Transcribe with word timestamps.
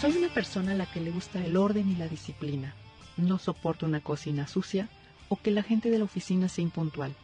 Soy 0.00 0.16
una 0.16 0.28
persona 0.28 0.72
a 0.72 0.74
la 0.74 0.86
que 0.86 1.00
le 1.00 1.10
gusta 1.10 1.42
el 1.42 1.56
orden 1.56 1.88
y 1.88 1.94
la 1.94 2.08
disciplina. 2.08 2.74
No 3.16 3.38
soporto 3.38 3.86
una 3.86 4.00
cocina 4.00 4.46
sucia 4.46 4.88
o 5.28 5.36
que 5.36 5.50
la 5.50 5.62
gente 5.62 5.88
de 5.88 5.98
la 5.98 6.04
oficina 6.04 6.48
sea 6.48 6.62
impuntual. 6.64 7.14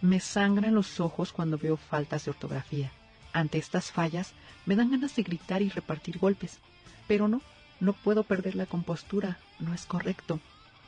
Me 0.00 0.20
sangran 0.20 0.74
los 0.74 1.00
ojos 1.00 1.32
cuando 1.32 1.58
veo 1.58 1.76
faltas 1.76 2.24
de 2.24 2.30
ortografía. 2.30 2.92
Ante 3.32 3.58
estas 3.58 3.90
fallas 3.90 4.32
me 4.64 4.76
dan 4.76 4.92
ganas 4.92 5.16
de 5.16 5.24
gritar 5.24 5.60
y 5.60 5.68
repartir 5.68 6.18
golpes. 6.18 6.60
Pero 7.08 7.26
no, 7.28 7.42
no 7.80 7.92
puedo 7.92 8.22
perder 8.22 8.54
la 8.54 8.66
compostura. 8.66 9.38
No 9.58 9.74
es 9.74 9.84
correcto. 9.84 10.38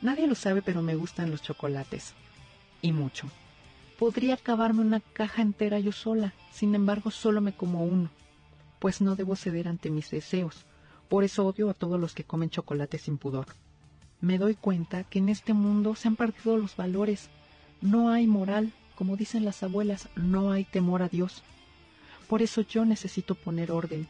Nadie 0.01 0.27
lo 0.27 0.35
sabe, 0.35 0.61
pero 0.61 0.81
me 0.81 0.95
gustan 0.95 1.29
los 1.29 1.41
chocolates. 1.43 2.13
Y 2.81 2.93
mucho. 2.93 3.27
Podría 3.99 4.35
acabarme 4.35 4.81
una 4.81 5.01
caja 5.01 5.41
entera 5.41 5.77
yo 5.79 5.91
sola. 5.91 6.33
Sin 6.51 6.73
embargo, 6.73 7.11
solo 7.11 7.41
me 7.41 7.51
como 7.51 7.83
uno. 7.83 8.09
Pues 8.79 9.01
no 9.01 9.15
debo 9.15 9.35
ceder 9.35 9.67
ante 9.67 9.89
mis 9.89 10.09
deseos 10.09 10.65
por 11.09 11.23
eso 11.23 11.45
odio 11.45 11.69
a 11.69 11.73
todos 11.73 11.99
los 11.99 12.13
que 12.13 12.23
comen 12.23 12.49
chocolate 12.49 12.97
sin 12.97 13.17
pudor. 13.17 13.47
Me 14.19 14.37
doy 14.37 14.55
cuenta 14.55 15.03
que 15.03 15.19
en 15.19 15.29
este 15.29 15.53
mundo 15.53 15.95
se 15.95 16.07
han 16.07 16.15
perdido 16.15 16.57
los 16.57 16.75
valores. 16.75 17.29
No 17.81 18.09
hay 18.09 18.27
moral, 18.27 18.73
como 18.95 19.15
dicen 19.15 19.45
las 19.45 19.61
abuelas, 19.63 20.09
no 20.15 20.51
hay 20.51 20.65
temor 20.65 21.03
a 21.03 21.09
Dios. 21.09 21.43
Por 22.27 22.41
eso 22.41 22.61
yo 22.61 22.83
necesito 22.83 23.35
poner 23.35 23.71
orden, 23.71 24.07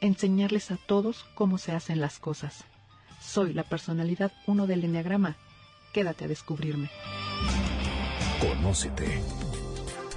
enseñarles 0.00 0.70
a 0.70 0.76
todos 0.76 1.24
cómo 1.34 1.58
se 1.58 1.72
hacen 1.72 2.00
las 2.00 2.18
cosas. 2.18 2.64
Soy 3.20 3.54
la 3.54 3.64
personalidad 3.64 4.32
uno 4.46 4.66
del 4.66 4.84
Enneagrama. 4.84 5.36
Quédate 5.92 6.26
a 6.26 6.28
descubrirme. 6.28 6.90
Conócete. 8.40 9.22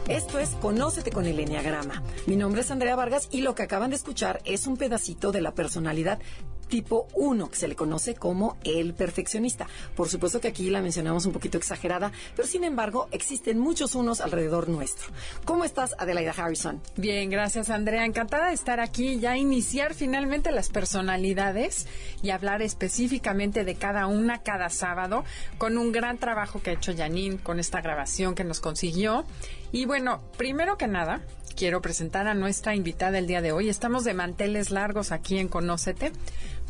Esto 0.10 0.40
es 0.40 0.52
Conócete 0.62 1.12
con 1.12 1.26
el 1.26 1.38
Enneagrama. 1.38 2.02
Mi 2.28 2.38
nombre 2.38 2.62
es 2.62 2.72
Andrea 2.72 2.96
Vargas 2.96 3.28
y 3.30 3.42
lo 3.42 3.56
que 3.56 3.64
acaban 3.64 3.90
de 3.90 3.98
escuchar 3.98 4.42
es 4.46 4.66
un 4.66 4.78
pedacito 4.78 5.34
de 5.34 5.42
la 5.42 5.54
personalidad 5.54 6.20
tipo 6.68 7.08
1, 7.14 7.50
que 7.50 7.56
se 7.56 7.68
le 7.68 7.76
conoce 7.76 8.16
como 8.16 8.58
el 8.64 8.94
perfeccionista. 8.94 9.68
Por 9.96 10.10
supuesto 10.10 10.40
que 10.40 10.48
aquí 10.48 10.70
la 10.70 10.82
mencionamos 10.82 11.26
un 11.26 11.34
poquito 11.34 11.58
exagerada, 11.58 12.12
pero 12.36 12.48
sin 12.48 12.64
embargo 12.64 13.08
existen 13.12 13.60
muchos 13.60 13.96
unos 13.96 14.22
alrededor 14.22 14.70
nuestro. 14.70 15.08
¿Cómo 15.46 15.64
estás, 15.64 15.96
Adelaida 15.98 16.32
Harrison? 16.32 16.82
Bien, 16.96 17.30
gracias, 17.30 17.70
Andrea. 17.70 18.06
Encantada 18.06 18.48
de 18.48 18.54
estar 18.54 18.80
aquí, 18.80 19.20
ya 19.20 19.38
iniciar 19.38 19.94
finalmente 19.94 20.52
las 20.52 20.70
personalidades 20.70 21.88
y 22.22 22.32
hablar 22.32 22.62
específicamente 22.62 23.64
de 23.64 23.76
cada 23.76 24.08
una 24.08 24.40
cada 24.40 24.70
sábado, 24.70 25.24
con 25.58 25.78
un 25.78 25.92
gran 25.92 26.18
trabajo 26.18 26.62
que 26.62 26.72
ha 26.72 26.74
hecho 26.74 26.96
Janine 26.96 27.38
con 27.38 27.60
esta 27.60 27.82
grabación 27.82 28.36
que 28.36 28.44
nos 28.44 28.60
consiguió. 28.60 29.26
Y 29.72 29.86
bueno, 29.86 30.22
primero 30.38 30.78
que 30.78 30.88
nada, 30.88 31.22
quiero 31.56 31.82
presentar 31.82 32.28
a 32.28 32.34
nuestra 32.34 32.76
invitada 32.76 33.18
el 33.18 33.28
día 33.28 33.42
de 33.42 33.52
hoy. 33.52 33.68
Estamos 33.68 34.04
de 34.04 34.14
manteles 34.14 34.72
largos 34.72 35.12
aquí 35.12 35.40
en 35.40 35.48
Conócete 35.48 36.12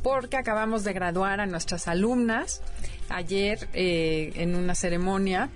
porque 0.04 0.38
acabamos 0.38 0.84
de 0.84 0.94
graduar 0.94 1.40
a 1.40 1.46
nuestras 1.46 1.88
alumnas 1.88 2.62
ayer 3.10 3.68
eh, 3.74 4.32
en 4.36 4.56
una 4.56 4.76
ceremonia 4.76 5.50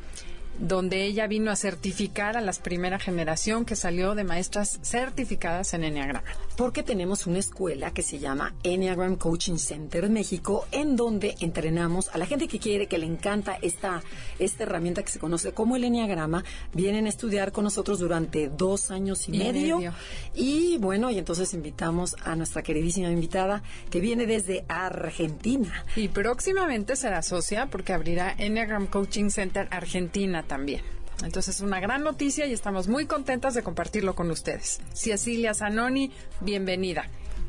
donde 0.61 1.03
ella 1.05 1.25
vino 1.27 1.51
a 1.51 1.55
certificar 1.55 2.37
a 2.37 2.41
la 2.41 2.51
primera 2.53 2.99
generación 2.99 3.65
que 3.65 3.75
salió 3.75 4.13
de 4.13 4.23
maestras 4.23 4.79
certificadas 4.83 5.73
en 5.73 5.83
Enneagram. 5.83 6.23
Porque 6.55 6.83
tenemos 6.83 7.25
una 7.25 7.39
escuela 7.39 7.91
que 7.91 8.03
se 8.03 8.19
llama 8.19 8.53
Enneagram 8.63 9.15
Coaching 9.15 9.57
Center 9.57 10.09
México, 10.09 10.67
en 10.71 10.95
donde 10.95 11.35
entrenamos 11.39 12.09
a 12.13 12.19
la 12.19 12.27
gente 12.27 12.47
que 12.47 12.59
quiere, 12.59 12.87
que 12.87 12.99
le 12.99 13.07
encanta 13.07 13.57
esta, 13.61 14.03
esta 14.37 14.63
herramienta 14.63 15.01
que 15.01 15.11
se 15.11 15.19
conoce 15.19 15.51
como 15.53 15.75
el 15.75 15.83
Enneagrama. 15.83 16.43
Vienen 16.73 17.07
a 17.07 17.09
estudiar 17.09 17.51
con 17.51 17.63
nosotros 17.63 17.97
durante 17.99 18.49
dos 18.49 18.91
años 18.91 19.27
y, 19.27 19.31
medio. 19.31 19.77
medio. 19.77 19.93
Y 20.35 20.77
bueno, 20.77 21.09
y 21.09 21.17
entonces 21.17 21.53
invitamos 21.55 22.15
a 22.23 22.35
nuestra 22.35 22.61
queridísima 22.61 23.09
invitada 23.09 23.63
que 23.89 23.99
viene 23.99 24.27
desde 24.27 24.63
Argentina. 24.67 25.85
Y 25.95 26.09
próximamente 26.09 26.95
será 26.95 27.23
socia 27.23 27.65
porque 27.65 27.93
abrirá 27.93 28.35
Enneagram 28.37 28.85
Coaching 28.85 29.29
Center 29.29 29.67
Argentina 29.71 30.43
también. 30.51 30.81
Entonces 31.23 31.55
es 31.55 31.61
una 31.61 31.79
gran 31.79 32.03
noticia 32.03 32.45
y 32.45 32.51
estamos 32.51 32.89
muy 32.89 33.05
contentas 33.05 33.53
de 33.53 33.63
compartirlo 33.63 34.15
con 34.15 34.29
ustedes. 34.31 34.81
Cecilia 34.91 35.53
Zanoni, 35.53 36.11
bienvenida. 36.41 37.05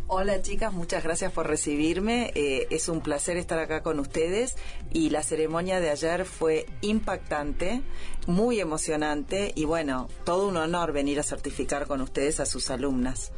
Hola 0.07 0.41
chicas, 0.41 0.73
muchas 0.73 1.03
gracias 1.03 1.33
por 1.33 1.49
recibirme. 1.49 2.31
Eh, 2.37 2.69
es 2.71 2.89
un 2.89 3.01
placer 3.01 3.39
estar 3.39 3.59
acá 3.59 3.83
con 3.83 3.99
ustedes 3.99 4.55
y 4.93 5.11
la 5.11 5.25
ceremonia 5.25 5.81
de 5.81 5.91
ayer 5.91 6.25
fue 6.25 6.67
impactante, 6.81 7.83
muy 8.29 8.61
emocionante 8.61 9.51
y 9.57 9.65
bueno, 9.65 10.09
todo 10.25 10.47
un 10.47 10.57
honor 10.57 10.93
venir 10.93 11.19
a 11.19 11.25
certificar 11.25 11.89
con 11.89 12.03
ustedes 12.03 12.39
a 12.39 12.47
sus 12.47 12.71
alumnas. 12.71 13.33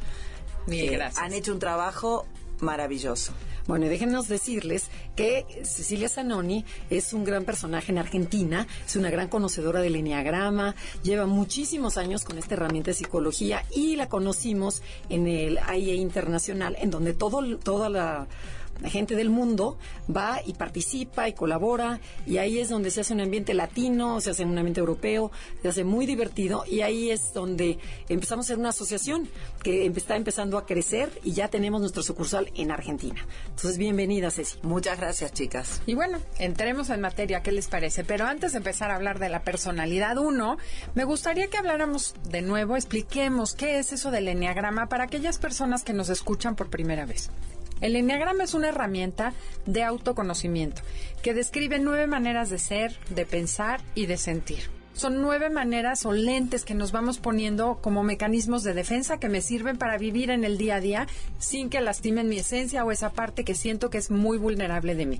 Bien, 0.67 0.93
eh, 0.93 0.97
gracias. 0.97 1.23
Han 1.23 1.33
hecho 1.33 1.53
un 1.53 1.59
trabajo 1.59 2.27
maravilloso. 2.65 3.31
Bueno, 3.67 3.85
y 3.85 3.89
déjenos 3.89 4.27
decirles 4.27 4.89
que 5.15 5.45
Cecilia 5.63 6.09
Zanoni 6.09 6.65
es 6.89 7.13
un 7.13 7.23
gran 7.23 7.45
personaje 7.45 7.91
en 7.91 7.97
Argentina, 7.97 8.67
es 8.85 8.95
una 8.95 9.09
gran 9.09 9.27
conocedora 9.27 9.81
del 9.81 9.95
Enneagrama, 9.95 10.75
lleva 11.01 11.25
muchísimos 11.25 11.97
años 11.97 12.25
con 12.25 12.37
esta 12.37 12.55
herramienta 12.55 12.91
de 12.91 12.95
psicología 12.95 13.63
y 13.73 13.95
la 13.95 14.09
conocimos 14.09 14.83
en 15.09 15.27
el 15.27 15.57
AIE 15.57 15.95
Internacional, 15.95 16.75
en 16.79 16.91
donde 16.91 17.13
todo, 17.13 17.57
toda 17.57 17.89
la 17.89 18.27
la 18.81 18.89
gente 18.89 19.15
del 19.15 19.29
mundo 19.29 19.77
va 20.13 20.39
y 20.45 20.53
participa 20.53 21.27
y 21.27 21.33
colabora 21.33 21.99
y 22.25 22.37
ahí 22.37 22.59
es 22.59 22.69
donde 22.69 22.91
se 22.91 23.01
hace 23.01 23.13
un 23.13 23.21
ambiente 23.21 23.53
latino, 23.53 24.19
se 24.21 24.31
hace 24.31 24.43
un 24.43 24.57
ambiente 24.57 24.79
europeo, 24.79 25.31
se 25.61 25.69
hace 25.69 25.83
muy 25.83 26.05
divertido 26.05 26.63
y 26.69 26.81
ahí 26.81 27.09
es 27.09 27.33
donde 27.33 27.77
empezamos 28.09 28.45
a 28.45 28.49
ser 28.49 28.57
una 28.57 28.69
asociación 28.69 29.27
que 29.63 29.85
está 29.87 30.15
empezando 30.15 30.57
a 30.57 30.65
crecer 30.65 31.09
y 31.23 31.33
ya 31.33 31.47
tenemos 31.47 31.81
nuestra 31.81 32.03
sucursal 32.03 32.51
en 32.55 32.71
Argentina. 32.71 33.25
Entonces, 33.49 33.77
bienvenida 33.77 34.29
Ceci. 34.31 34.59
Muchas 34.63 34.99
gracias, 34.99 35.33
chicas. 35.33 35.81
Y 35.85 35.95
bueno, 35.95 36.19
entremos 36.39 36.89
en 36.89 37.01
materia, 37.01 37.41
¿qué 37.41 37.51
les 37.51 37.67
parece? 37.67 38.03
Pero 38.03 38.25
antes 38.25 38.51
de 38.51 38.57
empezar 38.57 38.91
a 38.91 38.95
hablar 38.95 39.19
de 39.19 39.29
la 39.29 39.43
personalidad 39.43 40.17
1, 40.17 40.57
me 40.93 41.03
gustaría 41.03 41.47
que 41.47 41.57
habláramos 41.57 42.13
de 42.29 42.41
nuevo, 42.41 42.75
expliquemos 42.75 43.53
qué 43.53 43.79
es 43.79 43.93
eso 43.93 44.11
del 44.11 44.27
enneagrama 44.27 44.87
para 44.87 45.05
aquellas 45.05 45.39
personas 45.39 45.83
que 45.83 45.93
nos 45.93 46.09
escuchan 46.09 46.55
por 46.55 46.69
primera 46.69 47.05
vez. 47.05 47.29
El 47.81 47.95
Enneagrama 47.95 48.43
es 48.45 48.53
una 48.53 48.69
herramienta 48.69 49.33
de 49.65 49.83
autoconocimiento 49.83 50.81
que 51.21 51.33
describe 51.33 51.79
nueve 51.79 52.07
maneras 52.07 52.49
de 52.49 52.59
ser, 52.59 52.97
de 53.09 53.25
pensar 53.25 53.81
y 53.95 54.05
de 54.05 54.17
sentir. 54.17 54.69
Son 54.93 55.21
nueve 55.21 55.49
maneras 55.49 56.05
o 56.05 56.13
lentes 56.13 56.63
que 56.63 56.73
nos 56.73 56.93
vamos 56.93 57.17
poniendo 57.17 57.79
como 57.81 58.01
mecanismos 58.01 58.63
de 58.63 58.73
defensa 58.73 59.17
que 59.17 59.27
me 59.27 59.41
sirven 59.41 59.77
para 59.77 59.97
vivir 59.97 60.29
en 60.29 60.45
el 60.45 60.57
día 60.57 60.75
a 60.75 60.79
día 60.79 61.07
sin 61.37 61.69
que 61.69 61.81
lastimen 61.81 62.29
mi 62.29 62.37
esencia 62.37 62.85
o 62.85 62.91
esa 62.91 63.11
parte 63.11 63.43
que 63.43 63.55
siento 63.55 63.89
que 63.89 63.97
es 63.97 64.09
muy 64.09 64.37
vulnerable 64.37 64.95
de 64.95 65.05
mí. 65.05 65.19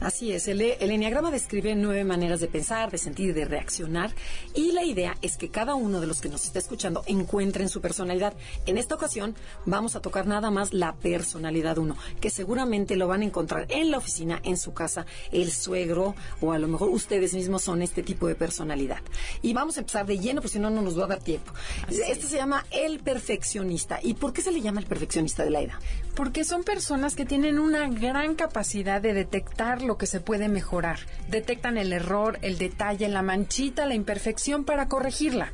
Así 0.00 0.32
es, 0.32 0.48
el, 0.48 0.60
el 0.60 0.90
Enneagrama 0.90 1.30
describe 1.30 1.74
nueve 1.74 2.04
maneras 2.04 2.40
de 2.40 2.48
pensar, 2.48 2.90
de 2.90 2.98
sentir, 2.98 3.32
de 3.34 3.44
reaccionar 3.44 4.14
y 4.54 4.72
la 4.72 4.84
idea 4.84 5.16
es 5.22 5.36
que 5.36 5.50
cada 5.50 5.74
uno 5.74 6.00
de 6.00 6.06
los 6.06 6.20
que 6.20 6.28
nos 6.28 6.44
está 6.44 6.58
escuchando 6.58 7.02
encuentre 7.06 7.62
en 7.62 7.68
su 7.68 7.80
personalidad. 7.80 8.34
En 8.66 8.76
esta 8.76 8.94
ocasión 8.94 9.34
vamos 9.64 9.96
a 9.96 10.00
tocar 10.00 10.26
nada 10.26 10.50
más 10.50 10.72
la 10.72 10.94
personalidad 10.94 11.78
uno, 11.78 11.96
que 12.20 12.30
seguramente 12.30 12.96
lo 12.96 13.08
van 13.08 13.22
a 13.22 13.24
encontrar 13.24 13.66
en 13.70 13.90
la 13.90 13.98
oficina, 13.98 14.40
en 14.44 14.56
su 14.56 14.74
casa, 14.74 15.06
el 15.32 15.50
suegro 15.52 16.14
o 16.40 16.52
a 16.52 16.58
lo 16.58 16.68
mejor 16.68 16.90
ustedes 16.90 17.34
mismos 17.34 17.62
son 17.62 17.82
este 17.82 18.02
tipo 18.02 18.26
de 18.26 18.34
personalidad. 18.34 18.98
Y 19.42 19.52
vamos 19.52 19.76
a 19.76 19.80
empezar 19.80 20.06
de 20.06 20.18
lleno, 20.18 20.40
porque 20.40 20.54
si 20.54 20.58
no, 20.58 20.70
no 20.70 20.82
nos 20.82 20.98
va 20.98 21.04
a 21.04 21.08
dar 21.08 21.20
tiempo. 21.20 21.52
Este 21.88 22.26
se 22.26 22.36
llama 22.36 22.66
el 22.70 23.00
perfeccionista. 23.00 24.00
¿Y 24.02 24.14
por 24.14 24.32
qué 24.32 24.42
se 24.42 24.52
le 24.52 24.60
llama 24.60 24.80
el 24.80 24.86
perfeccionista 24.86 25.44
de 25.44 25.50
la 25.50 25.60
edad? 25.60 25.78
Porque 26.14 26.44
son 26.44 26.64
personas 26.64 27.14
que 27.14 27.24
tienen 27.24 27.58
una 27.58 27.88
gran 27.88 28.34
capacidad 28.34 29.00
de 29.00 29.14
detectar 29.14 29.82
lo 29.86 29.98
que 29.98 30.06
se 30.06 30.20
puede 30.20 30.48
mejorar. 30.48 31.00
Detectan 31.28 31.78
el 31.78 31.92
error, 31.92 32.38
el 32.42 32.58
detalle, 32.58 33.08
la 33.08 33.22
manchita, 33.22 33.86
la 33.86 33.94
imperfección 33.94 34.64
para 34.64 34.88
corregirla. 34.88 35.52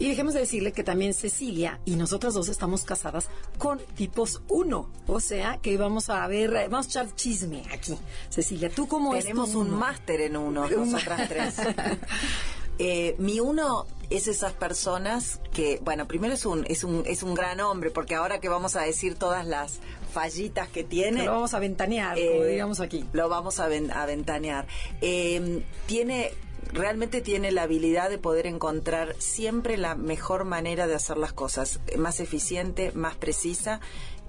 Y 0.00 0.08
dejemos 0.08 0.32
de 0.32 0.40
decirle 0.40 0.72
que 0.72 0.82
también 0.82 1.12
Cecilia 1.12 1.78
y 1.84 1.94
nosotras 1.96 2.32
dos 2.32 2.48
estamos 2.48 2.84
casadas 2.84 3.28
con 3.58 3.78
tipos 3.96 4.40
1. 4.48 4.90
O 5.06 5.20
sea 5.20 5.58
que 5.60 5.76
vamos 5.76 6.08
a 6.08 6.26
ver, 6.26 6.52
vamos 6.70 6.86
a 6.86 6.88
echar 6.88 7.14
chisme 7.14 7.64
aquí. 7.70 7.98
Cecilia, 8.30 8.70
¿tú 8.70 8.88
cómo 8.88 9.12
Tenemos 9.12 9.54
un 9.54 9.70
máster 9.70 10.22
en 10.22 10.38
uno, 10.38 10.68
nosotras 10.68 11.28
tres. 11.28 11.56
Eh, 12.82 13.14
mi 13.18 13.40
uno 13.40 13.84
es 14.08 14.26
esas 14.26 14.54
personas 14.54 15.38
que, 15.52 15.78
bueno, 15.84 16.08
primero 16.08 16.32
es 16.32 16.46
un, 16.46 16.64
es 16.66 16.82
un, 16.82 17.02
es 17.04 17.22
un 17.22 17.34
gran 17.34 17.60
hombre, 17.60 17.90
porque 17.90 18.14
ahora 18.14 18.40
que 18.40 18.48
vamos 18.48 18.74
a 18.74 18.80
decir 18.80 19.16
todas 19.16 19.46
las 19.46 19.80
fallitas 20.10 20.68
que 20.68 20.84
tiene. 20.84 21.24
lo 21.24 21.32
vamos 21.32 21.54
a 21.54 21.58
ventanear, 21.58 22.16
como 22.16 22.44
eh, 22.44 22.52
digamos 22.52 22.80
aquí. 22.80 23.04
Lo 23.12 23.28
vamos 23.28 23.60
a, 23.60 23.66
a 23.66 24.06
ventanear. 24.06 24.66
Eh, 25.00 25.62
tiene 25.86 26.32
realmente 26.72 27.20
tiene 27.20 27.50
la 27.50 27.62
habilidad 27.62 28.10
de 28.10 28.18
poder 28.18 28.46
encontrar 28.46 29.16
siempre 29.18 29.76
la 29.76 29.94
mejor 29.94 30.44
manera 30.44 30.86
de 30.86 30.94
hacer 30.94 31.16
las 31.16 31.32
cosas, 31.32 31.80
más 31.98 32.20
eficiente, 32.20 32.92
más 32.92 33.16
precisa 33.16 33.80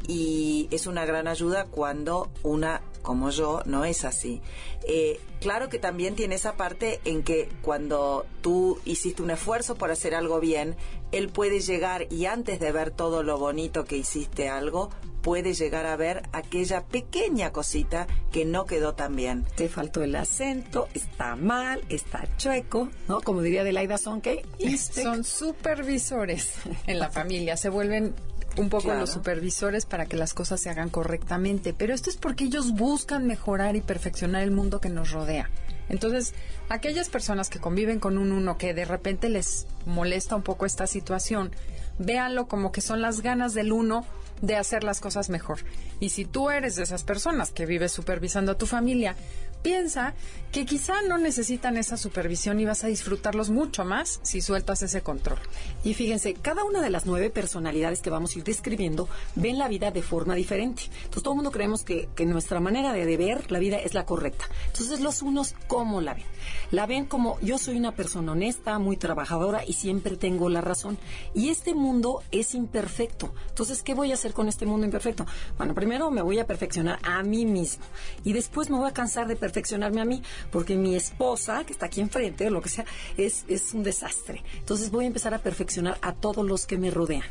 y 0.07 0.67
es 0.71 0.87
una 0.87 1.05
gran 1.05 1.27
ayuda 1.27 1.65
cuando 1.65 2.31
una 2.43 2.81
como 3.01 3.31
yo 3.31 3.61
no 3.65 3.83
es 3.83 4.05
así. 4.05 4.41
Eh, 4.87 5.19
claro 5.39 5.69
que 5.69 5.79
también 5.79 6.15
tiene 6.15 6.35
esa 6.35 6.53
parte 6.53 6.99
en 7.03 7.23
que 7.23 7.49
cuando 7.61 8.25
tú 8.41 8.79
hiciste 8.85 9.23
un 9.23 9.31
esfuerzo 9.31 9.75
por 9.75 9.91
hacer 9.91 10.13
algo 10.13 10.39
bien, 10.39 10.75
él 11.11 11.29
puede 11.29 11.59
llegar 11.59 12.07
y 12.11 12.25
antes 12.25 12.59
de 12.59 12.71
ver 12.71 12.91
todo 12.91 13.23
lo 13.23 13.37
bonito 13.37 13.85
que 13.85 13.97
hiciste 13.97 14.49
algo, 14.49 14.89
puede 15.21 15.53
llegar 15.53 15.85
a 15.85 15.95
ver 15.95 16.23
aquella 16.31 16.83
pequeña 16.85 17.51
cosita 17.51 18.07
que 18.31 18.45
no 18.45 18.65
quedó 18.65 18.93
tan 18.93 19.15
bien. 19.15 19.45
Te 19.55 19.69
faltó 19.69 20.03
el 20.03 20.15
acento, 20.15 20.87
está 20.93 21.35
mal, 21.35 21.81
está 21.89 22.27
chueco, 22.37 22.89
¿no? 23.07 23.21
Como 23.21 23.41
diría 23.41 23.63
Delaida 23.63 23.97
Sonke. 23.97 24.45
Son 24.77 25.23
supervisores 25.23 26.53
en 26.87 26.99
la 26.99 27.09
familia, 27.11 27.57
se 27.57 27.69
vuelven 27.69 28.15
un 28.57 28.69
poco 28.69 28.93
los 28.93 29.09
supervisores 29.09 29.85
para 29.85 30.05
que 30.05 30.17
las 30.17 30.33
cosas 30.33 30.59
se 30.59 30.69
hagan 30.69 30.89
correctamente, 30.89 31.73
pero 31.73 31.93
esto 31.93 32.09
es 32.09 32.17
porque 32.17 32.45
ellos 32.45 32.73
buscan 32.73 33.25
mejorar 33.25 33.75
y 33.75 33.81
perfeccionar 33.81 34.43
el 34.43 34.51
mundo 34.51 34.81
que 34.81 34.89
nos 34.89 35.11
rodea. 35.11 35.49
Entonces, 35.91 36.33
aquellas 36.69 37.09
personas 37.09 37.49
que 37.49 37.59
conviven 37.59 37.99
con 37.99 38.17
un 38.17 38.31
uno 38.31 38.57
que 38.57 38.73
de 38.73 38.85
repente 38.85 39.27
les 39.27 39.67
molesta 39.85 40.37
un 40.37 40.41
poco 40.41 40.65
esta 40.65 40.87
situación, 40.87 41.51
véanlo 41.99 42.47
como 42.47 42.71
que 42.71 42.79
son 42.79 43.01
las 43.01 43.19
ganas 43.19 43.53
del 43.53 43.73
uno 43.73 44.05
de 44.41 44.55
hacer 44.55 44.85
las 44.85 45.01
cosas 45.01 45.29
mejor. 45.29 45.59
Y 45.99 46.11
si 46.11 46.23
tú 46.23 46.49
eres 46.49 46.77
de 46.77 46.83
esas 46.83 47.03
personas 47.03 47.51
que 47.51 47.65
vives 47.65 47.91
supervisando 47.91 48.53
a 48.53 48.57
tu 48.57 48.67
familia, 48.67 49.17
piensa 49.61 50.13
que 50.51 50.65
quizá 50.65 51.01
no 51.07 51.17
necesitan 51.17 51.77
esa 51.77 51.95
supervisión 51.95 52.59
y 52.59 52.65
vas 52.65 52.83
a 52.83 52.87
disfrutarlos 52.87 53.49
mucho 53.49 53.85
más 53.85 54.19
si 54.21 54.41
sueltas 54.41 54.81
ese 54.81 55.01
control. 55.01 55.39
Y 55.83 55.93
fíjense, 55.93 56.33
cada 56.33 56.65
una 56.65 56.81
de 56.81 56.89
las 56.89 57.05
nueve 57.05 57.29
personalidades 57.29 58.01
que 58.01 58.09
vamos 58.09 58.35
a 58.35 58.39
ir 58.39 58.43
describiendo 58.43 59.07
ven 59.35 59.57
la 59.57 59.69
vida 59.69 59.91
de 59.91 60.01
forma 60.01 60.35
diferente. 60.35 60.83
Entonces 60.83 61.23
todo 61.23 61.33
el 61.33 61.37
mundo 61.37 61.51
creemos 61.51 61.83
que, 61.83 62.09
que 62.15 62.25
nuestra 62.25 62.59
manera 62.59 62.91
de, 62.91 63.17
ver 63.17 63.51
la 63.51 63.59
vida 63.59 63.77
es 63.77 63.93
la 63.93 64.05
correcta. 64.05 64.45
Entonces 64.67 64.99
los 64.99 65.21
unos, 65.21 65.55
¿cómo 65.67 66.01
la 66.01 66.15
ven? 66.15 66.25
La 66.71 66.85
ven 66.85 67.05
como 67.05 67.39
yo 67.39 67.57
soy 67.57 67.77
una 67.77 67.93
persona 67.93 68.33
honesta, 68.33 68.77
muy 68.79 68.97
trabajadora 68.97 69.63
y 69.65 69.73
siempre 69.73 70.17
tengo 70.17 70.49
la 70.49 70.61
razón. 70.61 70.97
Y 71.33 71.49
este 71.49 71.73
mundo 71.73 72.23
es 72.31 72.55
imperfecto. 72.55 73.33
Entonces, 73.49 73.83
¿qué 73.83 73.93
voy 73.93 74.11
a 74.11 74.15
hacer 74.15 74.33
con 74.33 74.49
este 74.49 74.65
mundo 74.65 74.85
imperfecto? 74.85 75.25
Bueno, 75.57 75.73
primero 75.73 76.11
me 76.11 76.21
voy 76.21 76.39
a 76.39 76.47
perfeccionar 76.47 76.99
a 77.03 77.23
mí 77.23 77.45
mismo 77.45 77.85
y 78.23 78.33
después 78.33 78.69
me 78.69 78.77
voy 78.77 78.89
a 78.89 78.93
cansar 78.93 79.27
de 79.27 79.35
perfeccionarme 79.51 79.99
a 79.99 80.05
mí, 80.05 80.23
porque 80.49 80.75
mi 80.75 80.95
esposa, 80.95 81.65
que 81.65 81.73
está 81.73 81.87
aquí 81.87 81.99
enfrente, 81.99 82.47
o 82.47 82.49
lo 82.49 82.61
que 82.61 82.69
sea, 82.69 82.85
es, 83.17 83.43
es 83.49 83.73
un 83.73 83.83
desastre. 83.83 84.43
Entonces 84.57 84.91
voy 84.91 85.03
a 85.03 85.07
empezar 85.07 85.33
a 85.33 85.39
perfeccionar 85.39 85.97
a 86.01 86.13
todos 86.13 86.45
los 86.45 86.65
que 86.65 86.77
me 86.77 86.89
rodean. 86.89 87.25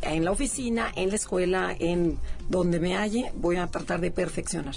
En 0.00 0.24
la 0.24 0.30
oficina, 0.30 0.90
en 0.96 1.10
la 1.10 1.16
escuela, 1.16 1.76
en 1.78 2.18
donde 2.48 2.80
me 2.80 2.96
halle, 2.96 3.30
voy 3.34 3.56
a 3.56 3.66
tratar 3.66 4.00
de 4.00 4.10
perfeccionar. 4.10 4.74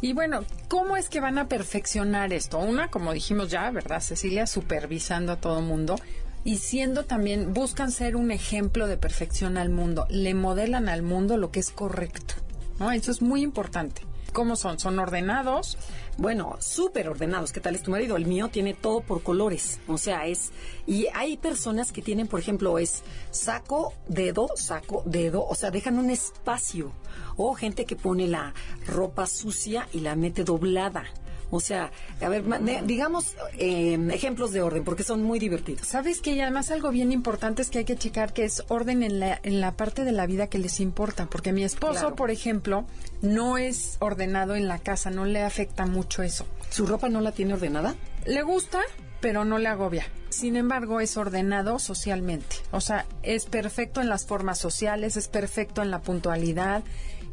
Y 0.00 0.14
bueno, 0.14 0.44
¿cómo 0.68 0.96
es 0.96 1.10
que 1.10 1.20
van 1.20 1.38
a 1.38 1.48
perfeccionar 1.48 2.32
esto? 2.32 2.58
Una, 2.58 2.88
como 2.88 3.12
dijimos 3.12 3.50
ya, 3.50 3.70
¿verdad, 3.70 4.00
Cecilia? 4.00 4.46
Supervisando 4.46 5.32
a 5.32 5.36
todo 5.36 5.60
mundo 5.60 5.96
y 6.44 6.56
siendo 6.56 7.04
también, 7.04 7.52
buscan 7.52 7.90
ser 7.90 8.16
un 8.16 8.30
ejemplo 8.30 8.86
de 8.86 8.96
perfección 8.96 9.58
al 9.58 9.68
mundo, 9.68 10.06
le 10.08 10.32
modelan 10.32 10.88
al 10.88 11.02
mundo 11.02 11.36
lo 11.36 11.50
que 11.50 11.60
es 11.60 11.70
correcto, 11.70 12.34
¿no? 12.78 12.90
Eso 12.90 13.10
es 13.10 13.20
muy 13.20 13.42
importante. 13.42 14.02
¿Cómo 14.32 14.56
son? 14.56 14.78
¿Son 14.78 14.98
ordenados? 14.98 15.78
Bueno, 16.18 16.56
súper 16.58 17.08
ordenados. 17.08 17.52
¿Qué 17.52 17.60
tal 17.60 17.76
es 17.76 17.84
tu 17.84 17.92
marido? 17.92 18.16
El 18.16 18.26
mío 18.26 18.48
tiene 18.48 18.74
todo 18.74 19.02
por 19.02 19.22
colores. 19.22 19.78
O 19.86 19.98
sea, 19.98 20.26
es... 20.26 20.50
Y 20.84 21.06
hay 21.14 21.36
personas 21.36 21.92
que 21.92 22.02
tienen, 22.02 22.26
por 22.26 22.40
ejemplo, 22.40 22.76
es 22.80 23.04
saco, 23.30 23.94
dedo, 24.08 24.48
saco, 24.56 25.04
dedo. 25.06 25.46
O 25.46 25.54
sea, 25.54 25.70
dejan 25.70 25.96
un 25.96 26.10
espacio. 26.10 26.90
O 27.36 27.54
gente 27.54 27.84
que 27.84 27.94
pone 27.94 28.26
la 28.26 28.52
ropa 28.84 29.28
sucia 29.28 29.88
y 29.92 30.00
la 30.00 30.16
mete 30.16 30.42
doblada. 30.42 31.04
O 31.50 31.60
sea, 31.60 31.90
a 32.20 32.28
ver, 32.28 32.44
digamos 32.84 33.34
em, 33.58 34.10
ejemplos 34.10 34.52
de 34.52 34.62
orden, 34.62 34.84
porque 34.84 35.02
son 35.02 35.22
muy 35.22 35.38
divertidos. 35.38 35.86
Sabes 35.86 36.20
que 36.20 36.32
y 36.32 36.40
además 36.40 36.70
algo 36.70 36.90
bien 36.90 37.12
importante 37.12 37.62
es 37.62 37.70
que 37.70 37.78
hay 37.78 37.84
que 37.84 37.96
checar 37.96 38.32
que 38.32 38.44
es 38.44 38.64
orden 38.68 39.02
en 39.02 39.20
la, 39.20 39.40
en 39.42 39.60
la 39.60 39.72
parte 39.72 40.04
de 40.04 40.12
la 40.12 40.26
vida 40.26 40.48
que 40.48 40.58
les 40.58 40.80
importa, 40.80 41.26
porque 41.26 41.52
mi 41.52 41.64
esposo, 41.64 42.14
por 42.14 42.30
ejemplo, 42.30 42.84
no 43.22 43.58
es 43.58 43.96
ordenado 44.00 44.54
en 44.54 44.68
la 44.68 44.78
casa, 44.78 45.10
no 45.10 45.24
le 45.24 45.42
afecta 45.42 45.86
mucho 45.86 46.22
eso. 46.22 46.46
¿Su 46.70 46.86
ropa 46.86 47.08
no 47.08 47.20
la 47.20 47.32
tiene 47.32 47.54
ordenada? 47.54 47.94
Le 48.26 48.42
gusta, 48.42 48.80
pero 49.20 49.44
no 49.44 49.58
le 49.58 49.68
agobia. 49.68 50.06
Sin 50.28 50.56
embargo, 50.56 51.00
es 51.00 51.16
ordenado 51.16 51.78
socialmente. 51.78 52.56
O 52.70 52.80
sea, 52.80 53.06
es 53.22 53.46
perfecto 53.46 54.00
en 54.00 54.08
las 54.08 54.26
formas 54.26 54.58
sociales, 54.58 55.16
es 55.16 55.28
perfecto 55.28 55.82
en 55.82 55.90
la 55.90 56.00
puntualidad. 56.00 56.82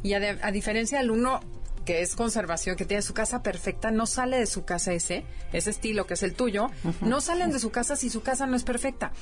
Y 0.02 0.14
a, 0.14 0.38
a 0.40 0.50
diferencia 0.50 0.98
del 0.98 1.10
uno, 1.10 1.40
que 1.86 2.02
es 2.02 2.16
conservación, 2.16 2.76
que 2.76 2.84
tiene 2.84 3.00
su 3.00 3.14
casa 3.14 3.42
perfecta, 3.42 3.90
no 3.90 4.06
sale 4.06 4.38
de 4.38 4.46
su 4.46 4.64
casa 4.64 4.92
ese, 4.92 5.24
ese 5.52 5.70
estilo 5.70 6.06
que 6.06 6.14
es 6.14 6.22
el 6.22 6.34
tuyo, 6.34 6.68
no 7.00 7.20
salen 7.22 7.52
de 7.52 7.58
su 7.58 7.70
casa 7.70 7.96
si 7.96 8.10
su 8.10 8.20
casa 8.22 8.46
no 8.46 8.56
es 8.56 8.64
perfecta. 8.64 9.12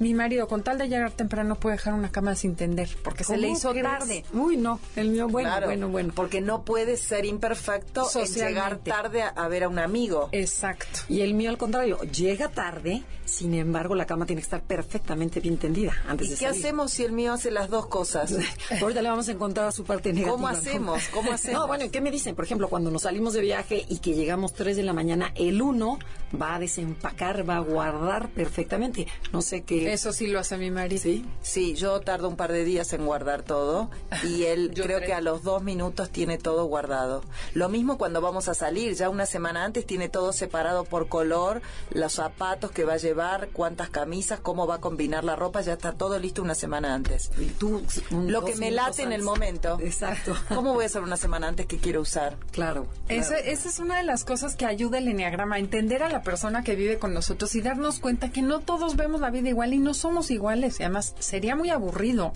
Mi 0.00 0.14
marido, 0.14 0.48
con 0.48 0.62
tal 0.64 0.78
de 0.78 0.88
llegar 0.88 1.12
temprano, 1.12 1.54
puede 1.54 1.76
dejar 1.76 1.94
una 1.94 2.10
cama 2.10 2.34
sin 2.34 2.56
tender, 2.56 2.88
porque 3.04 3.22
se 3.22 3.36
le 3.36 3.48
hizo 3.50 3.72
tarde. 3.74 4.24
Uy, 4.32 4.56
no, 4.56 4.80
el 4.96 5.10
mío, 5.10 5.28
bueno, 5.28 5.50
bueno, 5.64 5.88
bueno. 5.88 6.12
Porque 6.16 6.40
no 6.40 6.64
puede 6.64 6.96
ser 6.96 7.26
imperfecto 7.26 8.08
en 8.14 8.26
llegar 8.26 8.78
tarde 8.78 9.22
a, 9.22 9.48
ver 9.48 9.64
a 9.64 9.68
un 9.68 9.78
amigo. 9.78 10.30
Exacto. 10.32 11.00
Y 11.08 11.20
el 11.20 11.34
mío, 11.34 11.50
al 11.50 11.58
contrario, 11.58 12.00
llega 12.04 12.48
tarde, 12.48 13.02
sin 13.26 13.54
embargo, 13.54 13.94
la 13.94 14.06
cama 14.06 14.24
tiene 14.24 14.40
que 14.40 14.46
estar 14.46 14.62
perfectamente 14.62 15.40
bien 15.40 15.58
tendida 15.58 15.94
antes 16.08 16.30
¿Y 16.30 16.36
qué 16.36 16.46
hacemos 16.46 16.92
si 16.92 17.04
el 17.04 17.12
mío 17.12 17.34
hace 17.34 17.50
las 17.50 17.68
dos 17.68 17.86
cosas? 17.86 18.34
Ahorita 18.80 19.02
le 19.02 19.10
vamos 19.10 19.28
a 19.28 19.32
encontrar 19.32 19.68
a 19.68 19.72
su 19.72 19.84
parte 19.84 20.12
negativa. 20.12 20.32
¿Cómo 20.32 20.48
hacemos? 20.48 21.02
¿Cómo 21.12 21.32
hacemos? 21.32 21.60
No, 21.60 21.66
bueno, 21.66 21.90
¿qué 21.90 22.00
me 22.00 22.10
dicen, 22.14 22.34
por 22.34 22.44
ejemplo, 22.44 22.68
cuando 22.68 22.90
nos 22.90 23.02
salimos 23.02 23.34
de 23.34 23.40
viaje 23.40 23.84
y 23.88 23.98
que 23.98 24.14
llegamos 24.14 24.52
3 24.54 24.76
de 24.76 24.82
la 24.82 24.92
mañana, 24.92 25.32
el 25.34 25.60
uno 25.62 25.98
va 26.40 26.56
a 26.56 26.58
desempacar, 26.58 27.48
va 27.48 27.56
a 27.56 27.60
guardar 27.60 28.30
perfectamente. 28.30 29.06
No 29.32 29.42
sé 29.42 29.62
qué. 29.62 29.92
Eso 29.92 30.12
sí 30.12 30.26
lo 30.26 30.38
hace 30.38 30.56
mi 30.56 30.70
marido. 30.70 31.02
Sí, 31.02 31.24
sí 31.42 31.74
yo 31.74 32.00
tardo 32.00 32.28
un 32.28 32.36
par 32.36 32.52
de 32.52 32.64
días 32.64 32.92
en 32.92 33.06
guardar 33.06 33.42
todo 33.42 33.90
y 34.22 34.44
él 34.44 34.72
creo, 34.82 35.00
que 35.00 35.12
a 35.12 35.20
los 35.20 35.42
dos 35.42 35.62
minutos 35.62 36.10
tiene 36.10 36.38
todo 36.38 36.64
guardado. 36.66 37.22
Lo 37.52 37.68
mismo 37.68 37.98
cuando 37.98 38.20
vamos 38.20 38.48
a 38.48 38.54
salir, 38.54 38.94
ya 38.94 39.08
una 39.08 39.26
semana 39.26 39.64
antes 39.64 39.86
tiene 39.86 40.08
todo 40.08 40.32
separado 40.32 40.84
por 40.84 41.08
color, 41.08 41.62
los 41.90 42.14
zapatos 42.14 42.70
que 42.70 42.84
va 42.84 42.94
a 42.94 42.98
llevar, 42.98 43.48
cuántas 43.52 43.90
camisas, 43.90 44.40
cómo 44.40 44.66
va 44.66 44.76
a 44.76 44.80
combinar 44.80 45.24
la 45.24 45.36
ropa, 45.36 45.60
ya 45.60 45.74
está 45.74 45.92
todo 45.92 46.18
listo 46.18 46.42
una 46.42 46.54
semana 46.54 46.94
antes. 46.94 47.30
Y 47.38 47.46
tú, 47.46 47.82
lo 48.10 48.44
que 48.44 48.56
me 48.56 48.70
late 48.70 49.02
en 49.02 49.12
el 49.12 49.22
momento. 49.22 49.78
Exacto. 49.80 50.34
¿Cómo 50.48 50.74
voy 50.74 50.84
a 50.84 50.86
hacer 50.86 51.02
una 51.02 51.16
semana 51.16 51.48
antes 51.48 51.66
que 51.66 51.78
quiero 51.78 52.03
usar? 52.04 52.36
Claro. 52.52 52.86
esa 53.08 53.36
es 53.38 53.78
una 53.80 53.98
de 53.98 54.04
las 54.04 54.24
cosas 54.24 54.54
que 54.54 54.66
ayuda 54.66 54.98
el 54.98 55.08
enneagrama, 55.08 55.56
a 55.56 55.58
entender 55.58 56.02
a 56.02 56.08
la 56.08 56.22
persona 56.22 56.62
que 56.62 56.76
vive 56.76 56.98
con 56.98 57.12
nosotros 57.12 57.54
y 57.54 57.60
darnos 57.60 57.98
cuenta 57.98 58.30
que 58.30 58.42
no 58.42 58.60
todos 58.60 58.96
vemos 58.96 59.20
la 59.20 59.30
vida 59.30 59.48
igual 59.48 59.74
y 59.74 59.78
no 59.78 59.94
somos 59.94 60.30
iguales. 60.30 60.78
Y 60.80 60.84
además 60.84 61.14
sería 61.18 61.56
muy 61.56 61.70
aburrido 61.70 62.32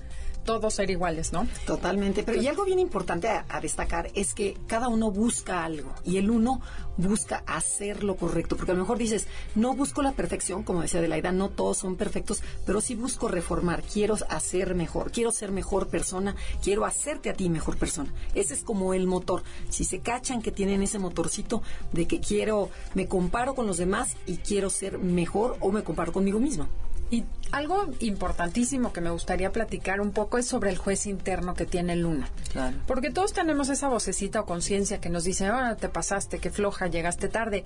todos 0.48 0.72
ser 0.72 0.90
iguales, 0.90 1.30
¿no? 1.30 1.46
Totalmente. 1.66 2.22
Pero 2.22 2.40
y 2.40 2.48
algo 2.48 2.64
bien 2.64 2.78
importante 2.78 3.28
a, 3.28 3.60
destacar 3.60 4.10
es 4.14 4.32
que 4.32 4.56
cada 4.66 4.88
uno 4.88 5.10
busca 5.10 5.62
algo 5.62 5.92
y 6.06 6.16
el 6.16 6.30
uno 6.30 6.62
busca 6.96 7.42
hacer 7.46 8.02
lo 8.02 8.16
correcto. 8.16 8.56
Porque 8.56 8.72
a 8.72 8.74
lo 8.74 8.80
mejor 8.80 8.96
dices, 8.96 9.26
no 9.54 9.74
busco 9.74 10.00
la 10.00 10.12
perfección, 10.12 10.62
como 10.62 10.80
decía 10.80 11.00
Adelaida, 11.00 11.32
no 11.32 11.50
todos 11.50 11.76
son 11.76 11.96
perfectos, 11.96 12.42
pero 12.64 12.80
sí 12.80 12.94
busco 12.94 13.28
reformar, 13.28 13.82
quiero 13.82 14.16
hacer 14.30 14.74
mejor, 14.74 15.12
quiero 15.12 15.32
ser 15.32 15.52
mejor 15.52 15.88
persona, 15.88 16.34
quiero 16.62 16.86
hacerte 16.86 17.28
a 17.28 17.34
ti 17.34 17.50
mejor 17.50 17.76
persona. 17.76 18.10
Ese 18.34 18.54
es 18.54 18.62
como 18.62 18.94
el 18.94 19.06
motor. 19.06 19.42
Si 19.68 19.84
se 19.84 20.00
cachan 20.00 20.40
que 20.40 20.50
tienen 20.50 20.82
ese 20.82 20.98
motorcito 20.98 21.60
de 21.92 22.06
que 22.06 22.20
quiero, 22.20 22.70
me 22.94 23.06
comparo 23.06 23.54
con 23.54 23.66
los 23.66 23.76
demás 23.76 24.16
y 24.24 24.38
quiero 24.38 24.70
ser 24.70 24.96
mejor 24.96 25.58
o 25.60 25.70
me 25.72 25.84
comparo 25.84 26.10
conmigo 26.10 26.40
mismo. 26.40 26.68
Y 27.10 27.24
algo 27.52 27.86
importantísimo 28.00 28.92
que 28.92 29.00
me 29.00 29.10
gustaría 29.10 29.50
platicar 29.50 30.00
un 30.00 30.12
poco 30.12 30.38
es 30.38 30.46
sobre 30.46 30.70
el 30.70 30.76
juez 30.76 31.06
interno 31.06 31.54
que 31.54 31.64
tiene 31.64 31.96
Luna. 31.96 32.28
Claro. 32.52 32.76
Porque 32.86 33.10
todos 33.10 33.32
tenemos 33.32 33.70
esa 33.70 33.88
vocecita 33.88 34.40
o 34.40 34.46
conciencia 34.46 35.00
que 35.00 35.08
nos 35.08 35.24
dice, 35.24 35.46
ahora 35.46 35.76
te 35.76 35.88
pasaste, 35.88 36.38
que 36.38 36.50
floja, 36.50 36.86
llegaste 36.88 37.28
tarde. 37.28 37.64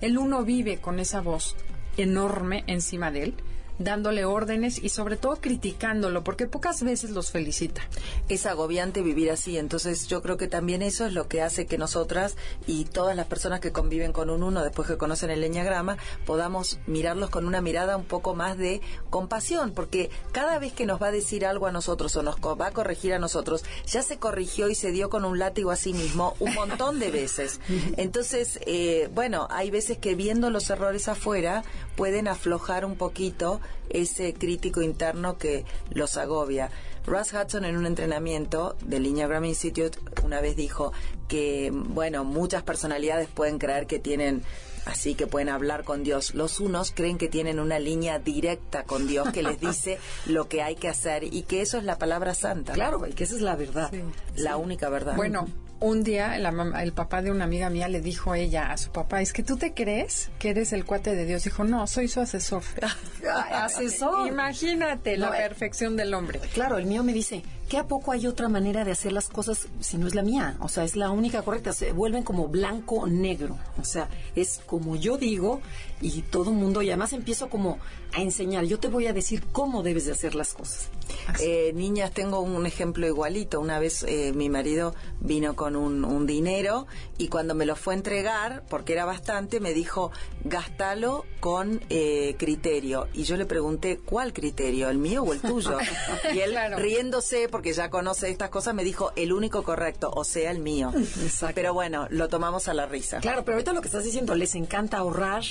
El 0.00 0.18
uno 0.18 0.44
vive 0.44 0.78
con 0.78 0.98
esa 0.98 1.20
voz 1.20 1.54
enorme 1.96 2.64
encima 2.66 3.10
de 3.10 3.24
él, 3.24 3.34
dándole 3.80 4.24
órdenes 4.26 4.78
y 4.78 4.90
sobre 4.90 5.16
todo 5.16 5.36
criticándolo, 5.36 6.22
porque 6.22 6.46
pocas 6.46 6.82
veces 6.84 7.10
los 7.10 7.30
felicita. 7.30 7.82
Es 8.28 8.46
agobiante 8.46 9.02
vivir 9.02 9.30
así, 9.30 9.58
entonces 9.58 10.06
yo 10.06 10.22
creo 10.22 10.36
que 10.36 10.46
también 10.46 10.82
eso 10.82 11.06
es 11.06 11.14
lo 11.14 11.26
que 11.26 11.42
hace 11.42 11.66
que 11.66 11.78
nosotras 11.78 12.36
y 12.66 12.84
todas 12.84 13.16
las 13.16 13.26
personas 13.26 13.60
que 13.60 13.72
conviven 13.72 14.12
con 14.12 14.30
un 14.30 14.42
uno 14.42 14.62
después 14.62 14.86
que 14.86 14.98
conocen 14.98 15.30
el 15.30 15.40
leñagrama 15.40 15.96
podamos 16.26 16.78
mirarlos 16.86 17.30
con 17.30 17.46
una 17.46 17.62
mirada 17.62 17.96
un 17.96 18.04
poco 18.04 18.34
más 18.34 18.58
de 18.58 18.82
compasión, 19.08 19.72
porque 19.72 20.10
cada 20.32 20.58
vez 20.58 20.74
que 20.74 20.86
nos 20.86 21.00
va 21.02 21.08
a 21.08 21.12
decir 21.12 21.46
algo 21.46 21.66
a 21.66 21.72
nosotros 21.72 22.14
o 22.16 22.22
nos 22.22 22.36
va 22.36 22.66
a 22.66 22.72
corregir 22.72 23.14
a 23.14 23.18
nosotros, 23.18 23.64
ya 23.86 24.02
se 24.02 24.18
corrigió 24.18 24.68
y 24.68 24.74
se 24.74 24.92
dio 24.92 25.08
con 25.08 25.24
un 25.24 25.38
látigo 25.38 25.70
a 25.70 25.76
sí 25.76 25.94
mismo 25.94 26.34
un 26.38 26.54
montón 26.54 26.98
de 26.98 27.10
veces. 27.10 27.60
Entonces, 27.96 28.60
eh, 28.66 29.08
bueno, 29.14 29.48
hay 29.50 29.70
veces 29.70 29.96
que 29.96 30.14
viendo 30.14 30.50
los 30.50 30.68
errores 30.68 31.08
afuera 31.08 31.64
pueden 31.96 32.28
aflojar 32.28 32.84
un 32.84 32.96
poquito 32.96 33.60
ese 33.88 34.34
crítico 34.34 34.82
interno 34.82 35.38
que 35.38 35.64
los 35.90 36.16
agobia. 36.16 36.70
Russ 37.06 37.32
Hudson 37.32 37.64
en 37.64 37.76
un 37.76 37.86
entrenamiento 37.86 38.76
del 38.84 39.04
Lineagram 39.04 39.44
Institute 39.44 39.98
una 40.22 40.40
vez 40.40 40.56
dijo 40.56 40.92
que, 41.28 41.70
bueno, 41.72 42.24
muchas 42.24 42.62
personalidades 42.62 43.28
pueden 43.28 43.58
creer 43.58 43.86
que 43.86 43.98
tienen 43.98 44.42
así 44.84 45.14
que 45.14 45.26
pueden 45.26 45.48
hablar 45.48 45.84
con 45.84 46.02
Dios. 46.02 46.34
Los 46.34 46.60
unos 46.60 46.92
creen 46.92 47.18
que 47.18 47.28
tienen 47.28 47.60
una 47.60 47.78
línea 47.78 48.18
directa 48.18 48.84
con 48.84 49.06
Dios 49.06 49.30
que 49.30 49.42
les 49.42 49.60
dice 49.60 49.98
lo 50.26 50.48
que 50.48 50.62
hay 50.62 50.76
que 50.76 50.88
hacer 50.88 51.24
y 51.24 51.42
que 51.42 51.62
eso 51.62 51.78
es 51.78 51.84
la 51.84 51.98
palabra 51.98 52.34
santa. 52.34 52.72
Claro, 52.72 53.06
y 53.06 53.12
que 53.12 53.24
esa 53.24 53.36
es 53.36 53.42
la 53.42 53.56
verdad. 53.56 53.92
la 54.36 54.56
única 54.56 54.88
verdad. 54.88 55.16
Bueno, 55.16 55.46
un 55.80 56.04
día 56.04 56.36
el 56.36 56.92
papá 56.92 57.22
de 57.22 57.30
una 57.30 57.44
amiga 57.44 57.70
mía 57.70 57.88
le 57.88 58.00
dijo 58.00 58.32
a 58.32 58.38
ella, 58.38 58.70
a 58.70 58.76
su 58.76 58.90
papá, 58.90 59.22
es 59.22 59.32
que 59.32 59.42
tú 59.42 59.56
te 59.56 59.72
crees 59.72 60.30
que 60.38 60.50
eres 60.50 60.72
el 60.72 60.84
cuate 60.84 61.14
de 61.14 61.24
Dios. 61.24 61.44
Dijo, 61.44 61.64
no, 61.64 61.86
soy 61.86 62.08
su 62.08 62.20
asesor. 62.20 62.62
asesor. 63.52 64.28
Imagínate 64.28 65.16
la 65.16 65.28
eh, 65.28 65.48
perfección 65.48 65.96
del 65.96 66.12
hombre. 66.14 66.40
Claro, 66.52 66.76
el 66.78 66.86
mío 66.86 67.02
me 67.02 67.14
dice, 67.14 67.42
¿qué 67.68 67.78
a 67.78 67.84
poco 67.84 68.12
hay 68.12 68.26
otra 68.26 68.48
manera 68.48 68.84
de 68.84 68.92
hacer 68.92 69.12
las 69.12 69.28
cosas 69.28 69.68
si 69.80 69.96
no 69.96 70.06
es 70.06 70.14
la 70.14 70.22
mía? 70.22 70.56
O 70.60 70.68
sea, 70.68 70.84
es 70.84 70.96
la 70.96 71.10
única 71.10 71.42
correcta. 71.42 71.72
Se 71.72 71.92
vuelven 71.92 72.24
como 72.24 72.48
blanco 72.48 73.06
negro. 73.06 73.58
O 73.80 73.84
sea, 73.84 74.08
es 74.36 74.60
como 74.66 74.96
yo 74.96 75.16
digo 75.16 75.62
y 76.00 76.22
todo 76.22 76.50
el 76.50 76.56
mundo, 76.56 76.82
y 76.82 76.88
además 76.88 77.12
empiezo 77.12 77.48
como 77.48 77.78
a 78.12 78.20
enseñar. 78.20 78.64
Yo 78.64 78.78
te 78.78 78.88
voy 78.88 79.06
a 79.06 79.12
decir 79.12 79.44
cómo 79.52 79.82
debes 79.82 80.06
de 80.06 80.12
hacer 80.12 80.34
las 80.34 80.54
cosas. 80.54 80.88
Eh, 81.40 81.72
niñas, 81.74 82.12
tengo 82.12 82.40
un 82.40 82.66
ejemplo 82.66 83.06
igualito. 83.06 83.60
Una 83.60 83.78
vez 83.78 84.04
eh, 84.04 84.32
mi 84.34 84.48
marido 84.48 84.94
vino 85.20 85.54
con 85.54 85.76
un, 85.76 86.04
un, 86.04 86.26
dinero 86.26 86.86
y 87.18 87.28
cuando 87.28 87.54
me 87.54 87.66
lo 87.66 87.76
fue 87.76 87.94
a 87.94 87.96
entregar, 87.96 88.64
porque 88.68 88.92
era 88.92 89.04
bastante, 89.04 89.60
me 89.60 89.72
dijo, 89.72 90.10
gástalo 90.44 91.24
con 91.40 91.80
eh, 91.90 92.36
criterio. 92.38 93.08
Y 93.12 93.24
yo 93.24 93.36
le 93.36 93.46
pregunté, 93.46 93.98
¿cuál 93.98 94.32
criterio? 94.32 94.88
¿El 94.88 94.98
mío 94.98 95.22
o 95.22 95.32
el 95.32 95.40
tuyo? 95.40 95.78
y 96.34 96.38
él, 96.40 96.56
riéndose, 96.76 97.48
porque 97.48 97.72
ya 97.72 97.90
conoce 97.90 98.30
estas 98.30 98.50
cosas, 98.50 98.74
me 98.74 98.84
dijo, 98.84 99.12
el 99.16 99.32
único 99.32 99.62
correcto, 99.62 100.10
o 100.14 100.24
sea, 100.24 100.50
el 100.50 100.60
mío. 100.60 100.92
Pero 101.54 101.74
bueno, 101.74 102.06
lo 102.10 102.28
tomamos 102.28 102.68
a 102.68 102.74
la 102.74 102.86
risa. 102.86 103.18
Claro, 103.20 103.44
pero 103.44 103.56
ahorita 103.56 103.72
lo 103.72 103.80
que 103.80 103.88
estás 103.88 104.04
diciendo, 104.04 104.34
les 104.34 104.54
encanta 104.54 104.98
ahorrar, 104.98 105.42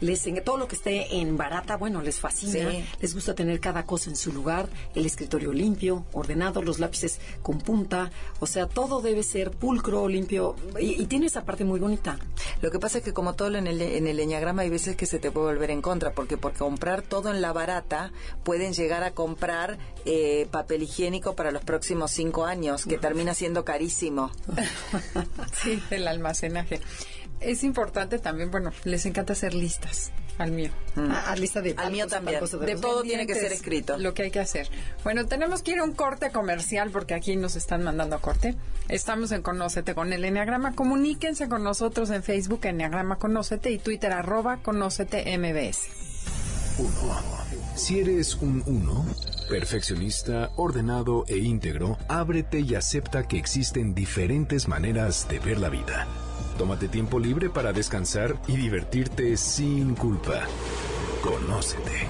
les 0.00 0.28
todo 0.44 0.58
lo 0.58 0.68
que 0.68 0.76
esté 0.76 1.16
en 1.16 1.36
barata, 1.36 1.76
bueno, 1.76 2.02
les 2.02 2.20
fascina, 2.20 2.70
les 3.00 3.14
gusta 3.14 3.34
tener 3.34 3.60
cada 3.60 3.86
cosa 3.86 4.10
en 4.10 4.16
su 4.16 4.32
lugar, 4.32 4.68
el 4.94 5.06
escritorio 5.06 5.52
limpio, 5.52 6.04
ordenado, 6.12 6.62
los 6.62 6.78
lápices 6.78 7.18
con 7.42 7.58
punta, 7.58 8.10
o 8.40 8.46
sea, 8.46 8.66
todo 8.66 9.00
debe 9.00 9.22
ser 9.22 9.50
pulcro, 9.50 10.06
limpio, 10.08 10.54
y, 10.78 11.06
tiene 11.06 11.26
esa 11.26 11.44
parte 11.44 11.64
muy 11.64 11.80
bonita. 11.80 12.18
Lo 12.60 12.70
que 12.70 12.78
pasa 12.78 12.98
es 12.98 13.04
que 13.04 13.12
como 13.12 13.34
todo 13.34 13.56
en 13.56 13.66
el, 13.66 13.80
en 13.80 14.06
el 14.06 14.16
leñagrama 14.16 14.62
hay 14.62 14.70
veces 14.70 14.96
que 14.96 15.06
se 15.06 15.18
te 15.18 15.30
puede 15.30 15.46
volver 15.46 15.70
en 15.70 15.80
contra, 15.80 16.12
porque 16.12 16.36
por 16.36 16.52
comprar 16.52 17.02
todo 17.02 17.30
en 17.30 17.40
la 17.40 17.52
barata 17.52 18.12
pueden 18.44 18.74
llegar 18.74 19.04
a 19.04 19.12
comprar 19.12 19.78
eh, 20.04 20.46
papel 20.50 20.82
higiénico 20.82 21.34
para 21.34 21.50
los 21.50 21.62
próximos 21.62 22.10
cinco 22.10 22.44
años, 22.44 22.84
que 22.84 22.98
termina 22.98 23.34
siendo 23.34 23.64
carísimo. 23.64 24.30
sí, 25.62 25.82
el 25.90 26.06
almacenaje 26.06 26.80
es 27.40 27.64
importante 27.64 28.18
también, 28.18 28.50
bueno, 28.50 28.72
les 28.84 29.06
encanta 29.06 29.32
hacer 29.32 29.54
listas 29.54 30.12
al 30.38 30.52
mío. 30.52 30.70
Mm. 30.94 31.10
Ah, 31.10 31.34
lista 31.36 31.60
de 31.60 31.74
al 31.76 31.92
mío 31.92 32.06
también. 32.06 32.40
De, 32.40 32.76
todo 32.76 33.02
tiene 33.02 33.26
que 33.26 33.34
ser 33.34 33.52
escrito. 33.52 33.98
Lo 33.98 34.14
que 34.14 34.22
hay 34.22 34.30
que 34.30 34.40
hacer. 34.40 34.68
Bueno, 35.04 35.26
tenemos 35.26 35.62
que 35.62 35.72
ir 35.72 35.78
a 35.78 35.84
un 35.84 35.92
corte 35.92 36.30
comercial 36.30 36.90
porque 36.90 37.14
aquí 37.14 37.36
nos 37.36 37.56
están 37.56 37.82
mandando 37.82 38.16
a 38.16 38.20
corte. 38.20 38.54
Estamos 38.88 39.32
en 39.32 39.42
Conócete 39.42 39.94
con 39.94 40.12
el 40.12 40.24
Enneagrama. 40.24 40.74
Comuníquense 40.74 41.48
con 41.48 41.62
nosotros 41.62 42.10
en 42.10 42.22
Facebook, 42.22 42.60
Enneagrama 42.62 43.16
Conócete 43.16 43.70
y 43.70 43.78
Twitter, 43.78 44.12
arroba 44.12 44.58
Conócete 44.62 45.36
MBS. 45.36 45.80
Uno. 46.78 47.38
Si 47.74 48.00
eres 48.00 48.34
un 48.36 48.62
uno, 48.66 49.06
perfeccionista, 49.48 50.50
ordenado 50.56 51.24
e 51.28 51.38
íntegro, 51.38 51.96
ábrete 52.08 52.60
y 52.60 52.74
acepta 52.74 53.26
que 53.26 53.38
existen 53.38 53.94
diferentes 53.94 54.66
maneras 54.66 55.28
de 55.28 55.38
ver 55.38 55.58
la 55.58 55.68
vida. 55.68 56.06
Tómate 56.58 56.88
tiempo 56.88 57.20
libre 57.20 57.48
para 57.48 57.72
descansar 57.72 58.34
y 58.48 58.56
divertirte 58.56 59.36
sin 59.36 59.94
culpa. 59.94 60.42
Conócete. 61.22 62.08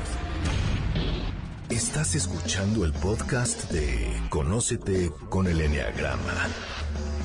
Estás 1.68 2.14
escuchando 2.14 2.86
el 2.86 2.94
podcast 2.94 3.70
de 3.70 4.10
Conócete 4.30 5.12
con 5.28 5.48
el 5.48 5.60
Enneagrama. 5.60 6.48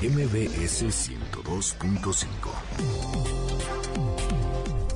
MBS 0.02 0.84
102.5. 0.84 3.43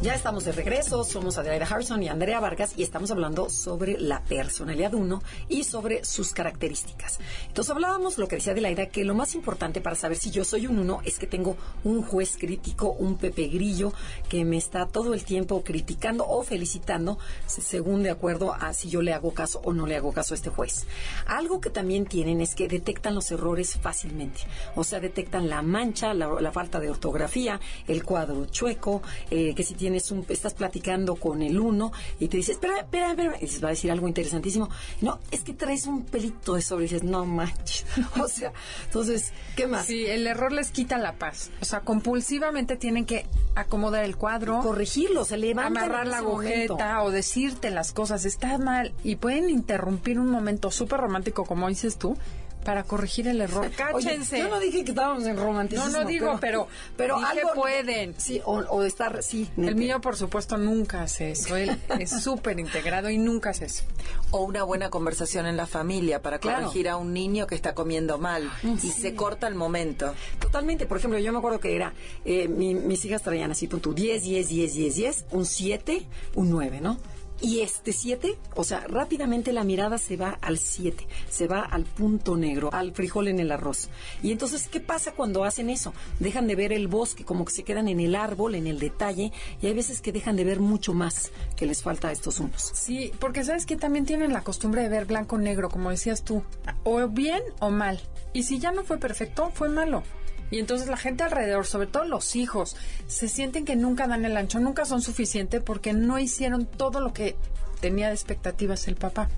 Ya 0.00 0.14
estamos 0.14 0.44
de 0.44 0.52
regreso, 0.52 1.02
somos 1.02 1.38
Adelaida 1.38 1.66
Harrison 1.66 2.00
y 2.00 2.08
Andrea 2.08 2.38
Vargas 2.38 2.72
y 2.76 2.84
estamos 2.84 3.10
hablando 3.10 3.50
sobre 3.50 3.98
la 3.98 4.22
personalidad 4.22 4.94
uno 4.94 5.20
y 5.48 5.64
sobre 5.64 6.04
sus 6.04 6.32
características. 6.32 7.18
Entonces 7.48 7.72
hablábamos 7.72 8.16
lo 8.16 8.28
que 8.28 8.36
decía 8.36 8.52
Adelaida, 8.52 8.86
que 8.86 9.04
lo 9.04 9.16
más 9.16 9.34
importante 9.34 9.80
para 9.80 9.96
saber 9.96 10.16
si 10.16 10.30
yo 10.30 10.44
soy 10.44 10.68
un 10.68 10.78
uno 10.78 11.00
es 11.04 11.18
que 11.18 11.26
tengo 11.26 11.56
un 11.82 12.02
juez 12.02 12.36
crítico, 12.38 12.92
un 12.92 13.16
Pepe 13.16 13.48
Grillo, 13.48 13.92
que 14.28 14.44
me 14.44 14.56
está 14.56 14.86
todo 14.86 15.14
el 15.14 15.24
tiempo 15.24 15.64
criticando 15.64 16.24
o 16.28 16.44
felicitando 16.44 17.18
según 17.48 18.04
de 18.04 18.10
acuerdo 18.10 18.54
a 18.54 18.74
si 18.74 18.88
yo 18.88 19.02
le 19.02 19.12
hago 19.12 19.34
caso 19.34 19.60
o 19.64 19.72
no 19.72 19.84
le 19.84 19.96
hago 19.96 20.12
caso 20.12 20.32
a 20.32 20.36
este 20.36 20.48
juez. 20.48 20.86
Algo 21.26 21.60
que 21.60 21.70
también 21.70 22.06
tienen 22.06 22.40
es 22.40 22.54
que 22.54 22.68
detectan 22.68 23.16
los 23.16 23.32
errores 23.32 23.76
fácilmente, 23.82 24.42
o 24.76 24.84
sea, 24.84 25.00
detectan 25.00 25.48
la 25.48 25.60
mancha, 25.62 26.14
la, 26.14 26.52
falta 26.52 26.78
de 26.78 26.88
ortografía, 26.88 27.58
el 27.88 28.04
cuadro 28.04 28.46
chueco, 28.46 29.02
eh, 29.32 29.56
que 29.56 29.64
si 29.64 29.74
tiene 29.74 29.87
estás 29.94 30.54
platicando 30.54 31.16
con 31.16 31.42
el 31.42 31.58
uno 31.58 31.92
y 32.18 32.28
te 32.28 32.36
dice, 32.36 32.52
espera, 32.52 32.80
espera, 32.80 33.10
espera, 33.10 33.36
y 33.40 33.58
va 33.58 33.68
a 33.68 33.70
decir 33.70 33.90
algo 33.90 34.08
interesantísimo. 34.08 34.68
No, 35.00 35.18
es 35.30 35.40
que 35.40 35.54
traes 35.54 35.86
un 35.86 36.04
pelito 36.04 36.54
de 36.54 36.62
sobre 36.62 36.86
y 36.86 36.88
dices, 36.88 37.04
no 37.04 37.24
manches. 37.24 37.84
o 38.20 38.28
sea, 38.28 38.52
entonces, 38.84 39.32
¿qué 39.56 39.66
más? 39.66 39.86
Sí, 39.86 40.06
el 40.06 40.26
error 40.26 40.52
les 40.52 40.70
quita 40.70 40.98
la 40.98 41.14
paz. 41.14 41.50
O 41.60 41.64
sea, 41.64 41.80
compulsivamente 41.80 42.76
tienen 42.76 43.04
que 43.04 43.26
acomodar 43.54 44.04
el 44.04 44.16
cuadro, 44.16 44.60
corregirlo, 44.60 45.24
se 45.24 45.36
levantan 45.36 45.84
amarrar 45.84 46.06
la 46.06 46.18
agujeta 46.18 47.02
o 47.02 47.10
decirte 47.10 47.70
las 47.70 47.92
cosas, 47.92 48.24
está 48.24 48.56
mal 48.58 48.92
y 49.02 49.16
pueden 49.16 49.50
interrumpir 49.50 50.18
un 50.20 50.30
momento 50.30 50.70
súper 50.70 51.00
romántico 51.00 51.44
como 51.44 51.68
dices 51.68 51.98
tú 51.98 52.16
para 52.64 52.84
corregir 52.84 53.28
el 53.28 53.40
error. 53.40 53.70
Cáchense. 53.76 54.38
yo 54.38 54.48
no 54.48 54.60
dije 54.60 54.84
que 54.84 54.90
estábamos 54.90 55.26
en 55.26 55.36
romanticismo. 55.36 55.90
No, 55.90 56.02
no 56.02 56.08
digo, 56.08 56.38
pero, 56.40 56.68
pero, 56.96 57.16
algo 57.16 57.54
pueden. 57.54 58.14
Sí, 58.18 58.40
o, 58.44 58.82
estar, 58.82 59.22
sí. 59.22 59.48
El 59.56 59.76
mío, 59.76 60.00
por 60.00 60.16
supuesto, 60.16 60.56
nunca 60.56 61.02
hace 61.02 61.32
eso. 61.32 61.56
Él 61.56 61.78
es 61.98 62.22
súper 62.22 62.58
integrado 62.58 63.10
y 63.10 63.18
nunca 63.18 63.50
hace 63.50 63.66
eso. 63.66 63.84
O 64.30 64.42
una 64.44 64.62
buena 64.62 64.90
conversación 64.90 65.46
en 65.46 65.56
la 65.56 65.66
familia 65.66 66.22
para 66.22 66.38
corregir 66.38 66.88
a 66.88 66.96
un 66.96 67.12
niño 67.12 67.46
que 67.46 67.54
está 67.54 67.74
comiendo 67.74 68.18
mal 68.18 68.50
y 68.62 68.90
se 68.90 69.14
corta 69.14 69.48
el 69.48 69.54
momento. 69.54 70.14
Totalmente. 70.38 70.86
Por 70.86 70.98
ejemplo, 70.98 71.18
yo 71.18 71.32
me 71.32 71.38
acuerdo 71.38 71.60
que 71.60 71.74
era, 71.74 71.92
eh, 72.24 72.48
mis 72.48 73.04
hijas 73.04 73.22
traían 73.22 73.50
así, 73.50 73.66
punto 73.66 73.92
10, 73.92 74.22
10, 74.22 74.48
10, 74.48 74.74
10, 74.74 74.94
10, 74.94 75.24
un 75.32 75.46
7, 75.46 76.06
un 76.34 76.50
9, 76.50 76.80
¿no? 76.80 76.98
Y 77.40 77.60
este 77.60 77.92
7, 77.92 78.36
o 78.56 78.64
sea, 78.64 78.80
rápidamente 78.88 79.52
la 79.52 79.62
mirada 79.62 79.98
se 79.98 80.16
va 80.16 80.38
al 80.42 80.58
7, 80.58 81.06
se 81.30 81.46
va 81.46 81.60
al 81.60 81.84
punto 81.84 82.36
negro, 82.36 82.70
al 82.72 82.92
frijol 82.92 83.28
en 83.28 83.38
el 83.38 83.52
arroz. 83.52 83.90
Y 84.24 84.32
entonces, 84.32 84.68
¿qué 84.68 84.80
pasa 84.80 85.12
cuando 85.12 85.44
hacen 85.44 85.70
eso? 85.70 85.94
Dejan 86.18 86.48
de 86.48 86.56
ver 86.56 86.72
el 86.72 86.88
bosque, 86.88 87.24
como 87.24 87.44
que 87.44 87.52
se 87.52 87.62
quedan 87.62 87.86
en 87.86 88.00
el 88.00 88.16
árbol, 88.16 88.56
en 88.56 88.66
el 88.66 88.80
detalle, 88.80 89.32
y 89.62 89.66
hay 89.68 89.74
veces 89.74 90.00
que 90.00 90.10
dejan 90.10 90.34
de 90.34 90.42
ver 90.42 90.58
mucho 90.58 90.94
más 90.94 91.30
que 91.54 91.66
les 91.66 91.82
falta 91.82 92.08
a 92.08 92.12
estos 92.12 92.40
unos. 92.40 92.72
Sí, 92.74 93.12
porque 93.20 93.44
sabes 93.44 93.66
que 93.66 93.76
también 93.76 94.04
tienen 94.04 94.32
la 94.32 94.42
costumbre 94.42 94.82
de 94.82 94.88
ver 94.88 95.06
blanco-negro, 95.06 95.68
como 95.68 95.90
decías 95.90 96.24
tú, 96.24 96.42
o 96.82 97.06
bien 97.06 97.42
o 97.60 97.70
mal. 97.70 98.00
Y 98.32 98.42
si 98.42 98.58
ya 98.58 98.72
no 98.72 98.82
fue 98.82 98.98
perfecto, 98.98 99.52
fue 99.54 99.68
malo. 99.68 100.02
Y 100.50 100.58
entonces 100.58 100.88
la 100.88 100.96
gente 100.96 101.24
alrededor, 101.24 101.66
sobre 101.66 101.86
todo 101.86 102.04
los 102.04 102.36
hijos, 102.36 102.76
se 103.06 103.28
sienten 103.28 103.64
que 103.64 103.76
nunca 103.76 104.06
dan 104.06 104.24
el 104.24 104.36
ancho, 104.36 104.60
nunca 104.60 104.84
son 104.84 105.02
suficientes 105.02 105.62
porque 105.62 105.92
no 105.92 106.18
hicieron 106.18 106.66
todo 106.66 107.00
lo 107.00 107.12
que 107.12 107.36
tenía 107.80 108.08
de 108.08 108.14
expectativas 108.14 108.88
el 108.88 108.96
papá. 108.96 109.28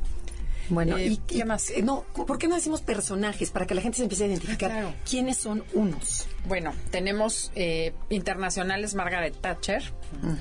Bueno, 0.70 0.96
eh, 0.96 1.06
¿y 1.06 1.16
qué 1.16 1.44
más? 1.44 1.70
Eh, 1.70 1.82
no, 1.82 2.02
¿por 2.02 2.38
qué 2.38 2.46
no 2.46 2.54
decimos 2.54 2.80
personajes 2.80 3.50
para 3.50 3.66
que 3.66 3.74
la 3.74 3.82
gente 3.82 3.96
se 3.98 4.04
empiece 4.04 4.24
a 4.24 4.26
identificar 4.28 4.94
quiénes 5.08 5.36
son 5.36 5.64
unos? 5.74 6.28
Bueno, 6.46 6.72
tenemos 6.90 7.50
eh, 7.56 7.92
internacionales 8.08 8.94
Margaret 8.94 9.34
Thatcher, 9.40 9.82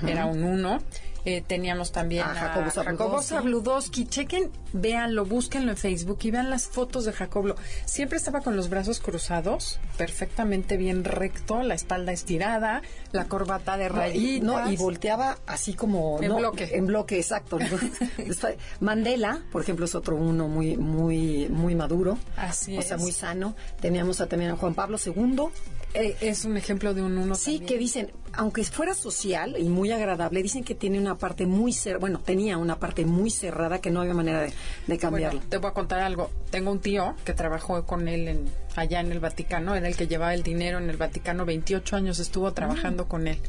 era 0.06 0.28
un 0.28 0.44
uno. 0.44 0.82
Eh, 1.26 1.44
teníamos 1.46 1.92
también 1.92 2.24
A 2.26 2.32
a 2.32 2.36
Jacobo 2.36 2.70
Jacobo 2.72 3.22
Zabludowski. 3.22 3.34
Zabludowski. 3.36 4.06
Chequen, 4.06 4.52
véanlo, 4.74 5.26
búsquenlo 5.26 5.72
en 5.72 5.78
Facebook 5.78 6.20
y 6.24 6.32
vean 6.32 6.50
las 6.50 6.68
fotos 6.68 7.06
de 7.06 7.12
Jacobo. 7.14 7.56
Siempre 7.86 8.18
estaba 8.18 8.42
con 8.42 8.56
los 8.56 8.70
brazos 8.70 9.00
cruzados, 9.00 9.80
perfectamente 9.98 10.78
bien 10.78 11.04
recto, 11.04 11.62
la 11.64 11.74
espalda 11.76 12.12
estirada, 12.12 12.82
la 13.12 13.26
corbata 13.26 13.78
de 13.78 13.90
No, 13.90 13.96
y, 13.96 14.00
rayitas. 14.00 14.44
no, 14.46 14.72
y 14.72 14.78
volteaba 14.78 15.38
así 15.48 15.74
como... 15.74 16.20
En 16.22 16.30
no, 16.30 16.38
bloque. 16.38 16.70
En 16.74 16.86
bloque, 16.86 17.18
exacto. 17.18 17.60
Mandela, 18.80 19.42
por 19.52 19.62
ejemplo, 19.62 19.86
es 19.86 19.96
otro 19.96 20.16
uno 20.16 20.48
muy 20.48 20.78
muy 20.78 21.48
muy 21.50 21.76
maduro. 21.76 22.18
Así 22.38 22.78
O 22.78 22.82
sea, 22.82 22.96
es. 22.98 23.02
muy 23.02 23.12
sano. 23.12 23.56
Teníamos 23.82 24.22
a, 24.22 24.28
también 24.28 24.52
a 24.52 24.56
Juan 24.56 24.74
Pablo 24.74 24.98
II. 25.04 25.50
Eh, 25.96 26.16
es 26.22 26.46
un 26.46 26.56
ejemplo 26.56 26.94
de 26.94 27.02
un 27.02 27.18
uno 27.18 27.34
Sí, 27.34 27.54
también. 27.58 27.66
que 27.68 27.78
dicen, 27.80 28.12
aunque 28.34 28.64
fuera 28.64 28.94
social 28.94 29.56
y 29.58 29.70
muy 29.70 29.92
agradable, 29.92 30.44
dicen 30.44 30.64
que 30.64 30.76
tiene 30.76 31.00
una 31.00 31.18
parte 31.18 31.48
muy 31.48 31.74
cerrada, 31.74 32.00
bueno, 32.00 32.20
tenía 32.20 32.58
una 32.58 32.78
parte 32.78 33.06
muy 33.06 33.32
cerrada 33.32 33.82
que 33.82 33.90
no 33.90 34.02
había 34.02 34.14
manera 34.14 34.42
de, 34.42 34.54
de 34.86 34.98
cambiarla. 35.00 35.40
Bueno, 35.40 35.50
te 35.50 35.58
voy 35.58 35.70
a 35.72 35.74
contar 35.74 36.02
algo. 36.02 36.30
Tengo 36.52 36.72
un 36.72 36.80
tío 36.80 37.16
que 37.26 37.34
trabajó 37.34 37.84
con 37.86 38.08
él 38.08 38.28
en, 38.28 38.46
allá 38.76 39.00
en 39.00 39.12
el 39.12 39.20
Vaticano, 39.20 39.74
era 39.76 39.88
el 39.88 39.96
que 39.98 40.08
llevaba 40.08 40.36
el 40.36 40.44
dinero 40.44 40.78
en 40.78 40.90
el 40.92 40.98
Vaticano, 40.98 41.44
28 41.46 41.96
años 41.96 42.20
estuvo 42.20 42.52
trabajando 42.54 43.08
con 43.08 43.28
él. 43.28 43.40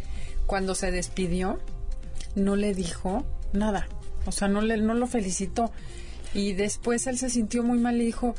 Cuando 0.47 0.75
se 0.75 0.90
despidió, 0.90 1.61
no 2.37 2.56
le 2.56 2.75
dijo 2.75 3.25
nada, 3.52 3.87
o 4.25 4.32
sea, 4.32 4.49
no, 4.49 4.62
le, 4.62 4.78
no 4.78 4.94
lo 4.94 5.06
felicitó. 5.06 5.70
Y 6.32 6.54
después 6.54 7.06
él 7.06 7.18
se 7.18 7.28
sintió 7.28 7.62
muy 7.62 7.78
mal 7.78 8.00
y 8.00 8.04
dijo, 8.06 8.35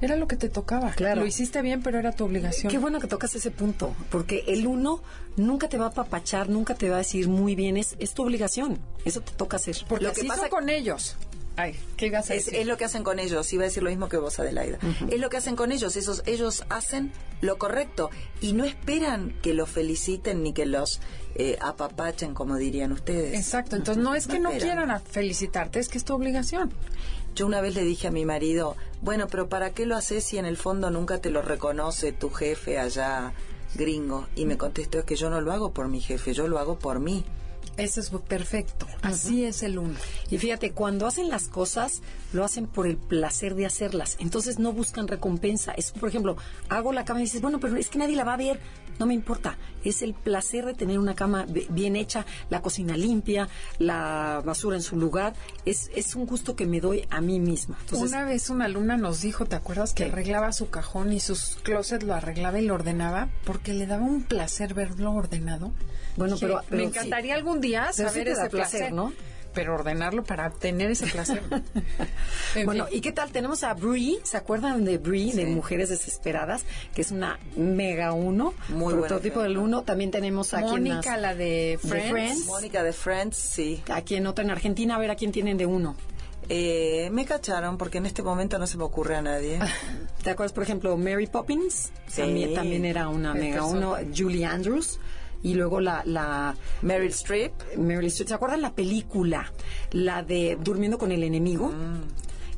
era 0.00 0.16
lo 0.16 0.28
que 0.28 0.36
te 0.36 0.48
tocaba. 0.48 0.90
Claro. 0.92 1.20
Lo 1.22 1.26
hiciste 1.26 1.60
bien, 1.62 1.82
pero 1.82 1.98
era 1.98 2.12
tu 2.12 2.24
obligación. 2.24 2.70
Qué 2.70 2.78
bueno 2.78 3.00
que 3.00 3.06
tocas 3.08 3.34
ese 3.34 3.50
punto, 3.50 3.94
porque 4.10 4.44
el 4.48 4.66
uno 4.66 5.02
nunca 5.36 5.68
te 5.68 5.78
va 5.78 5.86
a 5.86 5.88
apapachar, 5.88 6.48
nunca 6.48 6.74
te 6.74 6.88
va 6.88 6.96
a 6.96 6.98
decir 6.98 7.28
muy 7.28 7.54
bien, 7.54 7.76
es, 7.76 7.96
es 7.98 8.14
tu 8.14 8.22
obligación, 8.22 8.78
eso 9.04 9.20
te 9.20 9.32
toca 9.32 9.56
hacer. 9.56 9.76
Porque 9.88 10.04
Lo 10.04 10.12
que 10.12 10.20
así 10.20 10.28
pasa- 10.28 10.48
con 10.48 10.68
ellos. 10.68 11.16
Ay, 11.60 11.74
¿qué 11.96 12.06
ibas 12.06 12.30
a 12.30 12.34
Es, 12.34 12.44
decir? 12.46 12.60
es 12.60 12.66
lo 12.68 12.76
que 12.76 12.84
hacen 12.84 13.02
con 13.02 13.18
ellos, 13.18 13.52
iba 13.52 13.64
a 13.64 13.66
decir 13.66 13.82
lo 13.82 13.90
mismo 13.90 14.08
que 14.08 14.16
vos, 14.16 14.38
Adelaida. 14.38 14.78
Es 15.10 15.18
lo 15.18 15.28
que 15.28 15.38
hacen 15.38 15.56
con 15.56 15.72
ellos, 15.72 15.96
esos, 15.96 16.22
ellos 16.24 16.62
hacen 16.68 17.10
lo 17.40 17.58
correcto 17.58 18.10
y 18.40 18.52
no 18.52 18.62
esperan 18.64 19.34
que 19.42 19.54
los 19.54 19.68
feliciten 19.68 20.44
ni 20.44 20.52
que 20.52 20.66
los 20.66 21.00
eh, 21.34 21.58
apapachen, 21.60 22.32
como 22.32 22.54
dirían 22.58 22.92
ustedes. 22.92 23.34
Exacto, 23.36 23.74
entonces 23.74 24.00
no 24.04 24.14
es 24.14 24.28
que 24.28 24.38
no 24.38 24.50
esperan. 24.52 24.76
quieran 24.86 25.02
felicitarte, 25.02 25.80
es 25.80 25.88
que 25.88 25.98
es 25.98 26.04
tu 26.04 26.14
obligación. 26.14 26.72
Yo 27.34 27.46
una 27.46 27.60
vez 27.60 27.74
le 27.74 27.84
dije 27.84 28.08
a 28.08 28.10
mi 28.10 28.24
marido, 28.24 28.76
bueno, 29.00 29.26
pero 29.30 29.48
¿para 29.48 29.70
qué 29.70 29.86
lo 29.86 29.96
haces 29.96 30.24
si 30.24 30.38
en 30.38 30.44
el 30.44 30.56
fondo 30.56 30.90
nunca 30.90 31.20
te 31.20 31.30
lo 31.30 31.42
reconoce 31.42 32.12
tu 32.12 32.30
jefe 32.30 32.78
allá 32.78 33.32
gringo? 33.74 34.26
Y 34.34 34.44
me 34.44 34.58
contestó, 34.58 34.98
es 34.98 35.04
que 35.04 35.16
yo 35.16 35.30
no 35.30 35.40
lo 35.40 35.52
hago 35.52 35.72
por 35.72 35.88
mi 35.88 36.00
jefe, 36.00 36.32
yo 36.32 36.48
lo 36.48 36.58
hago 36.58 36.78
por 36.78 36.98
mí. 36.98 37.24
Eso 37.78 38.00
es 38.00 38.10
perfecto. 38.28 38.86
Así 39.02 39.44
es 39.44 39.62
el 39.62 39.78
uno. 39.78 39.94
Y 40.30 40.38
fíjate, 40.38 40.72
cuando 40.72 41.06
hacen 41.06 41.28
las 41.28 41.48
cosas, 41.48 42.02
lo 42.32 42.44
hacen 42.44 42.66
por 42.66 42.86
el 42.86 42.96
placer 42.96 43.54
de 43.54 43.64
hacerlas. 43.66 44.16
Entonces 44.20 44.58
no 44.58 44.72
buscan 44.72 45.08
recompensa. 45.08 45.72
Es, 45.72 45.92
por 45.92 46.08
ejemplo, 46.08 46.36
hago 46.68 46.92
la 46.92 47.04
cama 47.04 47.20
y 47.20 47.24
dices, 47.24 47.40
bueno, 47.40 47.60
pero 47.60 47.76
es 47.76 47.88
que 47.88 47.98
nadie 47.98 48.16
la 48.16 48.24
va 48.24 48.34
a 48.34 48.38
ver. 48.38 48.60
No 48.98 49.06
me 49.06 49.14
importa. 49.14 49.56
Es 49.84 50.02
el 50.02 50.12
placer 50.12 50.66
de 50.66 50.74
tener 50.74 50.98
una 50.98 51.14
cama 51.14 51.46
bien 51.70 51.94
hecha, 51.94 52.26
la 52.50 52.60
cocina 52.62 52.96
limpia, 52.96 53.48
la 53.78 54.42
basura 54.44 54.76
en 54.76 54.82
su 54.82 54.96
lugar. 54.96 55.34
Es, 55.64 55.88
es 55.94 56.16
un 56.16 56.26
gusto 56.26 56.56
que 56.56 56.66
me 56.66 56.80
doy 56.80 57.06
a 57.08 57.20
mí 57.20 57.38
misma. 57.38 57.78
Entonces, 57.82 58.08
Una 58.10 58.24
vez 58.24 58.50
una 58.50 58.64
alumna 58.64 58.96
nos 58.96 59.20
dijo, 59.20 59.46
¿te 59.46 59.54
acuerdas 59.54 59.92
que 59.94 60.02
¿Qué? 60.04 60.10
arreglaba 60.10 60.52
su 60.52 60.68
cajón 60.70 61.12
y 61.12 61.20
sus 61.20 61.56
closets 61.62 62.02
lo 62.04 62.14
arreglaba 62.14 62.58
y 62.58 62.66
lo 62.66 62.74
ordenaba? 62.74 63.28
Porque 63.44 63.72
le 63.72 63.86
daba 63.86 64.02
un 64.04 64.24
placer 64.24 64.74
verlo 64.74 65.12
ordenado. 65.12 65.70
Bueno, 66.16 66.34
Dije, 66.34 66.46
pero- 66.48 66.62
pero 66.68 66.76
me 66.82 66.82
sí. 66.90 66.98
encantaría 66.98 67.36
algún 67.36 67.60
día 67.60 67.67
Pero 67.96 68.08
sí 68.10 68.18
te 68.24 68.24
da 68.34 68.42
ese 68.42 68.50
placer, 68.50 68.50
placer, 68.80 68.92
¿no? 68.92 69.12
Pero 69.54 69.74
ordenarlo 69.74 70.22
para 70.24 70.50
tener 70.50 70.90
ese 70.90 71.06
placer. 71.06 71.42
En 72.54 72.64
Bueno, 72.66 72.86
fin. 72.86 72.98
¿y 72.98 73.00
qué 73.00 73.12
tal? 73.12 73.30
Tenemos 73.30 73.62
a 73.64 73.74
Brie, 73.74 74.18
¿se 74.22 74.36
acuerdan 74.36 74.84
de 74.84 74.98
Brie, 74.98 75.34
de. 75.34 75.46
Mujeres 75.46 75.88
Desesperadas? 75.88 76.64
Que 76.94 77.00
es 77.02 77.10
una 77.10 77.38
mega 77.56 78.12
uno, 78.12 78.54
Muy 78.68 78.94
prototipo 78.94 79.42
del 79.42 79.58
uno. 79.58 79.82
También 79.82 80.10
tenemos 80.10 80.54
a 80.54 80.60
Mónica, 80.60 81.16
la 81.16 81.34
de 81.34 81.78
De 81.82 81.88
Friends. 81.88 82.46
Mónica 82.46 82.82
de 82.82 82.92
Friends, 82.92 83.36
sí. 83.36 83.82
Aquí 83.90 84.14
en 84.16 84.26
otra 84.26 84.44
en 84.44 84.50
Argentina, 84.50 84.94
a 84.96 84.98
ver 84.98 85.10
a 85.10 85.16
quién 85.16 85.32
tienen 85.32 85.56
de 85.56 85.66
uno. 85.66 85.96
Eh, 86.50 87.10
me 87.12 87.26
cacharon 87.26 87.76
porque 87.76 87.98
en 87.98 88.06
este 88.06 88.22
momento 88.22 88.58
no 88.58 88.66
se 88.66 88.78
me 88.78 88.84
ocurre 88.84 89.16
a 89.16 89.22
nadie. 89.22 89.58
¿Te 90.22 90.30
acuerdas, 90.30 90.52
por 90.52 90.62
ejemplo, 90.62 90.96
Mary 90.96 91.26
Poppins? 91.26 91.90
Sí. 92.06 92.22
También, 92.22 92.54
también 92.54 92.84
era 92.86 93.08
una 93.08 93.34
mega 93.34 93.56
persona. 93.60 93.88
uno. 93.88 93.96
Julie 94.16 94.46
Andrews. 94.46 94.98
Y 95.42 95.54
luego 95.54 95.80
la, 95.80 96.02
la 96.04 96.56
Meryl 96.82 97.10
Streep. 97.10 97.52
Meryl 97.76 98.06
Streep. 98.08 98.28
¿Se 98.28 98.34
acuerdan 98.34 98.60
la 98.62 98.74
película? 98.74 99.52
La 99.92 100.22
de 100.22 100.58
Durmiendo 100.62 100.98
con 100.98 101.12
el 101.12 101.22
enemigo. 101.22 101.72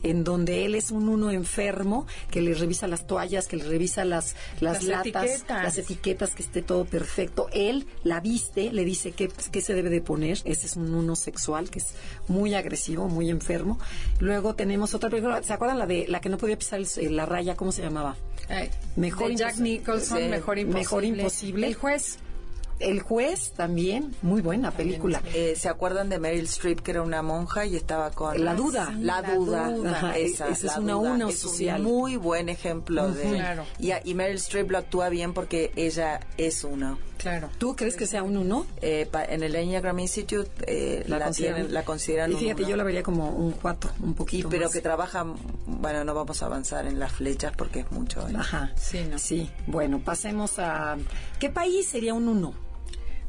En 0.03 0.25
donde 0.25 0.64
él 0.64 0.77
es 0.77 0.90
un 0.93 1.11
uno 1.11 1.31
enfermo 1.31 2.07
que 2.31 2.40
le 2.40 2.55
revisa 2.55 2.87
las 2.87 3.07
toallas, 3.07 3.47
que 3.47 3.57
le 3.59 3.64
revisa 3.64 4.07
las, 4.07 4.35
las, 4.59 4.83
Las 4.83 5.05
latas, 5.05 5.25
etiquetas. 5.27 5.62
las 5.62 5.77
etiquetas, 5.77 6.35
que 6.35 6.43
esté 6.43 6.62
todo 6.62 6.87
perfecto. 6.87 7.49
Él 7.53 7.87
la 8.03 8.19
viste, 8.21 8.73
le 8.73 8.87
dice 8.87 9.12
qué, 9.12 9.29
qué 9.53 9.61
se 9.61 9.75
debe 9.75 9.90
de 9.90 10.01
poner. 10.01 10.38
Ese 10.47 10.66
es 10.69 10.77
un 10.77 10.95
uno 10.95 11.16
sexual 11.16 11.69
que 11.69 11.81
es 11.81 11.88
muy 12.29 12.55
agresivo, 12.55 13.09
muy 13.09 13.29
enfermo. 13.29 13.79
Luego 14.21 14.55
tenemos 14.55 14.95
otra 14.95 15.11
película. 15.11 15.43
¿Se 15.43 15.53
acuerdan 15.53 15.79
la 15.79 15.87
de 15.87 16.07
la 16.09 16.23
que 16.23 16.31
no 16.31 16.38
podía 16.38 16.57
pisar 16.57 16.81
el- 16.97 17.14
la 17.16 17.27
raya? 17.27 17.55
¿Cómo 17.55 17.71
se 17.71 17.83
llamaba? 17.83 18.16
Ay, 18.49 18.71
Mejor 18.97 19.29
de 19.29 19.37
Jack. 19.37 19.59
Nicholson, 19.59 20.31
mejor 20.31 20.59
imposible. 20.59 20.81
Mejor 20.81 21.05
Imposible. 21.05 21.66
El 21.66 21.75
juez. 21.75 22.19
El 22.81 23.01
juez 23.01 23.53
también, 23.53 24.14
muy 24.23 24.40
buena 24.43 24.71
película. 24.71 25.23
Eh, 25.35 25.55
¿Se 25.57 25.69
acuerdan 25.69 26.09
de 26.09 26.19
Meryl 26.19 26.45
Streep, 26.47 26.81
que 26.81 26.90
era 26.93 27.03
una 27.03 27.23
monja 27.23 27.66
y 27.66 27.77
estaba 27.77 28.11
con... 28.11 28.43
La 28.45 28.55
duda. 28.55 28.93
La 28.99 29.21
La 29.21 29.35
duda. 29.35 29.69
duda. 29.71 29.90
Ajá, 29.93 30.16
esa, 30.19 30.49
esa 30.49 30.66
es 30.66 30.73
la 30.77 30.79
una 30.81 30.93
duda. 30.95 31.11
uno 31.12 31.29
Es 31.29 31.38
social. 31.38 31.81
un 31.85 31.87
muy 31.87 32.16
buen 32.16 32.49
ejemplo 32.49 33.11
de... 33.12 33.31
Claro. 33.35 33.64
Y, 33.79 33.90
a- 33.93 34.01
y 34.05 34.14
Meryl 34.14 34.37
Streep 34.37 34.71
lo 34.71 34.79
actúa 34.79 35.09
bien 35.11 35.35
porque 35.35 35.73
ella 35.77 36.21
es 36.38 36.64
uno. 36.64 36.99
Claro. 37.19 37.51
¿Tú 37.59 37.77
crees 37.77 37.97
que 37.97 38.07
sea 38.07 38.23
un 38.23 38.38
uno? 38.38 38.64
Eh, 38.81 39.07
pa- 39.11 39.27
en 39.27 39.43
el 39.43 39.55
Enneagram 39.55 39.99
Institute 39.99 40.51
eh, 40.66 41.05
la, 41.07 41.31
tienen- 41.33 41.75
la 41.75 41.85
consideran 41.85 42.31
Y 42.31 42.35
un 42.35 42.40
fíjate, 42.40 42.62
uno. 42.62 42.71
yo 42.71 42.77
la 42.77 42.85
vería 42.85 43.03
como 43.03 43.29
un 43.29 43.53
cuatro, 43.53 43.90
un 44.01 44.12
Y- 44.12 44.14
poquito 44.14 44.49
pero 44.49 44.64
más. 44.64 44.73
que 44.73 44.81
trabaja, 44.81 45.27
bueno, 45.66 46.03
no 46.03 46.14
vamos 46.14 46.43
a 46.43 46.47
avanzar 46.47 46.87
en 46.87 46.99
las 46.99 47.12
flechas 47.12 47.53
porque 47.55 47.81
es 47.81 47.93
mucho. 47.93 48.27
¿eh? 48.27 48.33
Ajá. 48.35 48.73
Sí, 48.75 49.05
¿no? 49.11 49.19
Sí, 49.19 49.51
bueno, 49.66 50.01
pasemos 50.03 50.59
a... 50.59 50.97
¿Qué 51.38 51.51
país 51.51 51.87
sería 51.87 52.14
un 52.14 52.27
uno? 52.27 52.55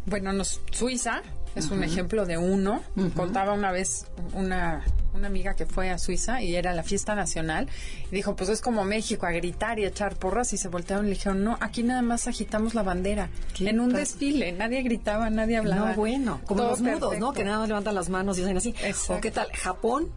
Bueno, 0.06 0.34
nos, 0.34 0.62
Suiza 0.72 1.22
es 1.56 1.70
un 1.70 1.84
ejemplo 1.84 2.26
de 2.26 2.38
uno. 2.38 2.82
Contaba 3.16 3.54
una 3.54 3.72
vez 3.72 4.06
una, 4.34 4.84
una 5.14 5.28
amiga 5.28 5.56
que 5.56 5.66
fue 5.66 5.90
a 5.90 5.98
Suiza 5.98 6.42
y 6.42 6.56
era 6.56 6.74
la 6.74 6.84
fiesta 6.84 7.14
nacional 7.14 7.68
y 8.10 8.16
dijo, 8.16 8.36
pues 8.36 8.50
es 8.50 8.62
como 8.62 8.86
México, 8.86 9.26
a 9.26 9.32
gritar 9.32 9.78
y 9.80 9.86
a 9.86 9.90
echar 9.90 10.16
porras 10.16 10.54
y 10.54 10.58
se 10.58 10.70
voltearon 10.70 11.06
y 11.06 11.10
le 11.10 11.16
dijeron, 11.16 11.44
no, 11.44 11.58
aquí 11.60 11.84
nada 11.84 12.02
más 12.02 12.28
agitamos 12.28 12.74
la 12.74 12.84
bandera. 12.84 13.30
¿Qué 13.54 13.70
En 13.70 13.80
un 13.80 13.92
desfile, 13.92 14.54
nadie 14.54 14.82
gritaba, 14.82 15.30
nadie 15.30 15.58
hablaba. 15.58 15.90
No, 15.90 15.96
bueno, 15.96 16.42
como 16.46 16.62
Todo 16.62 16.72
los 16.72 16.82
mudos, 16.82 17.20
¿no? 17.20 17.34
Que 17.34 17.44
nada 17.44 17.60
más 17.60 17.68
levantan 17.68 17.96
las 17.96 18.10
manos 18.10 18.38
y 18.38 18.44
hacen 18.44 18.58
así. 18.58 18.70
Exacto. 18.82 19.16
¿O 19.16 19.22
qué 19.22 19.32
tal? 19.32 19.48
Japón, 19.54 20.10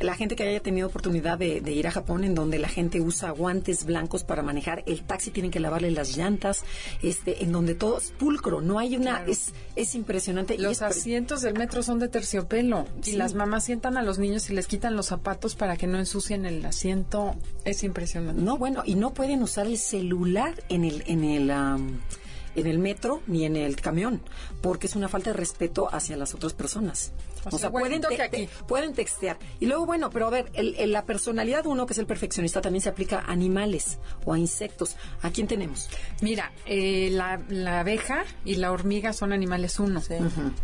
la 0.00 0.14
gente 0.14 0.36
que 0.36 0.42
haya 0.44 0.60
tenido 0.60 0.88
oportunidad 0.88 1.38
de, 1.38 1.60
de 1.60 1.72
ir 1.72 1.86
a 1.86 1.90
Japón, 1.90 2.24
en 2.24 2.34
donde 2.34 2.58
la 2.58 2.68
gente 2.68 3.00
usa 3.00 3.30
guantes 3.30 3.84
blancos 3.84 4.24
para 4.24 4.42
manejar, 4.42 4.82
el 4.86 5.02
taxi 5.02 5.30
tienen 5.30 5.50
que 5.50 5.60
lavarle 5.60 5.90
las 5.90 6.16
llantas, 6.16 6.64
este, 7.02 7.42
en 7.42 7.52
donde 7.52 7.74
todo 7.74 7.98
es 7.98 8.12
pulcro, 8.12 8.60
no 8.60 8.78
hay 8.78 8.96
una, 8.96 9.16
Claro. 9.18 9.32
es, 9.32 9.52
es 9.76 9.94
impresionante. 9.94 10.54
y 10.54 10.58
Los 10.58 10.72
es 10.72 10.82
asientos 10.82 11.42
del 11.42 11.54
metro 11.54 11.82
son 11.82 11.98
de 11.98 12.08
terciopelo 12.08 12.86
Sí. 13.00 13.12
y 13.12 13.16
las 13.16 13.34
mamás 13.34 13.64
sientan 13.64 13.96
a 13.96 14.02
los 14.02 14.18
niños 14.18 14.48
y 14.50 14.54
les 14.54 14.66
quitan 14.66 14.96
los 14.96 15.06
zapatos 15.06 15.54
para 15.56 15.76
que 15.76 15.86
no 15.86 15.98
ensucien 15.98 16.46
el 16.46 16.64
asiento. 16.66 17.34
Es 17.64 17.82
impresionante. 17.82 18.40
No, 18.42 18.58
bueno, 18.58 18.82
y 18.84 18.94
no 18.94 19.14
pueden 19.14 19.42
usar 19.42 19.66
el 19.66 19.78
celular 19.78 20.54
en 20.68 20.84
el, 20.84 21.02
en 21.06 21.24
el, 21.24 21.50
en 22.56 22.66
el 22.66 22.78
metro 22.78 23.22
ni 23.26 23.44
en 23.44 23.56
el 23.56 23.76
camión, 23.76 24.20
porque 24.62 24.86
es 24.86 24.96
una 24.96 25.08
falta 25.08 25.30
de 25.30 25.36
respeto 25.36 25.88
hacia 25.92 26.16
las 26.16 26.34
otras 26.34 26.52
personas. 26.54 27.12
O 27.44 27.48
O, 27.48 27.50
sea, 27.52 27.58
sea, 27.60 27.70
pueden, 27.70 28.00
te- 28.00 28.20
aquí. 28.20 28.46
te- 28.46 28.64
pueden 28.66 28.92
textear. 28.92 29.38
Y 29.60 29.66
luego, 29.66 29.86
bueno, 29.86 30.10
pero 30.10 30.26
a 30.26 30.30
ver, 30.30 30.50
el- 30.54 30.74
el- 30.78 30.90
la 30.90 31.04
personalidad 31.04 31.64
uno, 31.66 31.86
que 31.86 31.92
es 31.92 31.98
el 32.00 32.06
perfeccionista, 32.06 32.60
también 32.60 32.82
se 32.82 32.88
aplica 32.88 33.20
a 33.20 33.30
animales 33.30 33.98
o 34.24 34.32
a 34.32 34.38
insectos. 34.38 34.96
¿A 35.22 35.30
quién 35.30 35.46
tenemos? 35.46 35.88
Mira, 36.22 36.50
eh, 36.66 37.08
la, 37.12 37.40
la 37.48 37.80
abeja 37.80 38.24
y 38.44 38.56
la 38.56 38.72
hormiga 38.72 39.12
son 39.12 39.32
animales 39.32 39.78
uno. 39.78 40.02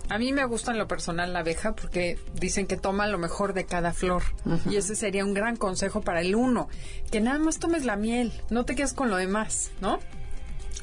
A 0.09 0.19
mí 0.19 0.33
me 0.33 0.45
gusta 0.45 0.73
en 0.73 0.79
lo 0.79 0.89
personal 0.89 1.33
la 1.33 1.39
abeja 1.41 1.77
porque 1.77 2.19
dicen 2.35 2.67
que 2.67 2.77
toma 2.77 3.07
lo 3.07 3.19
mejor 3.19 3.53
de 3.55 3.65
cada 3.65 3.93
flor. 3.93 4.25
Y 4.69 4.75
ese 4.75 4.97
sería 4.97 5.25
un 5.25 5.35
gran 5.35 5.57
consejo 5.57 6.01
para 6.01 6.21
el 6.21 6.35
uno. 6.35 6.69
Que 7.13 7.21
nada 7.21 7.39
más 7.39 7.61
tomes 7.61 7.85
la 7.85 7.95
miel, 7.95 8.33
no 8.51 8.65
te 8.65 8.75
quedes 8.75 8.93
con 8.93 9.09
lo 9.09 9.17
demás, 9.17 9.71
¿no? 9.81 10.01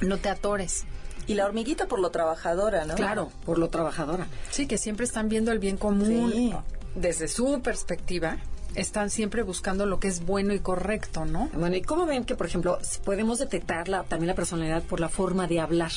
No 0.02 0.17
te 0.17 0.30
atores. 0.30 0.86
Y 1.29 1.35
la 1.35 1.45
hormiguita 1.45 1.87
por 1.87 1.99
lo 1.99 2.09
trabajadora, 2.09 2.85
¿no? 2.85 2.95
Claro, 2.95 3.29
por 3.45 3.57
lo 3.59 3.69
trabajadora. 3.69 4.27
Sí, 4.51 4.65
que 4.67 4.77
siempre 4.77 5.05
están 5.05 5.29
viendo 5.29 5.51
el 5.51 5.59
bien 5.59 5.77
común. 5.77 6.31
Sí. 6.33 6.53
Desde 6.95 7.27
su 7.27 7.61
perspectiva, 7.61 8.37
están 8.75 9.09
siempre 9.09 9.43
buscando 9.43 9.85
lo 9.85 9.99
que 9.99 10.07
es 10.07 10.25
bueno 10.25 10.53
y 10.53 10.59
correcto, 10.59 11.25
¿no? 11.25 11.49
Bueno, 11.53 11.75
¿y 11.75 11.81
cómo 11.81 12.05
ven 12.05 12.25
que, 12.25 12.35
por 12.35 12.47
ejemplo, 12.47 12.79
podemos 13.05 13.39
detectar 13.39 13.87
la- 13.89 14.03
también 14.03 14.27
la 14.27 14.35
personalidad 14.35 14.83
por 14.83 14.99
la 14.99 15.09
forma 15.09 15.47
de 15.47 15.59
hablar? 15.59 15.91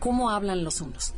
¿Cómo 0.00 0.30
hablan 0.30 0.64
los 0.64 0.80
unos? 0.80 1.14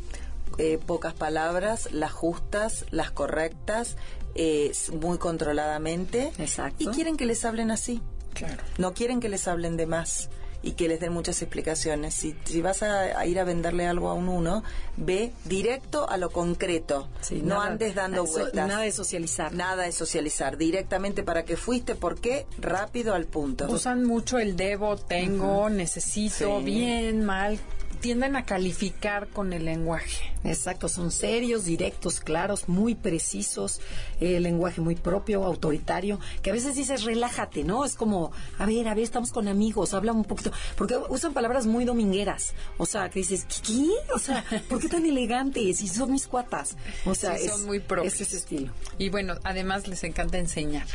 eh, 0.59 0.79
pocas 0.87 1.12
palabras, 1.12 1.88
las 1.92 2.12
justas, 2.12 2.87
las 2.90 3.11
correctas, 3.11 3.96
eh, 4.37 4.72
muy 5.02 5.18
controladamente. 5.18 6.33
Exacto. 6.38 6.76
Y 6.79 6.87
quieren 6.87 7.16
que 7.18 7.26
les 7.26 7.44
hablen 7.44 7.70
así. 7.70 8.00
Claro. 8.33 8.62
No 8.79 8.94
quieren 8.94 9.20
que 9.20 9.29
les 9.29 9.48
hablen 9.48 9.76
de 9.76 9.87
más 9.87 10.31
y 10.62 10.73
que 10.73 10.88
les 10.88 11.01
den 11.01 11.12
muchas 11.12 11.40
explicaciones. 11.42 12.14
Si, 12.14 12.35
si 12.45 12.61
vas 12.62 12.83
a, 12.83 13.19
a 13.19 13.27
ir 13.27 13.38
a 13.38 13.45
venderle 13.45 13.87
algo 13.87 14.09
a 14.09 14.14
un 14.14 14.29
uno, 14.29 14.62
ve 14.97 15.33
directo 15.45 16.09
a 16.09 16.16
lo 16.16 16.31
concreto. 16.31 17.09
Sí, 17.21 17.40
no 17.42 17.57
nada- 17.57 17.66
andes 17.73 17.95
dando 17.95 18.25
vueltas. 18.25 18.66
Nada 18.69 18.83
de 18.83 18.92
socializar. 18.92 19.53
Nada 19.55 19.85
de 19.85 19.92
socializar. 19.92 20.57
Directamente 20.57 21.23
para 21.23 21.45
qué 21.45 21.57
fuiste, 21.57 21.95
por 21.95 22.19
qué, 22.21 22.47
rápido 22.59 23.14
al 23.14 23.27
punto. 23.27 23.66
Usan 23.71 24.05
mucho 24.05 24.38
el 24.38 24.57
debo, 24.57 24.97
tengo, 24.97 25.69
necesito, 25.69 26.59
Sí. 26.59 26.64
bien, 26.64 27.25
mal. 27.25 27.59
Tienden 28.07 28.37
a 28.37 28.45
calificar 28.45 29.27
con 29.27 29.53
el 29.53 29.64
lenguaje. 29.64 30.33
Exacto, 30.45 30.88
son 30.88 31.11
serios, 31.11 31.64
directos, 31.64 32.21
claros, 32.21 32.69
muy 32.69 32.95
precisos, 32.95 33.81
eh, 34.21 34.38
lenguaje 34.38 34.81
muy 34.81 34.95
propio, 34.95 35.42
autoritario, 35.45 36.21
que 36.40 36.51
a 36.51 36.53
veces 36.53 36.77
dices 36.77 37.03
relájate, 37.03 37.64
¿no? 37.64 37.85
Es 37.85 37.97
como, 37.97 38.31
a 38.59 38.64
ver, 38.64 38.87
a 38.87 38.95
ver, 38.95 39.03
estamos 39.03 39.33
con 39.33 39.49
amigos, 39.49 39.92
habla 39.92 40.12
un 40.12 40.23
poquito, 40.23 40.53
porque 40.77 40.97
usan 41.09 41.33
palabras 41.35 41.66
muy 41.66 41.85
domingueras, 41.85 42.55
o 42.79 42.87
sea, 42.87 43.11
que 43.11 43.19
dices, 43.19 43.45
¿qué? 43.66 43.88
O 44.14 44.21
sea, 44.21 44.45
¿por 44.69 44.79
qué 44.79 44.88
tan 44.88 45.05
elegantes? 45.05 45.81
Y 45.83 45.88
son 45.88 46.12
mis 46.12 46.29
cuatas, 46.29 46.77
o 47.07 47.14
sea, 47.16 47.37
Sí, 47.37 47.47
es, 47.47 47.51
son 47.51 47.66
muy 47.66 47.81
propios. 47.81 48.14
es 48.14 48.21
ese 48.21 48.37
estilo. 48.37 48.73
Y 48.99 49.09
bueno, 49.09 49.35
además 49.42 49.88
les 49.88 50.05
encanta 50.05 50.38
enseñar. 50.38 50.87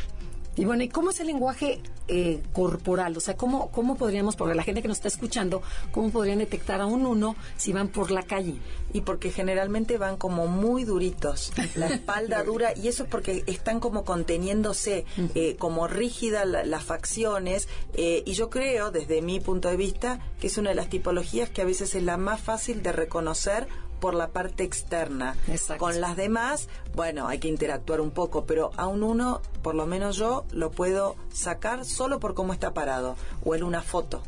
Y 0.58 0.66
bueno, 0.66 0.84
¿y 0.84 0.90
cómo 0.90 1.12
es 1.12 1.20
el 1.22 1.28
lenguaje 1.28 1.82
eh, 2.10 2.42
corporal? 2.52 3.16
O 3.16 3.22
sea, 3.22 3.38
¿cómo, 3.38 3.72
¿cómo 3.72 3.96
podríamos, 3.96 4.36
porque 4.36 4.54
la 4.54 4.64
gente 4.64 4.82
que 4.82 4.90
nos 4.90 4.98
está 4.98 5.08
escuchando, 5.08 5.62
cómo 5.94 6.10
podrían 6.10 6.40
detectar 6.40 6.82
a 6.82 6.86
un 6.86 7.06
uno 7.06 7.38
si 7.56 7.72
van 7.72 7.88
por 7.88 8.12
la 8.12 8.24
calle? 8.24 8.56
Y 8.92 9.02
porque 9.02 9.32
generalmente 9.32 9.98
van 9.98 10.18
como 10.18 10.48
muy 10.48 10.84
duritos, 10.84 11.54
la 11.76 11.88
espalda 11.88 12.44
dura, 12.44 12.74
y 12.76 12.90
eso 12.90 13.04
es 13.04 13.10
porque 13.10 13.44
están 13.48 13.80
como 13.80 14.04
conteniéndose, 14.04 15.06
eh, 15.36 15.56
como 15.58 15.88
rígidas 15.88 16.46
la- 16.46 16.66
las 16.66 16.84
facciones, 16.84 17.70
eh, 17.94 18.22
y 18.26 18.34
yo 18.34 18.50
creo, 18.50 18.92
desde 18.92 19.22
mi 19.22 19.40
punto 19.40 19.70
de 19.70 19.78
vista, 19.78 20.20
que 20.42 20.48
es 20.48 20.58
una 20.58 20.72
de 20.72 20.76
las 20.76 20.90
tipologías 20.90 21.50
que 21.50 21.62
a 21.62 21.66
veces 21.66 21.96
es 21.96 22.04
la 22.04 22.18
más 22.18 22.42
fácil 22.42 22.84
de 22.84 22.92
reconocer 22.92 23.68
por 24.02 24.16
la 24.16 24.30
parte 24.30 24.64
externa. 24.64 25.38
Exacto. 25.48 25.78
Con 25.78 26.02
las 26.02 26.18
demás, 26.18 26.68
bueno, 26.96 27.28
hay 27.28 27.40
que 27.40 27.48
interactuar 27.48 28.02
un 28.02 28.12
poco, 28.12 28.46
pero 28.46 28.72
a 28.76 28.88
un 28.88 29.04
uno, 29.04 29.42
por 29.62 29.76
lo 29.76 29.86
menos 29.86 30.18
yo, 30.18 30.44
lo 30.52 30.72
puedo 30.72 31.16
sacar 31.32 31.86
solo 31.86 32.20
por 32.20 32.34
cómo 32.34 32.52
está 32.52 32.74
parado, 32.74 33.16
o 33.46 33.56
en 33.56 33.64
una 33.64 33.82
foto. 33.82 34.24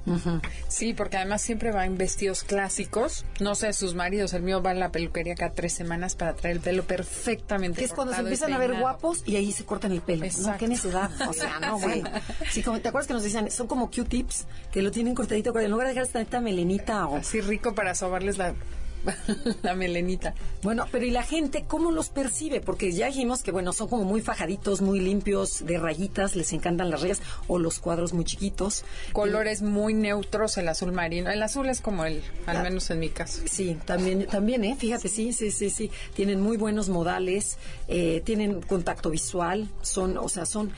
Sí, 0.70 0.94
porque 0.94 1.18
además 1.18 1.42
siempre 1.42 1.72
van 1.72 1.98
vestidos 1.98 2.44
clásicos. 2.44 3.26
No 3.42 3.56
sé, 3.56 3.74
sus 3.74 3.96
maridos, 3.96 4.34
el 4.34 4.44
mío 4.44 4.62
va 4.62 4.72
a 4.72 4.76
la 4.76 4.92
peluquería 4.92 5.36
cada 5.36 5.54
tres 5.54 5.74
semanas 5.74 6.16
para 6.16 6.36
traer 6.36 6.58
el 6.58 6.62
pelo 6.62 6.84
perfectamente. 6.84 7.80
Que 7.80 7.86
es 7.86 7.94
cuando 7.94 8.14
se 8.14 8.22
empiezan 8.22 8.54
a 8.54 8.60
ver 8.60 8.80
guapos 8.80 9.24
y 9.26 9.36
ahí 9.36 9.52
se 9.52 9.66
cortan 9.66 9.92
el 9.92 10.02
pelo. 10.02 10.26
No, 10.42 10.58
qué 10.58 10.68
necesidad. 10.68 11.10
O 11.28 11.34
sea, 11.34 11.60
no, 11.60 11.80
bueno. 11.80 12.10
Sí, 12.52 12.62
como, 12.62 12.80
¿te 12.80 12.90
acuerdas 12.90 13.08
que 13.08 13.14
nos 13.14 13.24
decían? 13.24 13.50
Son 13.50 13.66
como 13.66 13.90
Q-tips, 13.90 14.46
que 14.72 14.84
lo 14.84 14.92
tienen 14.92 15.16
cortadito, 15.16 15.60
en 15.60 15.72
lugar 15.72 15.88
de 15.88 15.94
dejar 15.94 16.06
esta 16.06 16.20
neta 16.20 16.40
melenita 16.40 17.08
o... 17.08 17.18
Así 17.18 17.42
rico 17.42 17.74
para 17.74 17.96
sobarles 17.96 18.38
la, 18.38 18.54
la 19.63 19.76
melenita. 19.76 20.34
Bueno, 20.62 20.86
pero 20.92 21.06
¿y 21.06 21.12
la 21.12 21.24
gente 21.24 21.66
cómo 21.68 21.92
los 21.92 22.10
percibe? 22.10 22.62
Porque 22.62 22.92
ya 22.92 23.08
dijimos 23.08 23.44
que, 23.44 23.52
bueno, 23.52 23.74
son 23.74 23.88
como 23.89 24.04
muy 24.04 24.22
fajaditos, 24.22 24.82
muy 24.82 25.00
limpios, 25.00 25.66
de 25.66 25.78
rayitas, 25.78 26.36
les 26.36 26.54
encantan 26.54 26.89
las 26.89 27.02
rayas, 27.02 27.22
o 27.48 27.60
los 27.60 27.80
cuadros 27.80 28.13
muy 28.13 28.26
chiquitos. 28.26 28.86
Colores 29.12 29.62
muy 29.62 29.94
neutros, 29.94 30.58
el 30.58 30.68
azul 30.68 30.92
marino. 30.92 31.30
El 31.30 31.44
azul 31.44 31.68
es 31.70 31.82
como 31.82 32.06
el, 32.06 32.22
al 32.46 32.58
Ah. 32.58 32.63
menos 32.63 32.89
en 32.89 33.00
mi 33.00 33.10
caso. 33.10 33.42
Sí, 33.46 33.78
también, 33.86 34.26
también, 34.28 34.63
¿eh? 34.63 34.76
Fíjate, 34.78 35.10
sí, 35.10 35.34
sí, 35.34 35.52
sí, 35.52 35.70
sí. 35.70 35.92
Tienen 36.16 36.39
muy 36.42 36.58
buenos 36.58 36.89
modales, 36.89 37.58
eh, 37.88 38.22
tienen 38.26 38.62
contacto 38.62 39.10
visual, 39.10 39.70
son, 39.82 40.18
o 40.18 40.30
sea, 40.30 40.46
son... 40.46 40.72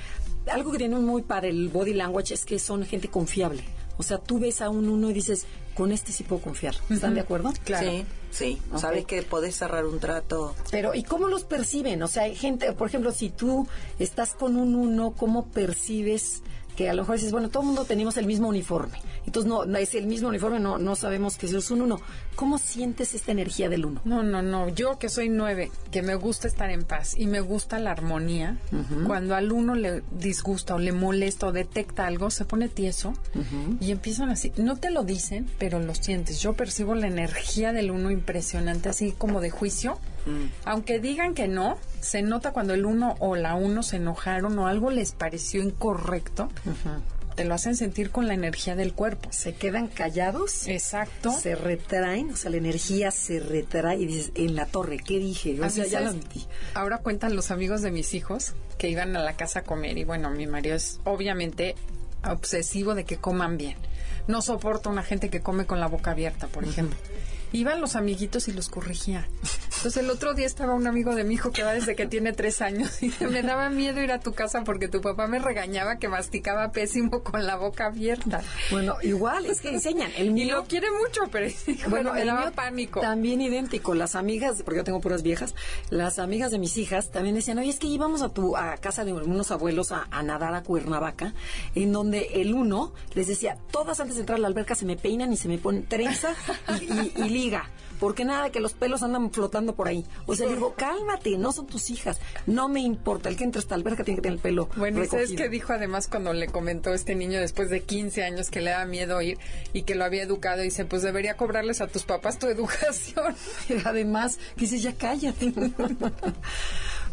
Algo 0.51 0.71
que 0.71 0.77
tienen 0.77 1.03
muy 1.03 1.23
para 1.23 1.47
el 1.47 1.69
body 1.69 1.93
language 1.95 2.33
es 2.33 2.45
que 2.45 2.59
son 2.59 2.85
gente 2.85 3.07
confiable. 3.07 3.63
O 3.97 4.03
sea, 4.03 4.17
tú 4.17 4.39
ves 4.39 4.61
a 4.61 4.69
un 4.69 4.89
uno 4.89 5.09
y 5.09 5.13
dices, 5.13 5.45
con 5.73 5.91
este 5.91 6.11
sí 6.11 6.23
puedo 6.23 6.41
confiar. 6.41 6.75
¿Están 6.89 7.13
de 7.13 7.21
acuerdo? 7.21 7.53
Claro. 7.63 7.89
Sí, 7.89 8.05
sí. 8.31 8.61
Sabes 8.77 9.05
que 9.05 9.21
podés 9.23 9.55
cerrar 9.55 9.85
un 9.85 9.99
trato 9.99 10.55
Pero, 10.71 10.93
¿y 10.93 11.03
cómo 11.03 11.27
los 11.27 11.43
perciben? 11.43 12.01
O 12.03 12.07
sea, 12.07 12.23
hay 12.23 12.35
gente, 12.35 12.71
por 12.73 12.87
ejemplo, 12.87 13.11
si 13.11 13.29
tú 13.29 13.67
estás 13.99 14.33
con 14.33 14.55
un 14.55 14.75
uno, 14.75 15.13
¿cómo 15.15 15.45
percibes 15.47 16.41
que 16.75 16.89
a 16.89 16.93
lo 16.93 17.03
mejor 17.03 17.15
dices, 17.15 17.31
bueno, 17.31 17.49
todo 17.49 17.63
el 17.63 17.67
mundo 17.67 17.85
tenemos 17.85 18.17
el 18.17 18.25
mismo 18.25 18.47
uniforme? 18.47 18.99
Entonces, 19.25 19.49
no, 19.49 19.65
no 19.65 19.77
es 19.77 19.95
el 19.95 20.07
mismo 20.07 20.29
uniforme, 20.29 20.59
no, 20.59 20.77
no 20.77 20.95
sabemos 20.95 21.37
que 21.37 21.47
es 21.47 21.71
un 21.71 21.81
uno. 21.81 21.99
¿Cómo 22.35 22.57
sientes 22.57 23.13
esta 23.13 23.31
energía 23.31 23.69
del 23.69 23.85
uno? 23.85 24.01
No, 24.05 24.23
no, 24.23 24.41
no. 24.41 24.69
Yo 24.69 24.99
que 24.99 25.09
soy 25.09 25.29
nueve, 25.29 25.71
que 25.91 26.01
me 26.01 26.15
gusta 26.15 26.47
estar 26.47 26.69
en 26.69 26.83
paz 26.83 27.15
y 27.17 27.27
me 27.27 27.39
gusta 27.39 27.79
la 27.79 27.91
armonía, 27.91 28.57
cuando 29.07 29.35
al 29.35 29.51
uno 29.51 29.75
le 29.75 30.03
disgusta 30.11 30.75
o 30.75 30.79
le 30.79 30.91
molesta 30.91 31.47
o 31.47 31.51
detecta 31.51 32.07
algo, 32.07 32.29
se 32.29 32.45
pone 32.45 32.69
tieso 32.69 33.13
y 33.79 33.91
empiezan 33.91 34.29
así. 34.29 34.51
No 34.57 34.75
te 34.75 34.91
lo 34.91 35.03
dicen, 35.03 35.49
pero 35.57 35.79
lo 35.79 35.95
sientes. 35.95 36.41
Yo 36.41 36.53
percibo 36.53 36.95
la 36.95 37.07
energía 37.07 37.73
del 37.73 37.91
uno 37.91 38.11
impresionante, 38.11 38.89
así 38.89 39.11
como 39.11 39.41
de 39.41 39.49
juicio. 39.49 39.97
Aunque 40.65 40.99
digan 40.99 41.33
que 41.33 41.47
no, 41.47 41.77
se 42.01 42.21
nota 42.21 42.51
cuando 42.51 42.73
el 42.73 42.85
uno 42.85 43.15
o 43.19 43.35
la 43.35 43.55
uno 43.55 43.83
se 43.83 43.97
enojaron 43.97 44.57
o 44.59 44.67
algo 44.67 44.89
les 44.91 45.11
pareció 45.11 45.61
incorrecto. 45.61 46.49
Te 47.35 47.43
lo 47.43 47.53
hacen 47.53 47.75
sentir 47.75 48.11
con 48.11 48.27
la 48.27 48.33
energía 48.33 48.77
del 48.77 48.93
cuerpo. 48.93 49.27
Se 49.31 49.53
quedan 49.53 49.87
callados. 49.87 50.67
Exacto. 50.67 51.33
Se 51.33 51.55
retraen, 51.55 52.31
o 52.31 52.35
sea, 52.37 52.49
la 52.49 52.57
energía 52.57 53.11
se 53.11 53.41
retrae 53.41 53.97
y 53.97 54.05
dices, 54.05 54.31
en 54.35 54.55
la 54.55 54.65
torre, 54.67 54.99
¿qué 54.99 55.19
dije? 55.19 55.59
O 55.59 55.65
Así 55.65 55.81
sea, 55.81 56.01
ya 56.01 56.11
lo. 56.11 56.17
Ahora 56.73 56.99
cuentan 56.99 57.35
los 57.35 57.51
amigos 57.51 57.81
de 57.81 57.91
mis 57.91 58.13
hijos 58.13 58.53
que 58.77 58.89
iban 58.89 59.17
a 59.17 59.19
la 59.19 59.33
casa 59.33 59.59
a 59.59 59.63
comer 59.63 59.97
y 59.97 60.05
bueno, 60.05 60.29
mi 60.29 60.47
marido 60.47 60.75
es 60.75 61.01
obviamente 61.03 61.75
obsesivo 62.23 62.95
de 62.95 63.03
que 63.03 63.17
coman 63.17 63.57
bien. 63.57 63.75
No 64.27 64.41
soporta 64.41 64.89
una 64.89 65.03
gente 65.03 65.29
que 65.29 65.41
come 65.41 65.65
con 65.65 65.79
la 65.79 65.87
boca 65.87 66.11
abierta, 66.11 66.47
por 66.47 66.63
ejemplo. 66.63 66.97
Iban 67.55 67.79
los 67.81 67.95
amiguitos 67.95 68.47
y 68.47 68.53
los 68.53 68.69
corregía. 68.69 69.27
Entonces 69.77 69.97
el 69.97 70.09
otro 70.09 70.33
día 70.33 70.45
estaba 70.45 70.73
un 70.73 70.87
amigo 70.87 71.15
de 71.15 71.23
mi 71.23 71.35
hijo 71.35 71.51
que 71.51 71.63
va 71.63 71.73
desde 71.73 71.95
que 71.95 72.05
tiene 72.07 72.33
tres 72.33 72.61
años 72.61 73.01
y 73.03 73.11
me 73.29 73.41
daba 73.43 73.69
miedo 73.69 74.01
ir 74.01 74.11
a 74.11 74.19
tu 74.19 74.33
casa 74.33 74.63
porque 74.63 74.87
tu 74.87 75.01
papá 75.01 75.27
me 75.27 75.39
regañaba 75.39 75.97
que 75.97 76.07
masticaba 76.07 76.71
pésimo 76.71 77.23
con 77.23 77.45
la 77.45 77.55
boca 77.55 77.85
abierta. 77.87 78.41
Bueno, 78.71 78.95
igual, 79.03 79.45
es 79.45 79.61
que 79.61 79.69
enseñan. 79.69 80.11
El 80.17 80.27
Y 80.27 80.31
mío, 80.31 80.55
lo 80.57 80.63
quiere 80.65 80.87
mucho, 80.91 81.21
pero 81.31 81.47
bueno, 81.89 82.13
me 82.13 82.21
el 82.21 82.27
daba 82.27 82.41
mío 82.41 82.51
pánico. 82.53 83.01
También 83.01 83.41
idéntico. 83.41 83.93
Las 83.95 84.15
amigas, 84.15 84.61
porque 84.63 84.77
yo 84.79 84.83
tengo 84.83 85.01
puras 85.01 85.23
viejas, 85.23 85.55
las 85.89 86.19
amigas 86.19 86.51
de 86.51 86.59
mis 86.59 86.77
hijas 86.77 87.11
también 87.11 87.35
decían, 87.35 87.57
oye, 87.59 87.69
es 87.69 87.79
que 87.79 87.87
íbamos 87.87 88.21
a 88.21 88.29
tu 88.29 88.55
a 88.57 88.77
casa 88.77 89.05
de 89.05 89.13
unos 89.13 89.51
abuelos 89.51 89.91
a, 89.91 90.07
a 90.11 90.23
nadar 90.23 90.53
a 90.55 90.63
Cuernavaca, 90.63 91.33
en 91.75 91.91
donde 91.91 92.41
el 92.41 92.53
uno 92.53 92.93
les 93.13 93.27
decía, 93.27 93.57
todas 93.71 93.99
antes 93.99 94.15
de 94.15 94.21
entrar 94.21 94.37
a 94.37 94.41
la 94.41 94.47
alberca 94.47 94.73
se 94.75 94.85
me 94.85 94.95
peinan 94.95 95.31
y 95.31 95.37
se 95.37 95.47
me 95.47 95.57
ponen 95.57 95.85
trenza 95.87 96.33
y, 96.81 96.85
y- 96.85 97.11
y 97.25 97.29
Porque 97.99 98.25
nada, 98.25 98.49
que 98.49 98.59
los 98.59 98.73
pelos 98.73 99.03
andan 99.03 99.31
flotando 99.31 99.73
por 99.73 99.87
ahí. 99.87 100.05
O 100.25 100.35
sea, 100.35 100.47
digo, 100.49 100.73
cálmate, 100.75 101.37
no 101.37 101.53
son 101.53 101.65
tus 101.65 101.89
hijas. 101.89 102.19
No 102.45 102.67
me 102.67 102.81
importa. 102.81 103.29
El 103.29 103.37
que 103.37 103.45
entra 103.45 103.59
a 103.59 103.63
esta 103.63 103.73
alberca 103.75 104.03
tiene 104.03 104.17
que 104.17 104.23
tener 104.23 104.35
el 104.35 104.41
pelo 104.41 104.67
Bueno, 104.75 105.01
¿y 105.01 105.07
sabes 105.07 105.29
recogido. 105.29 105.43
qué 105.43 105.49
dijo 105.49 105.71
además 105.71 106.07
cuando 106.09 106.33
le 106.33 106.47
comentó 106.47 106.93
este 106.93 107.15
niño 107.15 107.39
después 107.39 107.69
de 107.69 107.83
15 107.83 108.23
años 108.25 108.49
que 108.49 108.59
le 108.59 108.71
da 108.71 108.83
miedo 108.85 109.21
ir 109.21 109.37
y 109.71 109.83
que 109.83 109.95
lo 109.95 110.03
había 110.03 110.23
educado? 110.23 110.61
Dice, 110.61 110.83
pues 110.83 111.03
debería 111.03 111.37
cobrarles 111.37 111.79
a 111.79 111.87
tus 111.87 112.03
papás 112.03 112.37
tu 112.37 112.47
educación. 112.49 113.33
Además, 113.85 114.39
que 114.55 114.61
dices, 114.61 114.81
ya 114.83 114.93
cállate. 114.93 115.53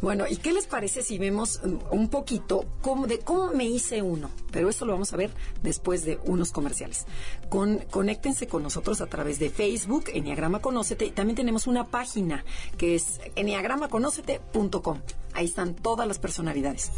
Bueno, 0.03 0.25
¿y 0.29 0.37
qué 0.37 0.53
les 0.53 0.67
parece 0.67 1.01
si 1.03 1.17
vemos 1.17 1.61
un 1.93 2.09
poquito 2.09 2.65
cómo, 2.81 3.07
de 3.07 3.21
cómo 3.21 3.53
me 3.53 3.65
hice 3.65 4.03
uno? 4.03 4.31
Pero 4.51 4.69
eso 4.69 4.85
lo 4.85 4.93
vamos 4.93 5.13
a 5.13 5.17
ver 5.17 5.31
después 5.63 6.05
de 6.05 6.19
unos 6.25 6.51
comerciales. 6.51 7.07
Con, 7.49 7.79
conéctense 7.89 8.49
con 8.49 8.65
nosotros 8.65 9.01
a 9.01 9.07
través 9.07 9.39
de 9.39 9.49
Facebook, 9.49 10.07
Enneagrama 10.13 10.59
Conócete, 10.59 11.05
y 11.05 11.13
también 11.13 11.37
tenemos 11.37 11.69
una 11.69 11.87
página 11.87 12.45
que 12.77 12.97
es 12.97 13.21
enneagramaconócete.com. 13.37 14.99
Ahí 15.35 15.45
están 15.45 15.77
todas 15.77 16.09
las 16.09 16.19
personalidades. 16.19 16.91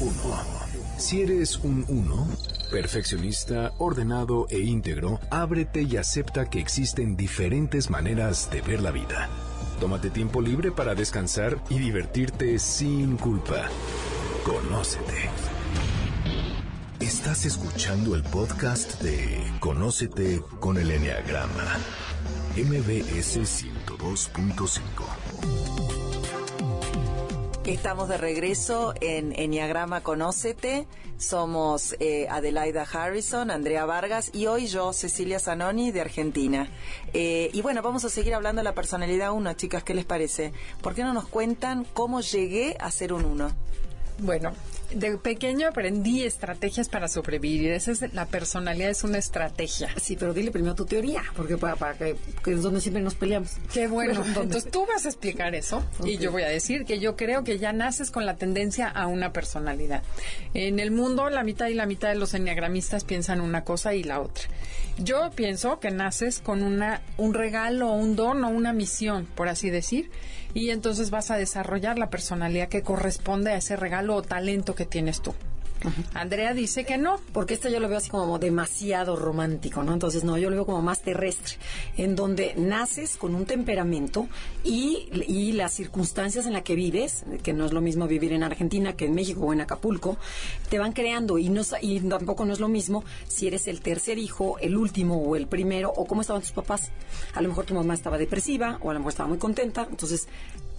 1. 0.00 0.12
Si 0.96 1.20
eres 1.20 1.58
un 1.58 1.84
1, 1.86 2.28
perfeccionista, 2.70 3.74
ordenado 3.76 4.46
e 4.48 4.60
íntegro, 4.60 5.20
ábrete 5.30 5.82
y 5.82 5.98
acepta 5.98 6.48
que 6.48 6.60
existen 6.60 7.14
diferentes 7.14 7.90
maneras 7.90 8.50
de 8.50 8.62
ver 8.62 8.80
la 8.80 8.90
vida. 8.90 9.28
Tómate 9.80 10.10
tiempo 10.10 10.40
libre 10.40 10.70
para 10.72 10.94
descansar 10.94 11.60
y 11.68 11.78
divertirte 11.78 12.58
sin 12.58 13.18
culpa. 13.18 13.68
Conócete. 14.44 15.28
Estás 17.00 17.44
escuchando 17.44 18.14
el 18.14 18.22
podcast 18.22 19.02
de 19.02 19.52
Conócete 19.60 20.40
con 20.60 20.78
el 20.78 20.90
Enneagrama. 20.90 21.76
MBS 22.56 23.36
102.5. 23.36 26.05
Estamos 27.66 28.08
de 28.08 28.16
regreso 28.16 28.94
en 29.00 29.32
Enneagrama 29.36 30.00
Conócete. 30.00 30.86
Somos 31.18 31.96
eh, 31.98 32.28
Adelaida 32.30 32.82
Harrison, 32.82 33.50
Andrea 33.50 33.84
Vargas 33.84 34.30
y 34.32 34.46
hoy 34.46 34.68
yo, 34.68 34.92
Cecilia 34.92 35.40
Zanoni, 35.40 35.90
de 35.90 36.00
Argentina. 36.00 36.68
Eh, 37.12 37.50
y 37.52 37.62
bueno, 37.62 37.82
vamos 37.82 38.04
a 38.04 38.08
seguir 38.08 38.34
hablando 38.34 38.60
de 38.60 38.64
la 38.64 38.74
personalidad 38.76 39.32
1, 39.32 39.54
chicas, 39.54 39.82
¿qué 39.82 39.94
les 39.94 40.04
parece? 40.04 40.52
¿Por 40.80 40.94
qué 40.94 41.02
no 41.02 41.12
nos 41.12 41.26
cuentan 41.26 41.84
cómo 41.92 42.20
llegué 42.20 42.76
a 42.78 42.88
ser 42.92 43.12
un 43.12 43.24
1? 43.24 43.50
Bueno, 44.18 44.52
de 44.92 45.18
pequeño 45.18 45.68
aprendí 45.68 46.22
estrategias 46.22 46.88
para 46.88 47.08
sobrevivir. 47.08 47.70
Esa 47.72 47.92
es 47.92 48.14
la 48.14 48.26
personalidad, 48.26 48.90
es 48.90 49.04
una 49.04 49.18
estrategia. 49.18 49.88
Sí, 50.00 50.16
pero 50.16 50.34
dile 50.34 50.50
primero 50.50 50.74
tu 50.74 50.84
teoría, 50.84 51.22
porque 51.36 51.56
para, 51.56 51.76
para 51.76 51.94
que, 51.94 52.16
que, 52.44 52.52
es 52.52 52.62
donde 52.62 52.80
siempre 52.80 53.02
nos 53.02 53.14
peleamos. 53.14 53.52
Qué 53.72 53.86
bueno. 53.86 54.22
Entonces 54.26 54.70
tú 54.70 54.86
vas 54.86 55.04
a 55.06 55.08
explicar 55.08 55.54
eso 55.54 55.82
okay. 55.98 56.14
y 56.14 56.18
yo 56.18 56.30
voy 56.32 56.42
a 56.42 56.48
decir 56.48 56.84
que 56.84 56.98
yo 56.98 57.16
creo 57.16 57.44
que 57.44 57.58
ya 57.58 57.72
naces 57.72 58.10
con 58.10 58.26
la 58.26 58.36
tendencia 58.36 58.88
a 58.88 59.06
una 59.06 59.32
personalidad. 59.32 60.02
En 60.54 60.80
el 60.80 60.90
mundo, 60.90 61.30
la 61.30 61.44
mitad 61.44 61.68
y 61.68 61.74
la 61.74 61.86
mitad 61.86 62.08
de 62.08 62.16
los 62.16 62.34
enneagramistas 62.34 63.04
piensan 63.04 63.40
una 63.40 63.64
cosa 63.64 63.94
y 63.94 64.02
la 64.02 64.20
otra. 64.20 64.44
Yo 64.98 65.30
pienso 65.34 65.78
que 65.78 65.90
naces 65.90 66.40
con 66.40 66.62
una 66.62 67.02
un 67.18 67.34
regalo, 67.34 67.92
un 67.92 68.16
don 68.16 68.44
o 68.44 68.48
una 68.48 68.72
misión, 68.72 69.26
por 69.34 69.48
así 69.48 69.68
decir, 69.68 70.10
y 70.56 70.70
entonces 70.70 71.10
vas 71.10 71.30
a 71.30 71.36
desarrollar 71.36 71.98
la 71.98 72.08
personalidad 72.08 72.70
que 72.70 72.80
corresponde 72.80 73.50
a 73.50 73.58
ese 73.58 73.76
regalo 73.76 74.16
o 74.16 74.22
talento 74.22 74.74
que 74.74 74.86
tienes 74.86 75.20
tú. 75.20 75.34
Andrea 76.14 76.54
dice 76.54 76.84
que 76.84 76.98
no. 76.98 77.20
Porque 77.32 77.54
esto 77.54 77.68
yo 77.68 77.80
lo 77.80 77.88
veo 77.88 77.98
así 77.98 78.10
como 78.10 78.38
demasiado 78.38 79.16
romántico, 79.16 79.82
¿no? 79.82 79.92
Entonces, 79.92 80.24
no, 80.24 80.38
yo 80.38 80.50
lo 80.50 80.56
veo 80.56 80.66
como 80.66 80.82
más 80.82 81.02
terrestre, 81.02 81.56
en 81.96 82.16
donde 82.16 82.54
naces 82.56 83.16
con 83.16 83.34
un 83.34 83.46
temperamento 83.46 84.28
y, 84.64 85.08
y 85.26 85.52
las 85.52 85.72
circunstancias 85.72 86.46
en 86.46 86.52
las 86.52 86.62
que 86.62 86.74
vives, 86.74 87.24
que 87.42 87.52
no 87.52 87.66
es 87.66 87.72
lo 87.72 87.80
mismo 87.80 88.06
vivir 88.06 88.32
en 88.32 88.42
Argentina 88.42 88.94
que 88.94 89.06
en 89.06 89.14
México 89.14 89.40
o 89.40 89.52
en 89.52 89.60
Acapulco, 89.60 90.16
te 90.68 90.78
van 90.78 90.92
creando 90.92 91.38
y, 91.38 91.48
no, 91.48 91.62
y 91.80 92.00
tampoco 92.00 92.44
no 92.44 92.52
es 92.52 92.60
lo 92.60 92.68
mismo 92.68 93.04
si 93.26 93.46
eres 93.46 93.66
el 93.68 93.80
tercer 93.80 94.18
hijo, 94.18 94.58
el 94.58 94.76
último 94.76 95.16
o 95.16 95.36
el 95.36 95.46
primero, 95.46 95.92
o 95.94 96.06
cómo 96.06 96.20
estaban 96.20 96.42
tus 96.42 96.52
papás. 96.52 96.90
A 97.34 97.42
lo 97.42 97.48
mejor 97.48 97.64
tu 97.64 97.74
mamá 97.74 97.94
estaba 97.94 98.18
depresiva 98.18 98.78
o 98.82 98.90
a 98.90 98.94
lo 98.94 99.00
mejor 99.00 99.12
estaba 99.12 99.28
muy 99.28 99.38
contenta, 99.38 99.86
entonces 99.90 100.28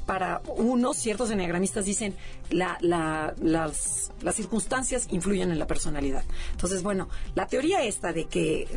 para 0.07 0.41
unos, 0.55 0.97
ciertos 0.97 1.29
enneagramistas 1.29 1.85
dicen, 1.85 2.15
la, 2.49 2.77
la, 2.81 3.35
las, 3.39 4.09
las 4.21 4.35
circunstancias 4.35 5.07
influyen 5.11 5.51
en 5.51 5.59
la 5.59 5.67
personalidad. 5.67 6.23
Entonces, 6.51 6.81
bueno, 6.81 7.09
la 7.35 7.45
teoría 7.45 7.83
esta 7.83 8.13
de 8.13 8.25
que 8.25 8.67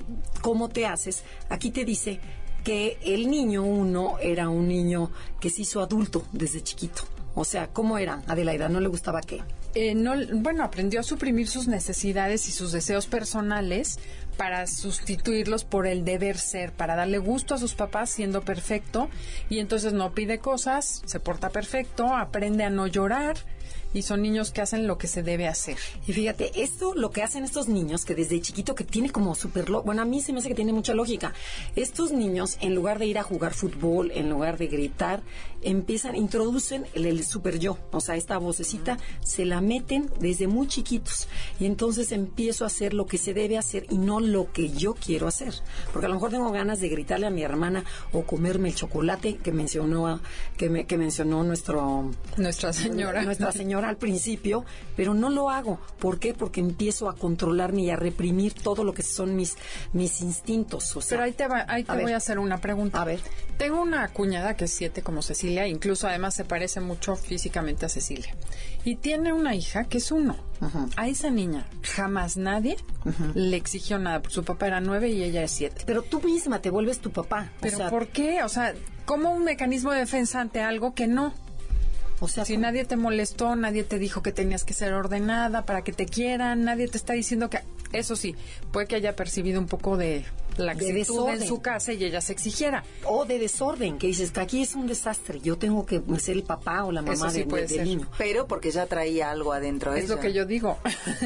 cómo 0.42 0.68
te 0.68 0.84
haces, 0.84 1.22
aquí 1.48 1.70
te 1.70 1.86
dice 1.86 2.20
que 2.64 2.98
el 3.02 3.30
niño 3.30 3.62
uno 3.62 4.18
era 4.20 4.48
un 4.48 4.68
niño 4.68 5.10
que 5.40 5.48
se 5.48 5.62
hizo 5.62 5.80
adulto 5.80 6.24
desde 6.32 6.62
chiquito. 6.62 7.04
O 7.34 7.44
sea, 7.44 7.68
¿cómo 7.68 7.96
era? 7.96 8.22
Adelaida, 8.26 8.68
¿no 8.68 8.80
le 8.80 8.88
gustaba 8.88 9.20
qué? 9.20 9.40
Eh, 9.74 9.94
no, 9.94 10.14
bueno, 10.32 10.64
aprendió 10.64 10.98
a 10.98 11.04
suprimir 11.04 11.46
sus 11.46 11.68
necesidades 11.68 12.48
y 12.48 12.50
sus 12.50 12.72
deseos 12.72 13.06
personales 13.06 14.00
para 14.36 14.66
sustituirlos 14.66 15.64
por 15.64 15.86
el 15.86 16.04
deber 16.04 16.38
ser, 16.38 16.72
para 16.72 16.96
darle 16.96 17.18
gusto 17.18 17.54
a 17.54 17.58
sus 17.58 17.74
papás 17.74 18.10
siendo 18.10 18.42
perfecto. 18.42 19.08
Y 19.48 19.58
entonces 19.58 19.92
no 19.92 20.12
pide 20.12 20.38
cosas, 20.38 21.02
se 21.06 21.20
porta 21.20 21.50
perfecto, 21.50 22.14
aprende 22.14 22.64
a 22.64 22.70
no 22.70 22.86
llorar 22.86 23.36
y 23.92 24.02
son 24.02 24.22
niños 24.22 24.50
que 24.50 24.60
hacen 24.60 24.86
lo 24.86 24.98
que 24.98 25.06
se 25.06 25.22
debe 25.22 25.46
hacer. 25.46 25.76
Y 26.06 26.12
fíjate, 26.12 26.62
esto 26.62 26.94
lo 26.94 27.10
que 27.10 27.22
hacen 27.22 27.44
estos 27.44 27.68
niños 27.68 28.04
que 28.04 28.14
desde 28.14 28.40
chiquito 28.40 28.74
que 28.74 28.84
tiene 28.84 29.10
como 29.10 29.34
súper, 29.34 29.70
bueno, 29.70 30.02
a 30.02 30.04
mí 30.04 30.20
se 30.20 30.32
me 30.32 30.38
hace 30.38 30.48
que 30.48 30.54
tiene 30.54 30.72
mucha 30.72 30.94
lógica. 30.94 31.32
Estos 31.76 32.12
niños 32.12 32.56
en 32.60 32.74
lugar 32.74 32.98
de 32.98 33.06
ir 33.06 33.18
a 33.18 33.22
jugar 33.22 33.54
fútbol, 33.54 34.10
en 34.14 34.30
lugar 34.30 34.58
de 34.58 34.68
gritar, 34.68 35.22
empiezan, 35.62 36.16
introducen 36.16 36.86
el, 36.94 37.06
el 37.06 37.24
super 37.24 37.58
yo, 37.58 37.78
o 37.90 38.00
sea, 38.00 38.16
esta 38.16 38.38
vocecita, 38.38 38.98
se 39.22 39.44
la 39.44 39.60
meten 39.60 40.10
desde 40.20 40.46
muy 40.46 40.68
chiquitos 40.68 41.28
y 41.58 41.66
entonces 41.66 42.12
empiezo 42.12 42.64
a 42.64 42.68
hacer 42.68 42.94
lo 42.94 43.06
que 43.06 43.18
se 43.18 43.34
debe 43.34 43.58
hacer 43.58 43.86
y 43.90 43.98
no 43.98 44.20
lo 44.20 44.52
que 44.52 44.70
yo 44.70 44.94
quiero 44.94 45.26
hacer. 45.26 45.54
Porque 45.92 46.06
a 46.06 46.08
lo 46.08 46.14
mejor 46.14 46.30
tengo 46.30 46.50
ganas 46.50 46.80
de 46.80 46.88
gritarle 46.88 47.26
a 47.26 47.30
mi 47.30 47.42
hermana 47.42 47.84
o 48.12 48.22
comerme 48.22 48.68
el 48.68 48.74
chocolate 48.74 49.36
que 49.36 49.52
mencionó, 49.52 50.20
que, 50.56 50.70
me, 50.70 50.86
que 50.86 50.96
mencionó 50.96 51.42
nuestro... 51.42 52.10
Nuestra 52.36 52.72
señora. 52.72 53.22
Nuestra 53.22 53.52
señora 53.52 53.79
al 53.84 53.96
principio, 53.96 54.64
pero 54.96 55.14
no 55.14 55.30
lo 55.30 55.50
hago. 55.50 55.80
¿Por 55.98 56.18
qué? 56.18 56.34
Porque 56.34 56.60
empiezo 56.60 57.08
a 57.08 57.16
controlarme 57.16 57.82
y 57.82 57.90
a 57.90 57.96
reprimir 57.96 58.54
todo 58.54 58.84
lo 58.84 58.92
que 58.92 59.02
son 59.02 59.36
mis, 59.36 59.56
mis 59.92 60.20
instintos. 60.20 60.96
O 60.96 61.00
sea, 61.00 61.16
pero 61.16 61.24
ahí 61.24 61.32
te, 61.32 61.46
va, 61.48 61.64
ahí 61.68 61.84
te 61.84 61.92
a 61.92 61.94
voy 61.94 62.06
ver. 62.06 62.14
a 62.14 62.18
hacer 62.18 62.38
una 62.38 62.58
pregunta. 62.60 63.02
A 63.02 63.04
ver. 63.04 63.20
Tengo 63.58 63.80
una 63.82 64.08
cuñada 64.08 64.56
que 64.56 64.64
es 64.64 64.72
siete 64.72 65.02
como 65.02 65.22
Cecilia, 65.22 65.66
incluso 65.66 66.08
además 66.08 66.34
se 66.34 66.44
parece 66.44 66.80
mucho 66.80 67.16
físicamente 67.16 67.86
a 67.86 67.88
Cecilia. 67.88 68.34
Y 68.84 68.96
tiene 68.96 69.32
una 69.32 69.54
hija 69.54 69.84
que 69.84 69.98
es 69.98 70.10
uno. 70.10 70.36
Uh 70.60 70.66
-huh. 70.66 70.92
A 70.96 71.08
esa 71.08 71.30
niña 71.30 71.66
jamás 71.82 72.36
nadie 72.36 72.76
uh 73.04 73.08
-huh. 73.10 73.34
le 73.34 73.56
exigió 73.56 73.98
nada. 73.98 74.22
Su 74.28 74.44
papá 74.44 74.66
era 74.66 74.80
nueve 74.80 75.08
y 75.10 75.22
ella 75.22 75.42
es 75.42 75.50
siete. 75.50 75.82
Pero 75.86 76.02
tú 76.02 76.20
misma 76.20 76.60
te 76.60 76.70
vuelves 76.70 76.98
tu 77.00 77.10
papá. 77.10 77.50
¿Pero 77.60 77.76
o 77.76 77.80
sea, 77.80 77.90
por 77.90 78.08
qué? 78.08 78.42
O 78.42 78.48
sea, 78.48 78.74
como 79.04 79.32
un 79.32 79.44
mecanismo 79.44 79.92
de 79.92 80.00
defensa 80.00 80.40
ante 80.40 80.60
algo 80.60 80.94
que 80.94 81.06
no. 81.06 81.34
O 82.20 82.28
sea, 82.28 82.44
si 82.44 82.54
¿cómo? 82.54 82.66
nadie 82.66 82.84
te 82.84 82.96
molestó, 82.96 83.56
nadie 83.56 83.82
te 83.82 83.98
dijo 83.98 84.22
que 84.22 84.32
tenías 84.32 84.64
que 84.64 84.74
ser 84.74 84.92
ordenada 84.92 85.64
para 85.64 85.82
que 85.82 85.92
te 85.92 86.06
quieran, 86.06 86.64
nadie 86.64 86.86
te 86.86 86.98
está 86.98 87.14
diciendo 87.14 87.48
que 87.50 87.60
eso 87.92 88.14
sí, 88.14 88.36
puede 88.72 88.86
que 88.86 88.96
haya 88.96 89.16
percibido 89.16 89.58
un 89.58 89.66
poco 89.66 89.96
de 89.96 90.24
laxitud 90.56 91.26
de 91.26 91.32
en 91.32 91.46
su 91.46 91.60
casa 91.60 91.92
y 91.92 92.04
ella 92.04 92.20
se 92.20 92.32
exigiera. 92.32 92.84
O 93.04 93.24
de 93.24 93.38
desorden, 93.38 93.98
que 93.98 94.06
dices 94.06 94.30
que 94.30 94.40
aquí 94.40 94.62
es 94.62 94.74
un 94.74 94.86
desastre, 94.86 95.40
yo 95.40 95.56
tengo 95.58 95.86
que 95.86 96.02
ser 96.18 96.36
el 96.36 96.42
papá 96.42 96.84
o 96.84 96.92
la 96.92 97.02
mamá 97.02 97.30
sí 97.30 97.44
de, 97.44 97.56
de, 97.56 97.66
del 97.66 97.84
niño. 97.84 98.08
Pero 98.18 98.46
porque 98.46 98.70
ya 98.70 98.86
traía 98.86 99.30
algo 99.30 99.52
adentro 99.52 99.94
Es 99.94 100.04
ella. 100.04 100.14
lo 100.16 100.20
que 100.20 100.32
yo 100.32 100.46
digo. 100.46 100.78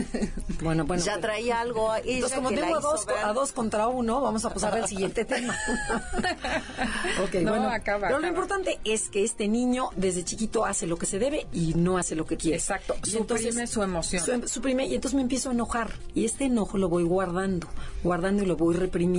bueno, 0.63 0.85
bueno. 0.85 1.03
Ya 1.03 1.19
traía 1.19 1.61
algo 1.61 1.95
Entonces, 1.97 2.33
como 2.33 2.49
que 2.51 2.57
tengo 2.57 2.71
la 2.71 2.79
a 2.79 2.81
dos, 2.81 3.03
hizo 3.03 3.27
a 3.27 3.33
dos 3.33 3.53
contra 3.53 3.89
uno, 3.89 4.21
vamos 4.21 4.45
a 4.45 4.51
pasar 4.53 4.75
al 4.75 4.89
siguiente 4.89 5.25
tema. 5.25 5.55
ok, 7.23 7.35
no, 7.37 7.51
bueno. 7.51 7.69
acaba, 7.71 8.09
pero 8.09 8.17
acaba. 8.17 8.21
lo 8.21 8.29
importante 8.29 8.79
es 8.85 9.09
que 9.09 9.25
este 9.25 9.49
niño 9.49 9.91
desde 9.97 10.25
chiquito 10.25 10.65
hace 10.65 10.87
lo 10.87 10.97
que 10.97 11.07
se 11.07 11.19
debe 11.19 11.47
y 11.53 11.75
no 11.75 11.99
hace 11.99 12.15
lo 12.15 12.27
que 12.27 12.37
quiere. 12.37 12.57
Exacto. 12.57 12.95
Y 13.05 13.11
suprime 13.11 13.49
entonces, 13.49 13.71
su 13.71 13.83
emoción. 13.83 14.43
Su, 14.43 14.49
suprime 14.49 14.87
y 14.87 14.95
entonces 14.95 15.15
me 15.15 15.23
empiezo 15.23 15.51
a 15.51 15.53
enojar. 15.53 15.91
Y 16.15 16.25
este 16.25 16.45
enojo 16.45 16.79
lo 16.79 16.89
voy 16.89 17.05
guardando, 17.05 17.69
guardando 18.03 18.43
y 18.43 18.47
lo 18.47 18.57
voy 18.57 18.75
reprimiendo. 18.75 19.14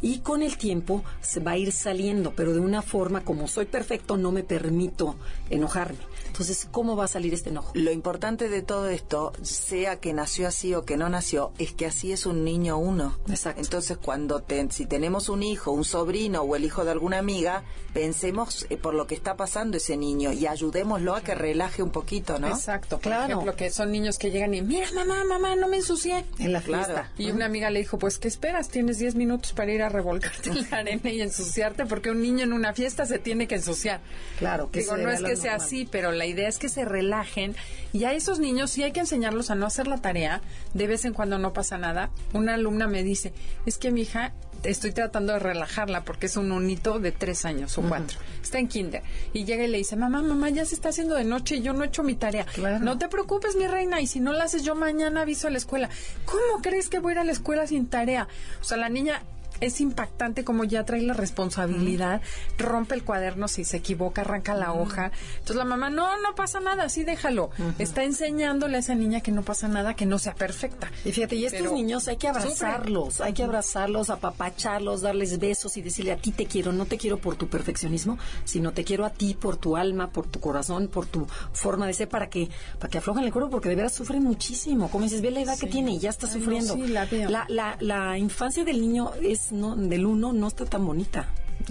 Y 0.00 0.18
con 0.18 0.42
el 0.42 0.56
tiempo 0.56 1.02
se 1.20 1.40
va 1.40 1.52
a 1.52 1.56
ir 1.56 1.72
saliendo, 1.72 2.32
pero 2.34 2.52
de 2.52 2.60
una 2.60 2.82
forma, 2.82 3.22
como 3.22 3.48
soy 3.48 3.66
perfecto, 3.66 4.16
no 4.16 4.32
me 4.32 4.42
permito 4.42 5.16
enojarme. 5.50 5.98
Entonces, 6.32 6.66
¿cómo 6.70 6.96
va 6.96 7.04
a 7.04 7.08
salir 7.08 7.34
este 7.34 7.50
enojo? 7.50 7.72
Lo 7.74 7.92
importante 7.92 8.48
de 8.48 8.62
todo 8.62 8.88
esto, 8.88 9.32
sea 9.42 9.96
que 10.00 10.14
nació 10.14 10.48
así 10.48 10.74
o 10.74 10.82
que 10.86 10.96
no 10.96 11.10
nació, 11.10 11.52
es 11.58 11.72
que 11.72 11.84
así 11.84 12.10
es 12.10 12.24
un 12.24 12.42
niño 12.42 12.78
uno. 12.78 13.18
Exacto. 13.28 13.60
Entonces, 13.60 13.98
cuando 13.98 14.40
te, 14.40 14.66
si 14.70 14.86
tenemos 14.86 15.28
un 15.28 15.42
hijo, 15.42 15.72
un 15.72 15.84
sobrino 15.84 16.40
o 16.40 16.56
el 16.56 16.64
hijo 16.64 16.86
de 16.86 16.90
alguna 16.90 17.18
amiga, 17.18 17.64
pensemos 17.92 18.66
eh, 18.70 18.78
por 18.78 18.94
lo 18.94 19.06
que 19.06 19.14
está 19.14 19.36
pasando 19.36 19.76
ese 19.76 19.98
niño 19.98 20.32
y 20.32 20.46
ayudémoslo 20.46 21.14
a 21.14 21.20
que 21.20 21.34
relaje 21.34 21.82
un 21.82 21.90
poquito, 21.90 22.38
¿no? 22.38 22.48
Exacto. 22.48 22.96
Por 22.96 23.02
Claro. 23.12 23.24
ejemplo, 23.34 23.54
que 23.54 23.70
son 23.70 23.92
niños 23.92 24.16
que 24.18 24.30
llegan 24.30 24.54
y, 24.54 24.62
mira, 24.62 24.86
mamá, 24.94 25.24
mamá, 25.24 25.54
no 25.54 25.68
me 25.68 25.76
ensucié. 25.76 26.24
En 26.38 26.52
la 26.54 26.62
Claro. 26.62 26.84
fiesta. 26.84 27.12
Y 27.18 27.30
una 27.30 27.44
amiga 27.44 27.68
le 27.68 27.80
dijo, 27.80 27.98
pues, 27.98 28.16
¿qué 28.18 28.28
esperas? 28.28 28.68
Tienes 28.68 28.98
10 28.98 29.16
minutos 29.16 29.52
para 29.52 29.70
ir 29.70 29.82
a 29.82 29.90
revolcarte 29.90 30.48
en 30.48 30.66
la 30.70 30.78
arena 30.78 31.10
y 31.10 31.20
ensuciarte, 31.20 31.84
porque 31.84 32.10
un 32.10 32.22
niño 32.22 32.44
en 32.44 32.54
una 32.54 32.72
fiesta 32.72 33.04
se 33.04 33.18
tiene 33.18 33.46
que 33.46 33.56
ensuciar. 33.56 34.00
Claro, 34.38 34.70
que 34.70 34.80
Digo, 34.80 34.96
no 34.96 35.10
es 35.10 35.22
que 35.22 35.36
sea 35.36 35.56
así, 35.56 35.86
pero 35.90 36.10
la 36.12 36.21
idea 36.26 36.48
es 36.48 36.58
que 36.58 36.68
se 36.68 36.84
relajen. 36.84 37.54
Y 37.92 38.04
a 38.04 38.12
esos 38.12 38.38
niños 38.38 38.70
sí 38.70 38.82
hay 38.82 38.92
que 38.92 39.00
enseñarlos 39.00 39.50
a 39.50 39.54
no 39.54 39.66
hacer 39.66 39.86
la 39.86 39.98
tarea. 39.98 40.40
De 40.74 40.86
vez 40.86 41.04
en 41.04 41.14
cuando 41.14 41.38
no 41.38 41.52
pasa 41.52 41.78
nada. 41.78 42.10
Una 42.32 42.54
alumna 42.54 42.86
me 42.86 43.02
dice, 43.02 43.32
es 43.66 43.78
que 43.78 43.90
mi 43.90 44.02
hija 44.02 44.32
estoy 44.62 44.92
tratando 44.92 45.32
de 45.32 45.38
relajarla 45.38 46.04
porque 46.04 46.26
es 46.26 46.36
un 46.36 46.52
unito 46.52 46.98
de 46.98 47.12
tres 47.12 47.44
años 47.44 47.76
o 47.78 47.82
cuatro. 47.82 48.18
Está 48.42 48.58
en 48.58 48.68
kinder. 48.68 49.02
Y 49.32 49.44
llega 49.44 49.64
y 49.64 49.68
le 49.68 49.78
dice, 49.78 49.96
mamá, 49.96 50.22
mamá, 50.22 50.50
ya 50.50 50.64
se 50.64 50.74
está 50.74 50.90
haciendo 50.90 51.14
de 51.14 51.24
noche 51.24 51.56
y 51.56 51.62
yo 51.62 51.72
no 51.72 51.84
he 51.84 51.88
hecho 51.88 52.02
mi 52.02 52.14
tarea. 52.14 52.44
Claro. 52.44 52.78
No 52.80 52.98
te 52.98 53.08
preocupes, 53.08 53.56
mi 53.56 53.66
reina, 53.66 54.00
y 54.00 54.06
si 54.06 54.20
no 54.20 54.32
la 54.32 54.44
haces 54.44 54.62
yo 54.62 54.74
mañana 54.74 55.22
aviso 55.22 55.48
a 55.48 55.50
la 55.50 55.58
escuela. 55.58 55.90
¿Cómo 56.24 56.62
crees 56.62 56.88
que 56.88 56.98
voy 56.98 57.12
a 57.12 57.14
ir 57.14 57.18
a 57.20 57.24
la 57.24 57.32
escuela 57.32 57.66
sin 57.66 57.86
tarea? 57.86 58.28
O 58.60 58.64
sea, 58.64 58.76
la 58.76 58.88
niña 58.88 59.22
es 59.62 59.80
impactante 59.80 60.44
como 60.44 60.64
ya 60.64 60.84
trae 60.84 61.02
la 61.02 61.14
responsabilidad, 61.14 62.20
rompe 62.58 62.94
el 62.94 63.04
cuaderno 63.04 63.48
si 63.48 63.64
se 63.64 63.78
equivoca, 63.78 64.22
arranca 64.22 64.54
la 64.54 64.72
hoja. 64.72 65.10
Entonces 65.34 65.56
la 65.56 65.64
mamá, 65.64 65.88
no, 65.90 66.20
no 66.20 66.34
pasa 66.34 66.60
nada, 66.60 66.88
sí 66.88 67.04
déjalo. 67.04 67.50
Está 67.78 68.04
enseñándole 68.04 68.76
a 68.76 68.80
esa 68.80 68.94
niña 68.94 69.20
que 69.20 69.32
no 69.32 69.42
pasa 69.42 69.68
nada, 69.68 69.94
que 69.94 70.06
no 70.06 70.18
sea 70.18 70.34
perfecta. 70.34 70.90
Y 71.04 71.12
fíjate, 71.12 71.36
y 71.36 71.46
estos 71.46 71.60
Pero 71.60 71.72
niños 71.74 72.08
hay 72.08 72.16
que 72.16 72.28
abrazarlos, 72.28 73.20
hay 73.20 73.32
que 73.32 73.42
abrazarlos, 73.44 74.10
apapacharlos, 74.10 75.00
darles 75.02 75.38
besos 75.38 75.76
y 75.76 75.82
decirle 75.82 76.12
a 76.12 76.16
ti 76.16 76.32
te 76.32 76.46
quiero, 76.46 76.72
no 76.72 76.86
te 76.86 76.98
quiero 76.98 77.18
por 77.18 77.36
tu 77.36 77.48
perfeccionismo, 77.48 78.18
sino 78.44 78.72
te 78.72 78.84
quiero 78.84 79.04
a 79.04 79.10
ti 79.10 79.34
por 79.34 79.56
tu 79.56 79.76
alma, 79.76 80.10
por 80.10 80.26
tu 80.26 80.40
corazón, 80.40 80.88
por 80.88 81.06
tu 81.06 81.26
forma 81.52 81.86
de 81.86 81.94
ser, 81.94 82.08
para 82.08 82.28
que 82.28 82.48
para 82.78 82.90
que 82.90 82.98
aflojen 82.98 83.24
el 83.24 83.32
cuerpo, 83.32 83.50
porque 83.50 83.68
de 83.68 83.76
veras 83.76 83.94
sufren 83.94 84.22
muchísimo. 84.22 84.90
Como 84.90 85.04
dices, 85.04 85.22
ve 85.22 85.30
la 85.30 85.40
edad 85.40 85.58
que 85.58 85.66
tiene 85.66 85.92
y 85.92 85.98
ya 85.98 86.10
está 86.10 86.26
Ay, 86.26 86.32
no, 86.34 86.38
sufriendo. 86.40 86.74
sí, 86.74 86.88
la 86.88 87.04
veo. 87.06 87.28
la, 87.30 87.44
la, 87.48 87.76
la 87.80 88.18
infancia 88.18 88.64
del 88.64 88.80
niño 88.80 89.12
es 89.22 89.51
no 89.52 89.76
del 89.76 90.06
uno 90.06 90.32
no 90.32 90.48
está 90.48 90.64
tan 90.64 90.84
bonita. 90.84 91.28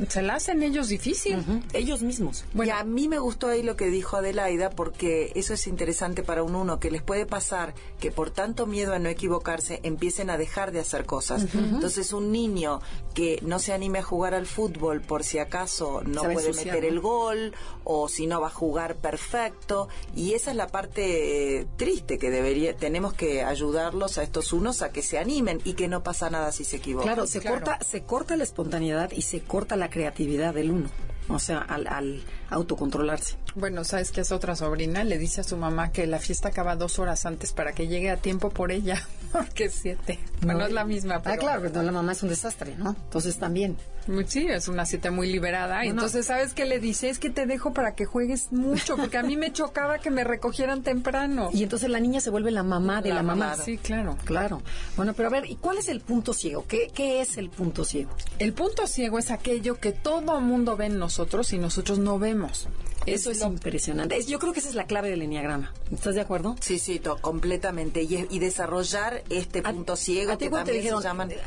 Se 0.09 0.21
la 0.21 0.35
hacen 0.35 0.63
ellos 0.63 0.87
difícil. 0.89 1.43
Ellos 1.73 2.01
mismos. 2.01 2.45
y 2.53 2.69
a 2.69 2.83
mí 2.83 3.07
me 3.07 3.19
gustó 3.19 3.47
ahí 3.47 3.63
lo 3.63 3.75
que 3.75 3.87
dijo 3.87 4.17
Adelaida 4.17 4.69
porque 4.69 5.31
eso 5.35 5.53
es 5.53 5.67
interesante 5.67 6.23
para 6.23 6.43
un 6.43 6.55
uno, 6.55 6.79
que 6.79 6.91
les 6.91 7.01
puede 7.01 7.25
pasar 7.25 7.73
que 7.99 8.11
por 8.11 8.31
tanto 8.31 8.65
miedo 8.67 8.93
a 8.93 8.99
no 8.99 9.09
equivocarse 9.09 9.79
empiecen 9.83 10.29
a 10.29 10.37
dejar 10.37 10.71
de 10.71 10.79
hacer 10.79 11.05
cosas. 11.05 11.45
Entonces 11.53 12.13
un 12.13 12.31
niño 12.31 12.81
que 13.13 13.39
no 13.43 13.59
se 13.59 13.73
anime 13.73 13.99
a 13.99 14.03
jugar 14.03 14.33
al 14.33 14.45
fútbol 14.45 15.01
por 15.01 15.23
si 15.23 15.37
acaso 15.39 16.01
no 16.05 16.23
puede 16.23 16.47
ensuciar, 16.47 16.75
meter 16.75 16.83
¿no? 16.83 16.89
el 16.89 16.99
gol 17.01 17.53
o 17.83 18.07
si 18.07 18.27
no 18.27 18.39
va 18.41 18.47
a 18.47 18.51
jugar 18.51 18.95
perfecto 18.95 19.89
y 20.15 20.33
esa 20.33 20.51
es 20.51 20.57
la 20.57 20.67
parte 20.67 21.59
eh, 21.59 21.67
triste 21.77 22.17
que 22.17 22.29
debería 22.29 22.75
tenemos 22.75 23.13
que 23.13 23.43
ayudarlos 23.43 24.17
a 24.17 24.23
estos 24.23 24.53
unos 24.53 24.81
a 24.81 24.91
que 24.91 25.01
se 25.01 25.17
animen 25.17 25.59
y 25.65 25.73
que 25.73 25.87
no 25.87 26.03
pasa 26.03 26.29
nada 26.29 26.51
si 26.51 26.63
se 26.63 26.77
equivocan. 26.77 27.13
Claro, 27.13 27.27
se 27.27 27.39
Claro. 27.41 27.57
corta, 27.65 27.79
se 27.83 28.03
corta 28.03 28.35
la 28.35 28.43
espontaneidad 28.43 29.11
y 29.11 29.23
se 29.23 29.41
corta 29.41 29.75
la 29.75 29.80
creatividad 29.89 30.53
del 30.53 30.71
uno. 30.71 30.89
O 31.29 31.39
sea, 31.39 31.59
al, 31.59 31.87
al 31.87 32.21
autocontrolarse. 32.49 33.37
Bueno, 33.55 33.83
sabes 33.83 34.11
que 34.11 34.21
es 34.21 34.31
otra 34.31 34.55
sobrina, 34.55 35.03
le 35.03 35.17
dice 35.17 35.41
a 35.41 35.43
su 35.43 35.55
mamá 35.55 35.91
que 35.91 36.07
la 36.07 36.19
fiesta 36.19 36.49
acaba 36.49 36.75
dos 36.75 36.99
horas 36.99 37.25
antes 37.25 37.53
para 37.53 37.73
que 37.73 37.87
llegue 37.87 38.09
a 38.09 38.17
tiempo 38.17 38.49
por 38.49 38.71
ella, 38.71 39.01
porque 39.31 39.69
siete. 39.69 40.19
Bueno, 40.41 40.65
es 40.65 40.73
la 40.73 40.83
misma, 40.83 41.21
Ah, 41.23 41.37
claro, 41.37 41.61
pero 41.61 41.83
la 41.83 41.91
mamá 41.91 42.11
es 42.13 42.23
un 42.23 42.29
desastre, 42.29 42.75
¿no? 42.77 42.95
Entonces 43.03 43.37
también. 43.37 43.77
Muy- 44.07 44.25
Sí, 44.27 44.47
es 44.47 44.67
una 44.67 44.85
siete 44.85 45.11
muy 45.11 45.31
liberada. 45.31 45.83
No. 45.83 45.89
Entonces, 45.89 46.25
¿sabes 46.27 46.53
qué 46.53 46.65
le 46.65 46.79
dice? 46.79 47.09
Es 47.09 47.19
que 47.19 47.29
te 47.29 47.45
dejo 47.45 47.73
para 47.73 47.95
que 47.95 48.05
juegues 48.05 48.51
mucho, 48.51 48.97
porque 48.97 49.17
a 49.17 49.23
mí 49.23 49.37
me 49.37 49.51
chocaba 49.53 49.99
que 49.99 50.09
me 50.09 50.23
recogieran 50.23 50.83
temprano. 50.83 51.49
Y 51.53 51.63
entonces 51.63 51.89
la 51.89 51.99
niña 51.99 52.19
se 52.19 52.29
vuelve 52.29 52.51
la 52.51 52.63
mamá 52.63 53.01
de 53.01 53.13
la, 53.13 53.23
mamá. 53.23 53.55
Sí, 53.57 53.77
claro. 53.77 54.17
Claro. 54.25 54.61
Bueno, 54.95 55.13
pero 55.13 55.27
a 55.29 55.31
ver, 55.31 55.49
¿y 55.49 55.55
cuál 55.55 55.77
es 55.77 55.87
el 55.89 56.01
punto 56.01 56.33
ciego? 56.33 56.65
¿Qué, 56.67 56.91
qué 56.93 57.21
es 57.21 57.37
el 57.37 57.49
punto 57.49 57.83
ciego? 57.85 58.11
El 58.39 58.53
punto 58.53 58.87
ciego 58.87 59.19
es 59.19 59.31
aquello 59.31 59.79
que 59.79 59.91
todo 59.91 60.39
mundo 60.41 60.75
ve 60.77 60.85
en 60.87 60.97
nosotros 60.99 61.53
y 61.53 61.57
nosotros 61.57 61.99
no 61.99 62.17
vemos. 62.19 62.67
Eso 63.07 63.31
es 63.31 63.39
lo- 63.39 63.47
impresionante. 63.47 64.15
Es- 64.15 64.27
yo 64.27 64.37
creo 64.37 64.53
que 64.53 64.59
esa 64.59 64.69
es 64.69 64.75
la 64.75 64.85
clave 64.85 65.09
del 65.09 65.23
enneagrama. 65.23 65.73
¿Estás 65.91 66.13
de 66.13 66.21
acuerdo? 66.21 66.55
Sí, 66.59 66.77
sí, 66.77 66.99
to- 66.99 67.17
completamente. 67.19 68.03
Y, 68.03 68.27
y 68.29 68.37
desarrollar 68.37 69.23
este 69.29 69.63
punto 69.63 69.95
ciego 69.95 70.33
¿A 70.33 70.37
que 70.37 70.49
cuando 70.51 70.65
te 70.71 70.71
también 70.71 70.83
dijeron, 70.83 71.01
se 71.01 71.07
llaman... 71.07 71.31
eh, 71.31 71.37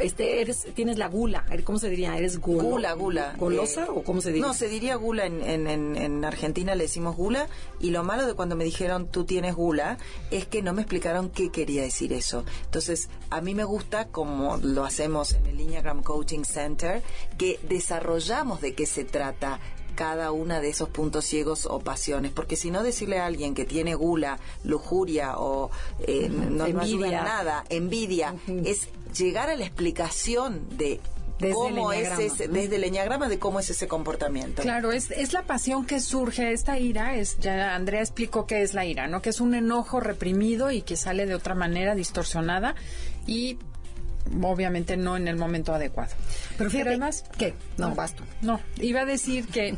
este, 0.00 0.40
eres, 0.40 0.66
tienes 0.74 0.96
la 0.96 1.08
gula? 1.08 1.44
¿Cómo 1.64 1.78
se 1.78 1.90
diría? 1.90 2.01
¿Eres 2.04 2.38
gula? 2.38 2.62
Gula, 2.62 2.92
gula. 2.94 3.34
¿Golosa 3.38 3.84
Eh, 3.84 3.88
o 3.88 4.02
cómo 4.02 4.20
se 4.20 4.30
diría? 4.32 4.46
No, 4.46 4.54
se 4.54 4.68
diría 4.68 4.96
gula. 4.96 5.26
En, 5.26 5.42
en, 5.42 5.66
en, 5.66 5.96
en 5.96 6.24
Argentina 6.24 6.74
le 6.74 6.84
decimos 6.84 7.16
gula. 7.16 7.48
Y 7.80 7.90
lo 7.90 8.02
malo 8.04 8.26
de 8.26 8.34
cuando 8.34 8.56
me 8.56 8.64
dijeron 8.64 9.06
tú 9.06 9.24
tienes 9.24 9.54
gula 9.54 9.98
es 10.30 10.46
que 10.46 10.62
no 10.62 10.72
me 10.72 10.82
explicaron 10.82 11.30
qué 11.30 11.50
quería 11.50 11.82
decir 11.82 12.12
eso. 12.12 12.44
Entonces, 12.64 13.08
a 13.30 13.40
mí 13.40 13.54
me 13.54 13.64
gusta, 13.64 14.08
como 14.08 14.56
lo 14.58 14.84
hacemos 14.84 15.32
en 15.34 15.46
el 15.46 15.60
Enneagram 15.60 16.02
Coaching 16.02 16.44
Center, 16.44 17.02
que 17.38 17.58
desarrollamos 17.68 18.60
de 18.60 18.74
qué 18.74 18.86
se 18.86 19.04
trata 19.04 19.60
cada 19.94 20.32
una 20.32 20.60
de 20.60 20.70
esos 20.70 20.88
puntos 20.88 21.26
ciegos 21.26 21.66
o 21.66 21.78
pasiones, 21.80 22.32
porque 22.32 22.56
si 22.56 22.70
no 22.70 22.82
decirle 22.82 23.18
a 23.18 23.26
alguien 23.26 23.54
que 23.54 23.66
tiene 23.66 23.94
gula, 23.94 24.38
lujuria 24.64 25.38
o 25.38 25.70
eh, 26.00 26.30
no, 26.30 26.64
Envidia. 26.66 27.22
nada, 27.22 27.64
envidia, 27.68 28.34
es 28.64 28.88
llegar 29.14 29.50
a 29.50 29.56
la 29.56 29.64
explicación 29.66 30.66
de 30.78 30.98
Desde 31.42 31.54
cómo 31.54 31.92
el 31.92 32.06
es 32.06 32.18
ese, 32.18 32.48
desde 32.48 32.76
el 32.76 32.84
enneagrama 32.84 33.28
de 33.28 33.38
cómo 33.38 33.60
es 33.60 33.68
ese 33.68 33.88
comportamiento. 33.88 34.62
Claro, 34.62 34.92
es, 34.92 35.10
es 35.10 35.32
la 35.32 35.42
pasión 35.42 35.84
que 35.84 36.00
surge, 36.00 36.52
esta 36.52 36.78
ira, 36.78 37.16
es 37.16 37.38
ya 37.40 37.74
Andrea 37.74 38.00
explicó 38.00 38.46
qué 38.46 38.62
es 38.62 38.74
la 38.74 38.84
ira, 38.84 39.08
¿no? 39.08 39.20
Que 39.20 39.30
es 39.30 39.40
un 39.40 39.54
enojo 39.54 40.00
reprimido 40.00 40.70
y 40.70 40.82
que 40.82 40.96
sale 40.96 41.26
de 41.26 41.34
otra 41.34 41.54
manera 41.54 41.94
distorsionada 41.94 42.74
y 43.26 43.58
obviamente 44.42 44.96
no 44.96 45.16
en 45.16 45.28
el 45.28 45.36
momento 45.36 45.74
adecuado. 45.74 46.12
Pero 46.56 46.70
fíjate, 46.70 46.90
además, 46.90 47.24
¿qué? 47.36 47.54
No, 47.76 47.94
basta. 47.94 48.22
no, 48.40 48.60
iba 48.80 49.00
a 49.00 49.04
decir 49.04 49.46
que 49.48 49.76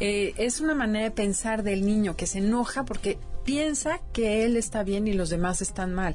eh, 0.00 0.34
es 0.36 0.60
una 0.60 0.74
manera 0.74 1.06
de 1.06 1.10
pensar 1.10 1.62
del 1.62 1.84
niño 1.84 2.16
que 2.16 2.26
se 2.26 2.38
enoja 2.38 2.84
porque 2.84 3.18
piensa 3.44 4.00
que 4.12 4.44
él 4.44 4.56
está 4.56 4.82
bien 4.82 5.06
y 5.08 5.12
los 5.12 5.30
demás 5.30 5.62
están 5.62 5.94
mal. 5.94 6.14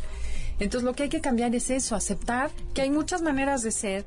Entonces 0.62 0.86
lo 0.86 0.94
que 0.94 1.04
hay 1.04 1.10
que 1.10 1.22
cambiar 1.22 1.56
es 1.56 1.72
eso, 1.72 1.96
aceptar 1.96 2.52
que 2.76 2.84
hay 2.84 2.92
muchas 2.92 3.24
maneras 3.24 3.64
de 3.64 3.72
ser 3.72 4.06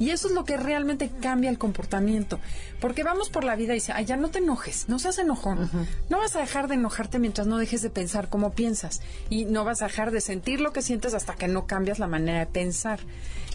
y 0.00 0.10
eso 0.10 0.26
es 0.26 0.34
lo 0.34 0.44
que 0.44 0.56
realmente 0.56 1.08
cambia 1.20 1.48
el 1.48 1.58
comportamiento. 1.58 2.40
Porque 2.80 3.04
vamos 3.04 3.30
por 3.30 3.44
la 3.44 3.54
vida 3.54 3.72
y 3.72 3.76
dice, 3.76 3.92
ay, 3.92 4.04
ya 4.04 4.16
no 4.16 4.28
te 4.28 4.40
enojes, 4.40 4.88
no 4.88 4.98
seas 4.98 5.18
enojón. 5.18 5.70
No 6.10 6.18
vas 6.18 6.34
a 6.34 6.40
dejar 6.40 6.66
de 6.66 6.74
enojarte 6.74 7.20
mientras 7.20 7.46
no 7.46 7.56
dejes 7.56 7.82
de 7.82 7.90
pensar 7.90 8.28
como 8.28 8.50
piensas 8.50 9.00
y 9.30 9.44
no 9.44 9.64
vas 9.64 9.80
a 9.80 9.86
dejar 9.86 10.10
de 10.10 10.20
sentir 10.20 10.60
lo 10.60 10.72
que 10.72 10.82
sientes 10.82 11.14
hasta 11.14 11.36
que 11.36 11.46
no 11.46 11.68
cambias 11.68 12.00
la 12.00 12.08
manera 12.08 12.40
de 12.40 12.46
pensar. 12.46 12.98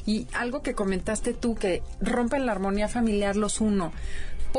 Y 0.05 0.25
algo 0.31 0.61
que 0.61 0.73
comentaste 0.73 1.33
tú, 1.33 1.55
que 1.55 1.83
rompen 1.99 2.45
la 2.45 2.53
armonía 2.53 2.87
familiar 2.87 3.35
los 3.35 3.59
uno 3.59 3.91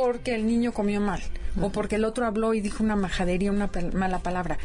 porque 0.00 0.34
el 0.34 0.46
niño 0.46 0.72
comió 0.72 1.00
mal 1.00 1.20
o 1.60 1.70
porque 1.70 1.96
el 1.96 2.04
otro 2.04 2.24
habló 2.24 2.54
y 2.54 2.60
dijo 2.60 2.84
una 2.84 2.94
majadería, 2.94 3.50
una 3.50 3.68
mala 3.92 4.20
palabra. 4.20 4.58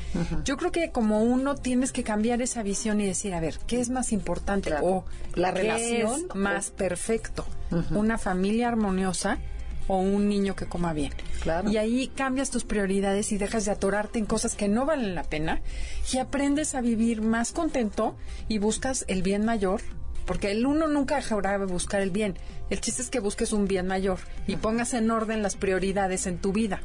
Yo 0.46 0.58
creo 0.58 0.72
que 0.72 0.92
como 0.92 1.24
uno 1.24 1.56
tienes 1.56 1.92
que 1.92 2.04
cambiar 2.04 2.42
esa 2.42 2.62
visión 2.62 3.02
y 3.02 3.06
decir, 3.08 3.34
a 3.34 3.40
ver, 3.40 3.58
¿qué 3.66 3.80
es 3.80 3.90
más 3.90 4.12
importante? 4.12 4.70
Claro. 4.70 4.86
O 4.86 5.06
La 5.34 5.52
¿qué 5.54 5.62
relación 5.62 6.26
es 6.30 6.36
más 6.36 6.70
perfecto, 6.70 7.46
una 7.92 8.18
familia 8.18 8.68
armoniosa 8.68 9.40
o 9.88 9.98
un 9.98 10.30
niño 10.30 10.56
que 10.56 10.66
coma 10.66 10.94
bien. 10.94 11.14
Claro. 11.42 11.70
Y 11.70 11.78
ahí 11.78 12.08
cambias 12.08 12.52
tus 12.52 12.64
prioridades 12.64 13.32
y 13.32 13.38
dejas 13.38 13.66
de 13.66 13.72
atorarte 13.72 14.20
en 14.20 14.26
cosas 14.26 14.56
que 14.56 14.68
no 14.68 14.86
valen 14.86 15.16
la 15.16 15.24
pena 15.24 15.62
y 16.14 16.20
aprendes 16.20 16.76
a 16.76 16.82
vivir 16.82 17.22
más 17.22 17.52
contento 17.52 18.16
y 18.48 18.60
buscas 18.60 19.04
el 19.08 19.24
bien 19.24 19.46
mayor. 19.46 19.82
Porque 20.26 20.52
el 20.52 20.66
uno 20.66 20.88
nunca 20.88 21.18
dejará 21.18 21.58
de 21.58 21.66
buscar 21.66 22.00
el 22.00 22.12
bien. 22.12 22.38
El 22.70 22.82
chiste 22.82 23.02
es 23.02 23.10
que 23.10 23.20
busques 23.20 23.54
un 23.54 23.68
bien 23.68 23.86
mayor 23.88 24.20
y 24.48 24.56
pongas 24.56 24.94
en 24.94 25.12
orden 25.12 25.44
las 25.44 25.56
prioridades 25.56 26.26
en 26.28 26.38
tu 26.40 26.52
vida. 26.54 26.82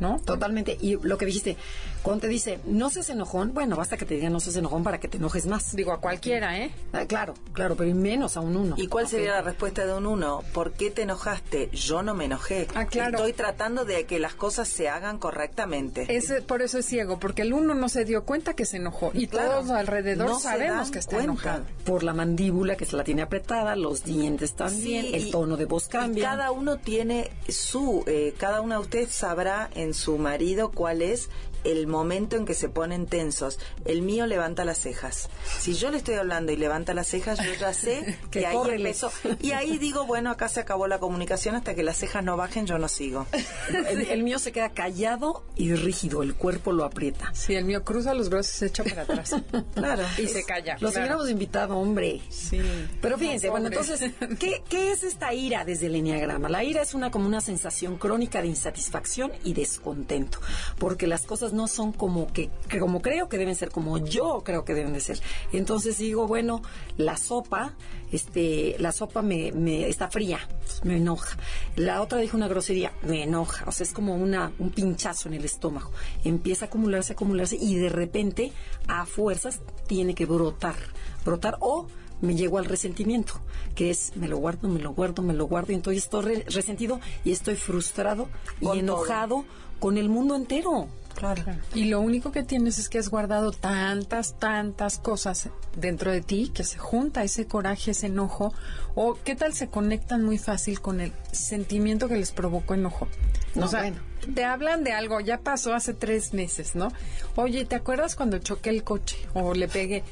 ¿No? 0.00 0.20
Totalmente. 0.20 0.76
Y 0.80 0.96
lo 1.02 1.16
que 1.16 1.24
dijiste, 1.24 1.56
cuando 2.02 2.22
te 2.22 2.28
dice, 2.28 2.60
no 2.66 2.90
seas 2.90 3.08
enojón, 3.08 3.54
bueno, 3.54 3.74
basta 3.74 3.96
que 3.96 4.04
te 4.04 4.14
digan 4.14 4.32
no 4.32 4.38
seas 4.40 4.56
enojón 4.56 4.84
para 4.84 5.00
que 5.00 5.08
te 5.08 5.16
enojes 5.16 5.46
más. 5.46 5.74
Digo, 5.74 5.92
a 5.92 6.00
cualquiera, 6.00 6.58
¿eh? 6.58 6.70
Ah, 6.92 7.06
claro, 7.06 7.32
claro, 7.54 7.74
pero 7.74 7.94
menos 7.94 8.36
a 8.36 8.40
un 8.40 8.54
uno. 8.56 8.74
¿Y 8.78 8.86
cuál 8.88 9.08
sería 9.08 9.32
la 9.32 9.42
respuesta 9.42 9.86
de 9.86 9.94
un 9.94 10.04
uno? 10.06 10.42
¿Por 10.52 10.72
qué 10.74 10.90
te 10.90 11.02
enojaste? 11.02 11.70
Yo 11.72 12.02
no 12.02 12.12
me 12.12 12.26
enojé. 12.26 12.68
Ah, 12.74 12.84
claro. 12.84 13.16
Estoy 13.16 13.32
tratando 13.32 13.86
de 13.86 14.04
que 14.04 14.18
las 14.18 14.34
cosas 14.34 14.68
se 14.68 14.90
hagan 14.90 15.18
correctamente. 15.18 16.04
Ese, 16.14 16.42
por 16.42 16.60
eso 16.60 16.78
es 16.78 16.84
ciego, 16.86 17.18
porque 17.18 17.40
el 17.42 17.54
uno 17.54 17.74
no 17.74 17.88
se 17.88 18.04
dio 18.04 18.24
cuenta 18.24 18.52
que 18.54 18.66
se 18.66 18.76
enojó 18.76 19.10
y 19.14 19.26
Claro. 19.26 19.52
todos 19.62 19.70
alrededor 19.70 20.28
No 20.28 20.38
sabemos 20.38 20.90
que 20.90 20.98
está 20.98 21.22
enojado. 21.22 21.64
Por 21.86 22.02
la 22.02 22.12
mandíbula 22.12 22.76
que 22.76 22.84
se 22.84 22.94
la 22.94 23.04
tiene 23.04 23.22
apretada, 23.22 23.74
los 23.74 24.04
dientes 24.04 24.54
también, 24.54 25.05
Sí, 25.05 25.05
el 25.14 25.28
y- 25.28 25.30
tono 25.30 25.56
de 25.56 25.64
voz 25.66 25.86
y 25.86 25.90
cambia. 25.90 26.24
cada 26.30 26.50
uno 26.50 26.78
tiene 26.78 27.30
su, 27.48 28.04
eh, 28.06 28.34
cada 28.38 28.60
una 28.60 28.76
de 28.76 28.80
ustedes 28.82 29.10
sabrá 29.12 29.70
en 29.74 29.94
su 29.94 30.18
marido 30.18 30.70
cuál 30.70 31.02
es 31.02 31.28
el 31.72 31.86
momento 31.86 32.36
en 32.36 32.44
que 32.44 32.54
se 32.54 32.68
ponen 32.68 33.06
tensos. 33.06 33.58
El 33.84 34.02
mío 34.02 34.26
levanta 34.26 34.64
las 34.64 34.78
cejas. 34.78 35.28
Si 35.58 35.74
yo 35.74 35.90
le 35.90 35.98
estoy 35.98 36.14
hablando 36.14 36.52
y 36.52 36.56
levanta 36.56 36.94
las 36.94 37.08
cejas, 37.08 37.38
yo 37.44 37.52
ya 37.54 37.72
sé 37.72 38.18
Que 38.30 38.40
que 38.40 38.46
ahí 38.46 38.56
empezó. 38.68 39.10
Y 39.40 39.52
ahí 39.52 39.78
digo, 39.78 40.06
bueno, 40.06 40.30
acá 40.30 40.48
se 40.48 40.60
acabó 40.60 40.86
la 40.86 40.98
comunicación 40.98 41.54
hasta 41.54 41.74
que 41.74 41.82
las 41.82 41.96
cejas 41.96 42.24
no 42.24 42.36
bajen, 42.36 42.66
yo 42.66 42.78
no 42.78 42.88
sigo. 42.88 43.26
El, 43.88 44.02
el 44.02 44.22
mío 44.22 44.38
se 44.38 44.52
queda 44.52 44.70
callado 44.70 45.44
y 45.54 45.74
rígido, 45.74 46.22
el 46.22 46.34
cuerpo 46.34 46.72
lo 46.72 46.84
aprieta. 46.84 47.30
Sí, 47.34 47.54
el 47.54 47.64
mío 47.64 47.84
cruza 47.84 48.14
los 48.14 48.28
brazos 48.30 48.54
y 48.54 48.58
se 48.58 48.66
echa 48.66 48.84
para 48.84 49.02
atrás. 49.02 49.34
Claro. 49.74 50.02
Y 50.18 50.26
se 50.28 50.44
calla. 50.44 50.76
Los 50.80 50.92
claro. 50.92 51.00
hubiéramos 51.00 51.30
invitado, 51.30 51.76
hombre. 51.76 52.20
Sí. 52.30 52.60
Pero 53.00 53.18
fíjense, 53.18 53.46
No, 53.46 53.52
bueno, 53.52 53.66
entonces, 53.68 54.12
¿qué, 54.38 54.62
qué 54.68 54.92
es 54.92 55.02
esta 55.02 55.34
ira 55.34 55.64
desde 55.64 55.86
el 55.86 55.96
enneagrama? 55.96 56.48
La 56.48 56.64
ira 56.64 56.82
es 56.82 56.94
una 56.94 57.10
como 57.10 57.26
una 57.26 57.40
sensación 57.40 57.98
crónica 57.98 58.40
de 58.40 58.48
insatisfacción 58.48 59.32
y 59.44 59.54
descontento, 59.54 60.38
porque 60.78 61.06
las 61.06 61.22
cosas 61.22 61.52
no 61.56 61.66
son 61.66 61.92
como 61.92 62.26
que, 62.32 62.50
que 62.68 62.78
como 62.78 63.02
creo 63.02 63.28
que 63.28 63.38
deben 63.38 63.56
ser, 63.56 63.70
como 63.70 63.98
yo 63.98 64.42
creo 64.44 64.64
que 64.64 64.74
deben 64.74 64.92
de 64.92 65.00
ser. 65.00 65.20
Entonces 65.52 65.98
digo, 65.98 66.26
bueno, 66.26 66.62
la 66.96 67.16
sopa, 67.16 67.74
este, 68.12 68.76
la 68.78 68.92
sopa 68.92 69.22
me, 69.22 69.50
me 69.52 69.88
está 69.88 70.08
fría, 70.08 70.38
me 70.84 70.98
enoja. 70.98 71.36
La 71.74 72.02
otra 72.02 72.18
dijo 72.18 72.36
una 72.36 72.48
grosería, 72.48 72.92
me 73.02 73.22
enoja. 73.24 73.64
O 73.66 73.72
sea, 73.72 73.84
es 73.84 73.92
como 73.92 74.14
una, 74.14 74.52
un 74.58 74.70
pinchazo 74.70 75.28
en 75.28 75.34
el 75.34 75.44
estómago. 75.44 75.90
Empieza 76.22 76.66
a 76.66 76.68
acumularse, 76.68 77.14
acumularse 77.14 77.56
y 77.56 77.74
de 77.76 77.88
repente, 77.88 78.52
a 78.86 79.06
fuerzas, 79.06 79.60
tiene 79.88 80.14
que 80.14 80.26
brotar, 80.26 80.76
brotar 81.24 81.56
o 81.60 81.86
me 82.22 82.34
llego 82.34 82.56
al 82.56 82.64
resentimiento, 82.64 83.34
que 83.74 83.90
es 83.90 84.16
me 84.16 84.26
lo 84.26 84.38
guardo, 84.38 84.68
me 84.68 84.80
lo 84.80 84.92
guardo, 84.94 85.20
me 85.22 85.34
lo 85.34 85.44
guardo, 85.46 85.72
y 85.72 85.74
entonces 85.74 86.04
estoy 86.04 86.24
re- 86.24 86.44
resentido 86.48 86.98
y 87.24 87.32
estoy 87.32 87.56
frustrado 87.56 88.28
y 88.58 88.78
enojado 88.78 89.44
con 89.78 89.98
el 89.98 90.08
mundo 90.08 90.34
entero. 90.34 90.88
Claro. 91.16 91.42
Y 91.74 91.86
lo 91.86 92.00
único 92.00 92.30
que 92.30 92.42
tienes 92.42 92.78
es 92.78 92.90
que 92.90 92.98
has 92.98 93.08
guardado 93.08 93.50
tantas, 93.50 94.38
tantas 94.38 94.98
cosas 94.98 95.48
dentro 95.74 96.12
de 96.12 96.20
ti 96.20 96.52
que 96.54 96.62
se 96.62 96.78
junta 96.78 97.24
ese 97.24 97.46
coraje, 97.46 97.92
ese 97.92 98.08
enojo, 98.08 98.52
o 98.94 99.18
qué 99.24 99.34
tal 99.34 99.54
se 99.54 99.68
conectan 99.68 100.22
muy 100.22 100.36
fácil 100.36 100.80
con 100.80 101.00
el 101.00 101.12
sentimiento 101.32 102.08
que 102.08 102.16
les 102.16 102.32
provocó 102.32 102.74
enojo. 102.74 103.08
No, 103.54 103.64
o 103.64 103.68
sea, 103.68 103.80
bueno. 103.80 103.98
te 104.34 104.44
hablan 104.44 104.84
de 104.84 104.92
algo, 104.92 105.20
ya 105.20 105.38
pasó 105.38 105.74
hace 105.74 105.94
tres 105.94 106.34
meses, 106.34 106.74
¿no? 106.74 106.92
Oye, 107.34 107.64
¿te 107.64 107.76
acuerdas 107.76 108.14
cuando 108.14 108.38
choqué 108.38 108.68
el 108.68 108.84
coche 108.84 109.16
o 109.32 109.54
le 109.54 109.68
pegué? 109.68 110.04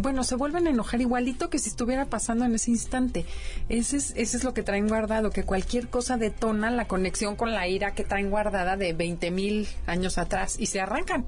Bueno, 0.00 0.24
se 0.24 0.36
vuelven 0.36 0.66
a 0.66 0.70
enojar 0.70 1.00
igualito 1.00 1.50
que 1.50 1.58
si 1.58 1.68
estuviera 1.68 2.06
pasando 2.06 2.44
en 2.44 2.54
ese 2.54 2.70
instante. 2.70 3.24
Ese 3.68 3.96
es, 3.96 4.12
ese 4.16 4.36
es 4.36 4.44
lo 4.44 4.54
que 4.54 4.62
traen 4.62 4.88
guardado, 4.88 5.30
que 5.30 5.44
cualquier 5.44 5.88
cosa 5.88 6.16
detona 6.16 6.70
la 6.70 6.86
conexión 6.86 7.36
con 7.36 7.52
la 7.52 7.68
ira 7.68 7.94
que 7.94 8.04
traen 8.04 8.30
guardada 8.30 8.76
de 8.76 8.92
20 8.92 9.30
mil 9.30 9.68
años 9.86 10.18
atrás 10.18 10.56
y 10.58 10.66
se 10.66 10.80
arrancan. 10.80 11.26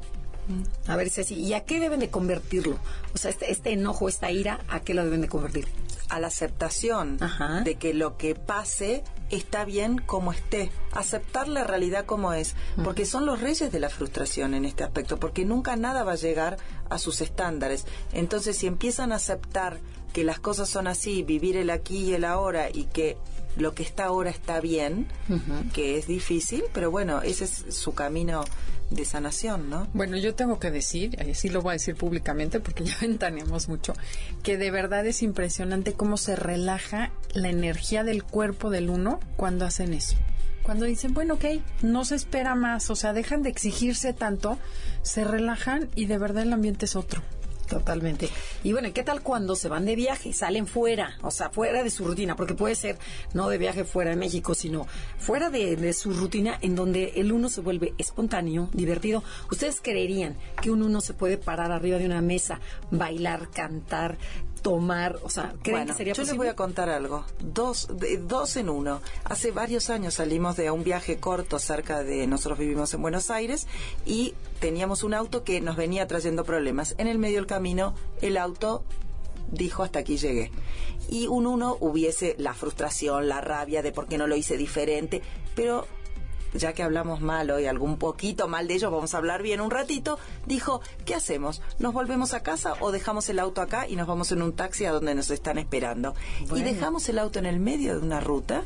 A 0.87 0.97
ver, 0.97 1.11
Ceci, 1.11 1.35
¿y 1.35 1.55
a 1.55 1.65
qué 1.65 1.81
deben 1.81 2.01
de 2.01 2.11
convertirlo? 2.11 2.79
O 3.15 3.19
sea, 3.19 3.31
este, 3.31 3.51
este 3.51 3.73
enojo, 3.73 4.09
esta 4.09 4.31
ira, 4.31 4.61
¿a 4.69 4.81
qué 4.81 4.95
lo 4.95 5.05
deben 5.05 5.21
de 5.21 5.29
convertir? 5.29 5.67
A 6.09 6.21
la 6.21 6.27
aceptación 6.27 7.17
Ajá. 7.21 7.63
de 7.63 7.77
que 7.77 7.95
lo 7.95 8.17
que 8.19 8.35
pase 8.35 9.03
está 9.31 9.65
bien 9.65 9.99
como 9.99 10.33
esté. 10.33 10.71
Aceptar 10.93 11.49
la 11.49 11.65
realidad 11.65 12.05
como 12.05 12.35
es. 12.35 12.55
Porque 12.85 13.07
son 13.07 13.25
los 13.25 13.41
reyes 13.41 13.73
de 13.73 13.81
la 13.81 13.89
frustración 13.89 14.53
en 14.53 14.65
este 14.67 14.85
aspecto. 14.85 15.19
Porque 15.19 15.45
nunca 15.47 15.75
nada 15.77 16.05
va 16.05 16.13
a 16.13 16.17
llegar 16.17 16.59
a 16.91 16.99
sus 16.99 17.23
estándares. 17.23 17.87
Entonces, 18.13 18.59
si 18.59 18.67
empiezan 18.67 19.13
a 19.13 19.17
aceptar 19.17 19.79
que 20.13 20.25
las 20.25 20.39
cosas 20.39 20.69
son 20.69 20.87
así, 20.87 21.23
vivir 21.23 21.57
el 21.57 21.71
aquí 21.71 22.11
y 22.11 22.15
el 22.15 22.25
ahora 22.25 22.69
y 22.71 22.85
que 22.85 23.17
lo 23.57 23.75
que 23.75 23.83
está 23.83 24.07
ahora 24.07 24.31
está 24.31 24.61
bien, 24.61 25.07
que 25.73 25.97
es 25.99 26.07
difícil, 26.07 26.65
pero 26.75 26.91
bueno, 26.91 27.23
ese 27.23 27.45
es 27.45 27.65
su 27.71 27.95
camino 27.95 28.45
de 28.93 29.05
sanación, 29.05 29.71
¿no? 29.71 29.89
Bueno, 29.93 30.17
yo 30.17 30.35
tengo 30.35 30.59
que 30.59 30.71
decir, 30.71 31.17
y 31.25 31.31
así 31.31 31.49
lo 31.49 31.63
voy 31.63 31.71
a 31.71 31.73
decir 31.75 31.97
públicamente 31.97 32.61
porque 32.61 32.85
ya 32.85 32.97
ventaneamos 33.01 33.69
mucho, 33.69 33.95
que 34.43 34.57
de 34.57 34.71
verdad 34.71 35.07
es 35.07 35.23
impresionante 35.23 35.95
cómo 35.95 36.17
se 36.17 36.37
relaja 36.37 37.11
la 37.35 37.49
energía 37.49 38.05
del 38.05 38.25
cuerpo 38.25 38.71
del 38.71 38.91
uno 38.91 39.21
cuando 39.37 39.65
hacen 39.65 39.95
eso. 39.95 40.17
Cuando 40.63 40.85
dicen, 40.85 41.13
bueno, 41.13 41.35
ok, 41.35 41.45
no 41.83 42.05
se 42.05 42.15
espera 42.15 42.55
más, 42.55 42.89
o 42.91 42.97
sea, 42.97 43.13
dejan 43.13 43.43
de 43.43 43.51
exigirse 43.51 44.13
tanto, 44.13 44.59
se 45.03 45.25
relajan 45.25 45.89
y 45.97 46.07
de 46.07 46.19
verdad 46.19 46.45
el 46.45 46.53
ambiente 46.53 46.85
es 46.85 46.95
otro. 46.95 47.23
Totalmente. 47.73 48.29
Y 48.63 48.73
bueno, 48.73 48.89
¿y 48.89 48.93
¿qué 48.93 49.03
tal 49.03 49.23
cuando 49.23 49.57
se 49.57 49.69
van 49.69 49.87
de 49.87 49.97
viaje? 49.97 50.35
Salen 50.35 50.67
fuera, 50.67 51.17
o 51.23 51.31
sea, 51.31 51.49
fuera 51.49 51.83
de 51.83 51.89
su 51.89 52.05
rutina, 52.05 52.37
porque 52.37 52.53
puede 52.53 52.75
ser 52.75 52.99
no 53.33 53.49
de 53.49 53.57
viaje 53.57 53.85
fuera 53.85 54.11
de 54.11 54.17
México, 54.17 54.55
sino 54.55 54.87
fuera 55.17 55.49
de, 55.49 55.77
de 55.77 55.93
su 55.95 56.13
rutina 56.13 56.59
en 56.61 56.75
donde 56.75 57.15
el 57.17 57.33
uno 57.33 57.49
se 57.49 57.63
vuelve 57.63 57.95
espontáneo, 57.97 58.69
divertido. 58.75 59.25
¿Ustedes 59.51 59.81
creerían 59.81 60.37
que 60.61 60.71
un 60.71 60.83
uno 60.83 61.01
se 61.01 61.15
puede 61.15 61.39
parar 61.39 61.73
arriba 61.73 61.97
de 61.97 62.05
una 62.05 62.21
mesa, 62.21 62.61
bailar, 62.91 63.49
cantar, 63.51 64.19
tomar? 64.63 65.19
O 65.23 65.29
sea, 65.29 65.53
¿creen 65.63 65.79
Bueno, 65.81 65.93
que 65.93 65.97
sería 65.99 66.13
yo 66.15 66.23
les 66.23 66.37
voy 66.37 66.47
a 66.49 66.57
contar 66.57 66.89
algo. 66.89 67.25
Dos, 67.41 67.89
de- 67.99 68.17
dos 68.19 68.57
en 68.57 68.69
uno. 68.69 69.01
Hace 69.25 69.51
varios 69.51 69.91
años 69.91 70.15
salimos 70.15 70.57
de 70.57 70.71
un 70.71 70.85
viaje 70.85 71.19
corto 71.19 71.59
cerca 71.59 72.03
de 72.03 72.27
nosotros 72.27 72.59
vivimos 72.59 72.95
en 72.95 73.03
Buenos 73.03 73.31
Aires 73.31 73.67
y 74.07 74.35
teníamos 74.61 75.03
un 75.03 75.15
auto 75.15 75.45
que 75.45 75.61
nos 75.61 75.77
venía 75.77 76.07
trayendo 76.07 76.45
problemas. 76.45 76.95
En 76.99 77.09
el 77.09 77.19
medio 77.19 77.37
del 77.37 77.47
camino 77.47 77.95
el 78.21 78.37
auto 78.37 78.85
dijo 79.51 79.83
hasta 79.83 79.99
aquí 79.99 80.17
llegué. 80.17 80.51
Y 81.11 81.27
un 81.27 81.47
uno 81.47 81.77
hubiese 81.81 82.37
la 82.39 82.55
frustración, 82.55 83.29
la 83.29 83.41
rabia 83.41 83.83
de 83.83 83.93
por 83.93 84.07
qué 84.07 84.17
no 84.17 84.27
lo 84.27 84.37
hice 84.37 84.57
diferente, 84.57 85.21
pero 85.57 85.87
ya 86.55 86.73
que 86.73 86.83
hablamos 86.83 87.21
mal 87.21 87.51
hoy, 87.51 87.67
algún 87.67 87.99
poquito 87.99 88.49
mal 88.49 88.69
de 88.69 88.75
ellos, 88.75 88.93
vamos 88.93 89.15
a 89.15 89.19
hablar 89.19 89.43
bien 89.43 89.61
un 89.61 89.71
ratito, 89.71 90.19
dijo, 90.47 90.81
¿qué 91.05 91.15
hacemos? 91.15 91.63
¿Nos 91.79 91.93
volvemos 91.93 92.35
a 92.35 92.43
casa 92.43 92.75
o 92.81 92.93
dejamos 92.93 93.29
el 93.29 93.39
auto 93.39 93.61
acá 93.61 93.89
y 93.89 93.97
nos 93.97 94.07
vamos 94.07 94.33
en 94.33 94.43
un 94.43 94.53
taxi 94.53 94.85
a 94.85 94.93
donde 94.93 95.15
nos 95.15 95.31
están 95.31 95.59
esperando? 95.59 96.15
Y 96.55 96.63
dejamos 96.63 97.09
el 97.09 97.19
auto 97.19 97.39
en 97.39 97.47
el 97.47 97.61
medio 97.61 97.99
de 97.99 98.05
una 98.05 98.21
ruta 98.21 98.65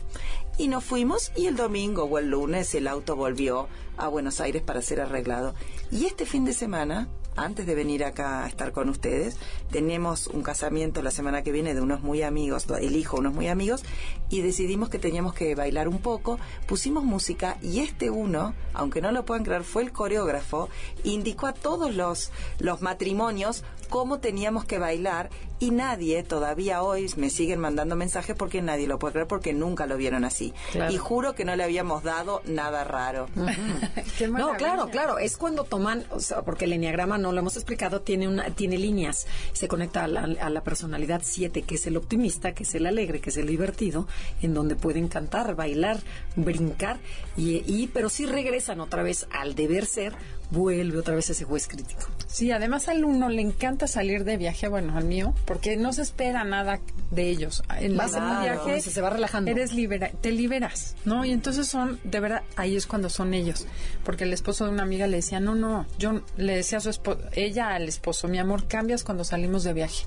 y 0.58 0.68
nos 0.68 0.84
fuimos 0.84 1.32
y 1.36 1.46
el 1.46 1.56
domingo 1.56 2.04
o 2.04 2.18
el 2.18 2.30
lunes 2.30 2.74
el 2.74 2.88
auto 2.88 3.16
volvió 3.16 3.68
a 3.96 4.08
Buenos 4.08 4.40
Aires 4.40 4.62
para 4.62 4.82
ser 4.82 5.00
arreglado. 5.00 5.54
Y 5.90 6.06
este 6.06 6.26
fin 6.26 6.44
de 6.44 6.52
semana 6.52 7.08
antes 7.36 7.66
de 7.66 7.74
venir 7.74 8.04
acá 8.04 8.44
a 8.44 8.48
estar 8.48 8.72
con 8.72 8.88
ustedes, 8.88 9.36
tenemos 9.70 10.26
un 10.28 10.42
casamiento 10.42 11.02
la 11.02 11.10
semana 11.10 11.42
que 11.42 11.52
viene 11.52 11.74
de 11.74 11.80
unos 11.80 12.02
muy 12.02 12.22
amigos, 12.22 12.66
el 12.80 12.96
hijo 12.96 13.16
de 13.16 13.20
unos 13.20 13.34
muy 13.34 13.48
amigos, 13.48 13.82
y 14.28 14.40
decidimos 14.42 14.88
que 14.88 14.98
teníamos 14.98 15.34
que 15.34 15.54
bailar 15.54 15.88
un 15.88 15.98
poco, 15.98 16.38
pusimos 16.66 17.04
música 17.04 17.56
y 17.62 17.80
este 17.80 18.10
uno, 18.10 18.54
aunque 18.74 19.00
no 19.00 19.12
lo 19.12 19.24
puedan 19.24 19.44
creer, 19.44 19.64
fue 19.64 19.82
el 19.82 19.92
coreógrafo, 19.92 20.68
indicó 21.04 21.46
a 21.46 21.52
todos 21.52 21.94
los, 21.94 22.30
los 22.58 22.82
matrimonios 22.82 23.64
cómo 23.88 24.18
teníamos 24.18 24.64
que 24.64 24.78
bailar 24.78 25.30
y 25.58 25.70
nadie 25.70 26.22
todavía 26.22 26.82
hoy 26.82 27.10
me 27.16 27.30
siguen 27.30 27.60
mandando 27.60 27.96
mensajes 27.96 28.36
porque 28.36 28.60
nadie 28.60 28.86
lo 28.86 28.98
puede 28.98 29.12
creer 29.12 29.26
porque 29.26 29.54
nunca 29.54 29.86
lo 29.86 29.96
vieron 29.96 30.24
así. 30.24 30.52
Claro. 30.72 30.92
Y 30.92 30.98
juro 30.98 31.34
que 31.34 31.44
no 31.44 31.56
le 31.56 31.64
habíamos 31.64 32.02
dado 32.02 32.42
nada 32.44 32.84
raro. 32.84 33.28
Qué 34.18 34.28
No, 34.28 34.54
claro, 34.54 34.88
claro, 34.88 35.18
es 35.18 35.36
cuando 35.36 35.64
toman, 35.64 36.04
o 36.10 36.20
sea, 36.20 36.42
porque 36.42 36.66
el 36.66 36.74
enneagrama 36.74 37.16
no 37.16 37.32
lo 37.32 37.40
hemos 37.40 37.56
explicado, 37.56 38.02
tiene 38.02 38.28
una 38.28 38.50
tiene 38.50 38.76
líneas, 38.76 39.26
se 39.56 39.68
conecta 39.68 40.04
a 40.04 40.08
la, 40.08 40.22
a 40.22 40.50
la 40.50 40.62
personalidad 40.62 41.22
7, 41.24 41.62
que 41.62 41.74
es 41.76 41.86
el 41.86 41.96
optimista, 41.96 42.52
que 42.52 42.64
es 42.64 42.74
el 42.74 42.86
alegre, 42.86 43.20
que 43.20 43.30
es 43.30 43.36
el 43.36 43.46
divertido, 43.46 44.06
en 44.42 44.54
donde 44.54 44.76
pueden 44.76 45.08
cantar, 45.08 45.54
bailar, 45.54 45.98
brincar 46.36 46.98
y, 47.36 47.62
y 47.66 47.88
pero 47.88 48.08
si 48.08 48.26
regresan 48.26 48.80
otra 48.80 49.02
vez 49.02 49.26
al 49.30 49.54
deber 49.54 49.86
ser, 49.86 50.14
vuelve 50.50 50.98
otra 50.98 51.14
vez 51.14 51.28
ese 51.30 51.44
juez 51.44 51.66
crítico. 51.68 52.00
Sí, 52.26 52.50
además 52.52 52.88
al 52.88 53.04
uno 53.04 53.28
le 53.28 53.40
encanta 53.42 53.86
salir 53.86 54.24
de 54.24 54.36
viaje, 54.36 54.68
bueno, 54.68 54.96
al 54.96 55.04
mío, 55.04 55.34
porque 55.44 55.76
no 55.76 55.92
se 55.92 56.02
espera 56.02 56.44
nada 56.44 56.80
de 57.10 57.28
ellos. 57.30 57.62
En 57.80 57.98
Va 57.98 58.04
en 58.04 58.10
un 58.10 58.14
claro, 58.16 58.42
viaje 58.64 58.80
se- 58.80 58.90
se 58.90 59.00
va 59.00 59.10
relajando. 59.10 59.50
Eres 59.50 59.72
libera, 59.72 60.10
te 60.10 60.30
liberas, 60.32 60.96
¿no? 61.04 61.24
Y 61.24 61.30
entonces 61.32 61.66
son, 61.66 61.98
de 62.04 62.20
verdad, 62.20 62.42
ahí 62.56 62.76
es 62.76 62.86
cuando 62.86 63.08
son 63.10 63.32
ellos. 63.34 63.66
Porque 64.04 64.24
el 64.24 64.32
esposo 64.32 64.64
de 64.66 64.70
una 64.72 64.82
amiga 64.82 65.06
le 65.06 65.16
decía, 65.16 65.40
no, 65.40 65.54
no, 65.54 65.86
yo 65.98 66.22
le 66.36 66.56
decía 66.56 66.78
a 66.78 66.80
su 66.80 66.90
esposo, 66.90 67.20
ella 67.32 67.74
al 67.74 67.88
esposo, 67.88 68.28
mi 68.28 68.38
amor, 68.38 68.66
cambias 68.68 69.02
cuando 69.04 69.24
salimos 69.24 69.64
de 69.64 69.72
viaje. 69.72 70.04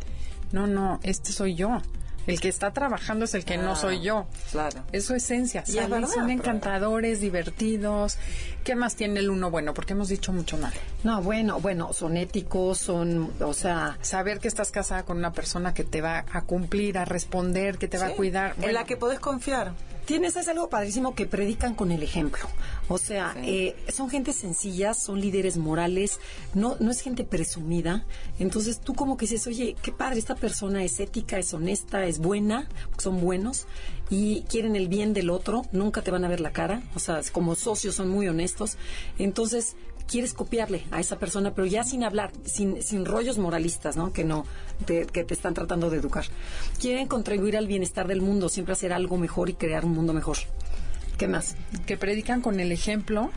No, 0.52 0.68
no, 0.68 1.00
este 1.04 1.32
soy 1.32 1.56
yo. 1.56 1.82
El 2.30 2.39
que 2.39 2.49
está 2.49 2.71
trabajando 2.71 3.25
es 3.25 3.34
el 3.34 3.45
que 3.45 3.57
no 3.57 3.71
Ah, 3.71 3.75
soy 3.75 4.01
yo. 4.01 4.25
claro. 4.51 4.84
Es 4.91 5.05
su 5.05 5.15
esencia. 5.15 5.63
Y 5.67 5.71
es 5.71 5.75
Salen, 5.75 5.89
verdad, 5.91 6.07
son 6.13 6.30
encantadores, 6.30 7.19
divertidos. 7.19 8.17
¿Qué 8.63 8.75
más 8.75 8.95
tiene 8.95 9.19
el 9.19 9.30
uno 9.30 9.49
bueno? 9.51 9.73
Porque 9.73 9.93
hemos 9.93 10.09
dicho 10.09 10.32
mucho 10.34 10.57
mal. 10.57 10.73
No, 11.03 11.21
bueno, 11.21 11.59
bueno, 11.59 11.93
son 11.93 12.17
éticos, 12.17 12.77
son, 12.77 13.32
o 13.39 13.53
sea, 13.53 13.97
saber 14.01 14.39
que 14.39 14.47
estás 14.47 14.71
casada 14.71 15.03
con 15.03 15.17
una 15.17 15.32
persona 15.34 15.73
que 15.73 15.84
te 15.84 16.01
va 16.01 16.25
a 16.32 16.41
cumplir, 16.43 16.97
a 16.97 17.05
responder, 17.05 17.77
que 17.77 17.88
te 17.88 17.97
va 17.97 18.07
a 18.07 18.11
cuidar. 18.11 18.55
En 18.61 18.73
la 18.73 18.84
que 18.86 18.97
podés 18.97 19.19
confiar. 19.19 19.71
Tienes 20.10 20.36
es 20.38 20.47
algo 20.47 20.70
padrísimo 20.70 21.14
que 21.14 21.28
predican 21.28 21.76
con 21.76 21.91
el 21.91 22.01
ejemplo. 22.01 22.43
O 22.88 22.97
sea, 22.97 23.36
Sí. 23.36 23.41
eh, 23.45 23.76
son 23.91 24.10
gente 24.10 24.34
sencillas, 24.34 24.97
son 24.97 25.22
líderes 25.22 25.57
morales, 25.57 26.20
no, 26.55 26.78
no 26.80 26.89
es 26.89 27.01
gente 27.01 27.24
presumida. 27.24 28.07
Entonces 28.39 28.80
tú 28.80 28.95
como 28.95 29.18
que 29.18 29.28
dices, 29.28 29.45
oye, 29.45 29.76
qué 29.84 29.91
padre, 29.91 30.18
esta 30.18 30.34
persona 30.34 30.84
es 30.84 30.99
ética, 30.99 31.38
es 31.38 31.53
honesta, 31.53 32.07
es 32.07 32.18
buena, 32.18 32.68
son 32.97 33.22
buenos 33.22 33.68
y 34.10 34.41
quieren 34.49 34.76
el 34.76 34.88
bien 34.88 35.14
del 35.14 35.30
otro, 35.30 35.62
nunca 35.74 36.01
te 36.01 36.10
van 36.10 36.26
a 36.26 36.28
ver 36.28 36.39
la 36.39 36.53
cara. 36.53 36.82
O 36.95 36.99
sea, 36.99 37.22
como 37.32 37.53
socios 37.53 37.93
son 37.93 38.10
muy 38.10 38.28
honestos. 38.28 38.78
Entonces 39.20 39.76
quieres 40.10 40.34
copiarle 40.34 40.84
a 40.91 40.99
esa 40.99 41.18
persona, 41.20 41.53
pero 41.53 41.68
ya 41.68 41.84
sin 41.84 42.03
hablar, 42.03 42.32
sin, 42.45 42.82
sin 42.82 43.05
rollos 43.05 43.38
moralistas, 43.38 43.95
¿no? 43.95 44.12
Que 44.12 44.24
no, 44.24 44.45
te, 44.86 45.05
que 45.05 45.24
te 45.24 45.34
están 45.34 45.53
tratando 45.53 45.89
de 45.89 45.97
educar. 45.97 46.26
Quieren 46.80 47.07
contribuir 47.07 47.55
al 47.57 47.68
bienestar 47.68 48.07
del 48.07 48.22
mundo, 48.22 48.49
siempre 48.49 48.74
hacer 48.74 48.91
algo 48.93 49.18
mejor 49.18 49.49
y 49.49 49.53
crear 49.53 49.86
un 49.86 49.91
mundo 49.93 50.14
mejor. 50.14 50.38
¿Qué 51.18 51.28
más? 51.28 51.55
que 51.86 51.97
predican 51.97 52.41
con 52.41 52.60
el 52.60 52.72
ejemplo. 52.72 53.30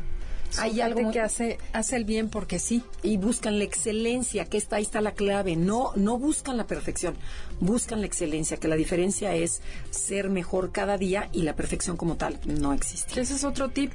Hay 0.59 0.81
algo 0.83 1.01
muy- 1.01 1.13
que 1.13 1.21
hace, 1.21 1.59
hace 1.73 1.97
el 1.97 2.05
bien 2.05 2.29
porque 2.29 2.59
sí. 2.59 2.83
Y 3.03 3.17
buscan 3.17 3.59
la 3.59 3.65
excelencia, 3.65 4.45
que 4.45 4.59
está 4.59 4.77
ahí 4.77 4.83
está 4.83 5.01
la 5.01 5.13
clave. 5.13 5.57
No, 5.57 5.93
no 5.97 6.19
buscan 6.19 6.57
la 6.59 6.67
perfección, 6.67 7.15
buscan 7.59 8.01
la 8.01 8.07
excelencia, 8.07 8.59
que 8.59 8.69
la 8.69 8.77
diferencia 8.77 9.35
es 9.35 9.63
ser 9.91 10.29
mejor 10.29 10.71
cada 10.71 10.99
día 10.99 11.29
y 11.33 11.43
la 11.43 11.57
perfección 11.57 11.97
como 11.97 12.17
tal 12.17 12.39
no 12.45 12.73
existe. 12.75 13.19
Ese 13.21 13.35
es 13.35 13.45
otro 13.45 13.71
tip. 13.71 13.93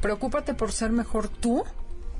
Preocúpate 0.00 0.54
por 0.54 0.72
ser 0.72 0.90
mejor 0.90 1.28
tú 1.28 1.62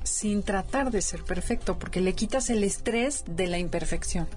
sin 0.03 0.43
tratar 0.43 0.91
de 0.91 1.01
ser 1.01 1.23
perfecto, 1.23 1.77
porque 1.79 2.01
le 2.01 2.13
quitas 2.13 2.49
el 2.49 2.63
estrés 2.63 3.23
de 3.27 3.47
la 3.47 3.57
imperfección. 3.57 4.27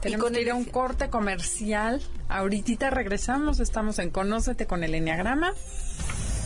Tenemos 0.00 0.24
con 0.24 0.32
que 0.34 0.40
el 0.40 0.46
ir 0.46 0.52
a 0.52 0.54
un 0.54 0.64
corte 0.64 1.10
comercial. 1.10 2.00
Ahorita 2.28 2.90
regresamos, 2.90 3.60
estamos 3.60 3.98
en 3.98 4.10
Conócete 4.10 4.66
con 4.66 4.84
el 4.84 4.94
Enneagrama. 4.94 5.52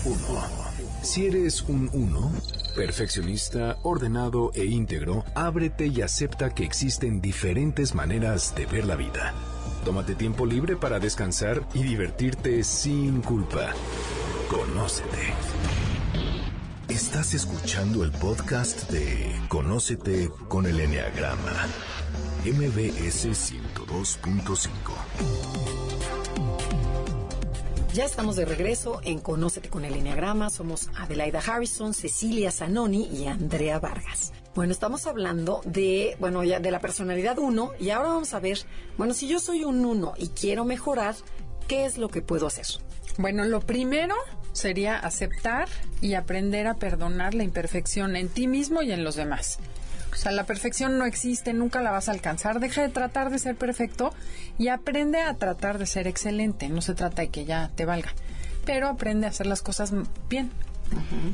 1. 0.05 0.17
Si 1.03 1.27
eres 1.27 1.63
un 1.63 1.91
1, 1.93 2.33
perfeccionista, 2.75 3.77
ordenado 3.83 4.51
e 4.55 4.65
íntegro, 4.65 5.25
ábrete 5.35 5.87
y 5.87 6.01
acepta 6.03 6.55
que 6.55 6.65
existen 6.65 7.21
diferentes 7.21 7.95
maneras 7.95 8.55
de 8.55 8.67
ver 8.67 8.87
la 8.87 8.97
vida. 8.97 9.35
Tómate 9.85 10.15
tiempo 10.15 10.47
libre 10.47 10.77
para 10.77 11.01
descansar 11.01 11.67
y 11.75 11.83
divertirte 11.83 12.63
sin 12.63 13.21
culpa. 13.21 13.73
Conócete. 14.49 15.35
Estás 16.93 17.33
escuchando 17.33 18.05
el 18.05 18.13
podcast 18.13 18.91
de 18.91 19.35
Conócete 19.49 20.29
con 20.47 20.67
el 20.67 20.79
Enneagrama. 20.79 21.67
MBS 22.45 23.29
102.5. 23.29 24.69
Ya 27.95 28.05
estamos 28.05 28.37
de 28.37 28.45
regreso 28.45 29.01
en 29.05 29.21
Conócete 29.21 29.71
con 29.71 29.87
el 29.87 29.95
Enneagrama. 29.95 30.51
Somos 30.51 30.91
Adelaida 30.95 31.39
Harrison, 31.39 31.95
Cecilia 31.95 32.53
Zanoni 32.53 33.07
y 33.07 33.25
Andrea 33.25 33.79
Vargas. 33.79 34.35
Bueno, 34.55 34.75
estamos 34.75 35.07
hablando 35.07 35.63
de, 35.65 36.19
bueno, 36.21 36.45
ya 36.45 36.61
de 36.61 36.71
la 36.71 36.81
personalidad 36.81 37.39
1 37.39 37.71
y 37.81 37.89
ahora 37.89 38.11
vamos 38.11 38.35
a 38.35 38.41
ver, 38.41 38.59
bueno, 38.99 39.15
si 39.15 39.29
yo 39.29 39.41
soy 39.41 39.65
un 39.65 39.83
1 39.83 40.13
y 40.19 40.29
quiero 40.29 40.67
mejorar, 40.67 41.15
¿qué 41.69 41.87
es 41.87 41.97
lo 41.97 42.11
que 42.11 42.21
puedo 42.21 42.47
hacer? 42.47 42.67
Bueno, 43.17 43.45
lo 43.47 43.61
primero 43.61 44.15
sería 44.53 44.99
aceptar 44.99 45.69
y 46.01 46.15
aprender 46.15 46.67
a 46.67 46.75
perdonar 46.75 47.35
la 47.35 47.45
imperfección 47.45 48.17
en 48.17 48.29
ti 48.29 48.47
mismo 48.47 48.83
y 48.83 48.93
en 48.93 49.05
los 49.05 49.17
demás. 49.17 49.59
O 50.13 50.17
sea, 50.17 50.31
la 50.33 50.45
perfección 50.45 50.99
no 50.99 51.07
existe, 51.07 51.55
nunca 51.55 51.81
la 51.81 51.91
vas 51.91 52.09
a 52.09 52.13
alcanzar. 52.13 52.61
Deja 52.61 52.83
de 52.83 52.91
tratar 52.91 53.31
de 53.31 53.39
ser 53.39 53.57
perfecto 53.57 54.13
y 54.59 54.69
aprende 54.69 55.21
a 55.21 55.35
tratar 55.35 55.79
de 55.79 55.87
ser 55.87 56.07
excelente. 56.07 56.69
No 56.69 56.83
se 56.83 56.95
trata 56.95 57.23
de 57.23 57.29
que 57.29 57.47
ya 57.47 57.71
te 57.75 57.87
valga, 57.87 58.13
pero 58.67 58.89
aprende 58.89 59.27
a 59.27 59.31
hacer 59.31 59.47
las 59.47 59.63
cosas 59.63 59.93
bien. 60.29 60.51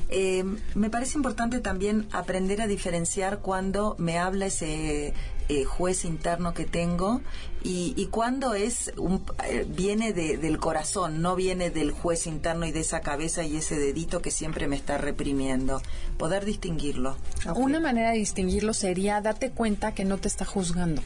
Eh, 0.08 0.44
me 0.74 0.90
parece 0.90 1.16
importante 1.16 1.60
también 1.60 2.06
aprender 2.12 2.60
a 2.62 2.66
diferenciar 2.66 3.38
cuando 3.40 3.94
me 3.98 4.18
habla 4.18 4.46
ese 4.46 5.12
eh, 5.50 5.64
juez 5.64 6.04
interno 6.04 6.52
que 6.52 6.64
tengo 6.66 7.22
y, 7.64 7.94
y 7.96 8.06
cuando 8.06 8.52
es 8.54 8.92
un, 8.98 9.24
eh, 9.48 9.64
viene 9.68 10.12
de- 10.12 10.36
del 10.36 10.58
corazón, 10.58 11.22
no 11.22 11.36
viene 11.36 11.70
del 11.70 11.90
juez 11.90 12.26
interno 12.26 12.66
y 12.66 12.72
de 12.72 12.80
esa 12.80 13.00
cabeza 13.00 13.42
y 13.44 13.56
ese 13.56 13.78
dedito 13.78 14.20
que 14.20 14.30
siempre 14.30 14.66
me 14.68 14.76
está 14.76 14.98
reprimiendo. 14.98 15.80
Poder 16.18 16.44
distinguirlo. 16.44 17.16
Una 17.54 17.80
manera 17.80 18.10
de 18.12 18.18
distinguirlo 18.18 18.74
sería 18.74 19.20
date 19.22 19.50
cuenta 19.50 19.94
que 19.94 20.04
no 20.04 20.18
te 20.18 20.28
está 20.28 20.44
juzgando. 20.44 21.02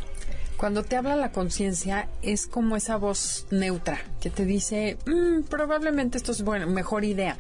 Cuando 0.56 0.84
te 0.84 0.94
habla 0.96 1.16
la 1.16 1.32
conciencia 1.32 2.08
es 2.22 2.46
como 2.46 2.76
esa 2.76 2.96
voz 2.96 3.46
neutra 3.50 4.00
que 4.20 4.30
te 4.30 4.44
dice, 4.44 4.96
"Mm, 5.06 5.42
probablemente 5.48 6.18
esto 6.18 6.30
es 6.32 6.42
bueno, 6.42 6.66
mejor 6.68 7.04
idea, 7.04 7.36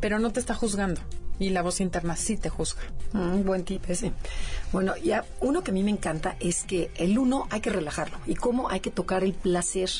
pero 0.00 0.18
no 0.18 0.32
te 0.32 0.40
está 0.40 0.54
juzgando. 0.54 1.00
Y 1.38 1.50
la 1.50 1.60
voz 1.60 1.80
interna 1.80 2.16
sí 2.16 2.38
te 2.38 2.48
juzga. 2.48 2.80
Mm, 3.12 3.44
buen 3.44 3.64
tip 3.64 3.84
ese. 3.90 4.12
Bueno, 4.72 4.96
ya 4.96 5.24
uno 5.40 5.62
que 5.62 5.70
a 5.70 5.74
mí 5.74 5.82
me 5.82 5.90
encanta 5.90 6.36
es 6.40 6.64
que 6.64 6.90
el 6.96 7.18
uno 7.18 7.46
hay 7.50 7.60
que 7.60 7.68
relajarlo 7.68 8.18
y 8.26 8.34
cómo 8.34 8.70
hay 8.70 8.80
que 8.80 8.90
tocar 8.90 9.22
el 9.22 9.34
placer. 9.34 9.90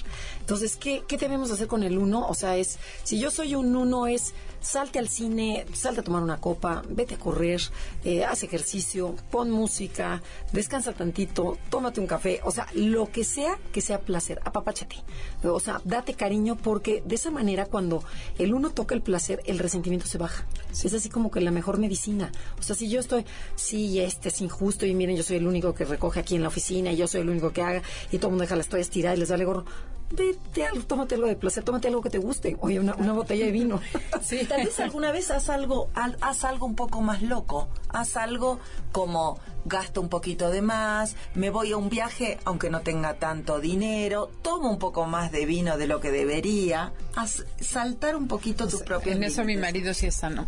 Entonces, 0.41 0.77
¿qué, 0.77 1.03
qué 1.07 1.19
debemos 1.19 1.51
hacer 1.51 1.67
con 1.67 1.83
el 1.83 1.99
uno? 1.99 2.27
O 2.27 2.35
sea, 2.35 2.57
es, 2.57 2.79
si 3.03 3.19
yo 3.19 3.31
soy 3.31 3.55
un 3.55 3.77
uno, 3.77 4.07
es 4.07 4.33
salte 4.67 4.99
al 4.99 5.09
cine, 5.09 5.65
salte 5.73 6.01
a 6.01 6.03
tomar 6.03 6.23
una 6.23 6.39
copa, 6.39 6.83
vete 6.89 7.15
a 7.15 7.19
correr, 7.19 7.61
eh, 8.05 8.25
haz 8.25 8.43
ejercicio, 8.43 9.15
pon 9.31 9.49
música, 9.49 10.21
descansa 10.53 10.93
tantito, 10.93 11.57
tómate 11.71 12.01
un 12.01 12.09
café, 12.09 12.41
o 12.43 12.51
sea, 12.51 12.67
lo 12.75 13.11
que 13.11 13.23
sea 13.23 13.59
que 13.73 13.81
sea 13.81 14.01
placer, 14.01 14.41
apapáchate. 14.45 14.97
O 15.45 15.61
sea, 15.61 15.81
date 15.85 16.15
cariño 16.15 16.57
porque 16.57 17.01
de 17.07 17.15
esa 17.15 17.31
manera 17.31 17.67
cuando 17.67 18.03
el 18.39 18.55
uno 18.55 18.71
toca 18.71 18.97
el 18.97 19.03
placer, 19.03 19.41
el 19.47 19.61
resentimiento 19.61 20.07
se 20.07 20.19
baja. 20.19 20.45
Es 20.73 20.93
así 20.93 21.09
como 21.11 21.31
que 21.31 21.41
la 21.41 21.53
mejor 21.53 21.79
medicina. 21.79 22.33
O 22.59 22.63
sea, 22.63 22.75
si 22.75 22.89
yo 22.89 22.99
estoy, 22.99 23.25
sí, 23.55 24.01
este 24.01 24.31
es 24.31 24.41
injusto 24.41 24.85
y 24.85 24.95
miren, 24.95 25.17
yo 25.17 25.23
soy 25.23 25.37
el 25.37 25.47
único 25.47 25.75
que 25.75 25.85
recoge 25.85 26.21
aquí 26.21 26.35
en 26.35 26.43
la 26.43 26.49
oficina 26.49 26.91
y 26.91 26.97
yo 26.97 27.07
soy 27.07 27.21
el 27.21 27.31
único 27.31 27.53
que 27.53 27.63
haga 27.63 27.83
y 28.11 28.19
todo 28.19 28.29
el 28.29 28.33
mundo 28.33 28.43
deja 28.43 28.57
la 28.57 28.63
estoy 28.63 28.81
estirada 28.81 29.15
y 29.15 29.21
les 29.21 29.31
vale 29.31 29.45
gorro. 29.45 29.65
Vete 30.11 30.65
algo, 30.65 30.83
tómate 30.85 31.17
algo 31.17 31.27
de 31.27 31.35
placer, 31.37 31.65
tómate 31.65 31.89
algo 31.89 32.01
que 32.01 32.11
te 32.11 32.19
guste. 32.19 32.57
Oye, 32.61 32.79
una, 32.79 32.95
una 32.95 33.13
botella 33.13 33.45
de 33.47 33.51
vino. 33.53 33.81
Sí, 34.23 34.45
tal 34.49 34.65
vez 34.65 34.79
alguna 34.81 35.13
vez 35.13 35.31
haz 35.31 35.51
algo, 35.51 35.89
al- 35.95 36.17
haz 36.21 36.45
algo 36.45 36.67
un 36.67 36.75
poco 36.75 37.01
más 37.01 37.23
loco. 37.23 37.69
Haz 37.89 38.17
algo 38.17 38.59
como 38.93 39.39
gasto 39.65 40.01
un 40.01 40.09
poquito 40.09 40.51
de 40.51 40.63
más, 40.63 41.17
me 41.35 41.51
voy 41.51 41.73
a 41.73 41.77
un 41.77 41.89
viaje 41.89 42.39
aunque 42.45 42.71
no 42.71 42.81
tenga 42.83 43.15
tanto 43.15 43.59
dinero, 43.61 44.31
tomo 44.43 44.71
un 44.71 44.79
poco 44.79 45.07
más 45.07 45.33
de 45.33 45.45
vino 45.45 45.77
de 45.77 45.87
lo 45.89 46.01
que 46.01 46.11
debería. 46.13 46.93
Haz 47.17 47.45
saltar 47.61 48.15
un 48.17 48.29
poquito 48.29 48.69
tus 48.69 48.83
propios 48.83 49.17
En 49.17 49.25
eso 49.25 49.45
mi 49.45 49.57
marido 49.57 49.93
sí 49.95 50.07
está, 50.07 50.31
¿no? 50.31 50.47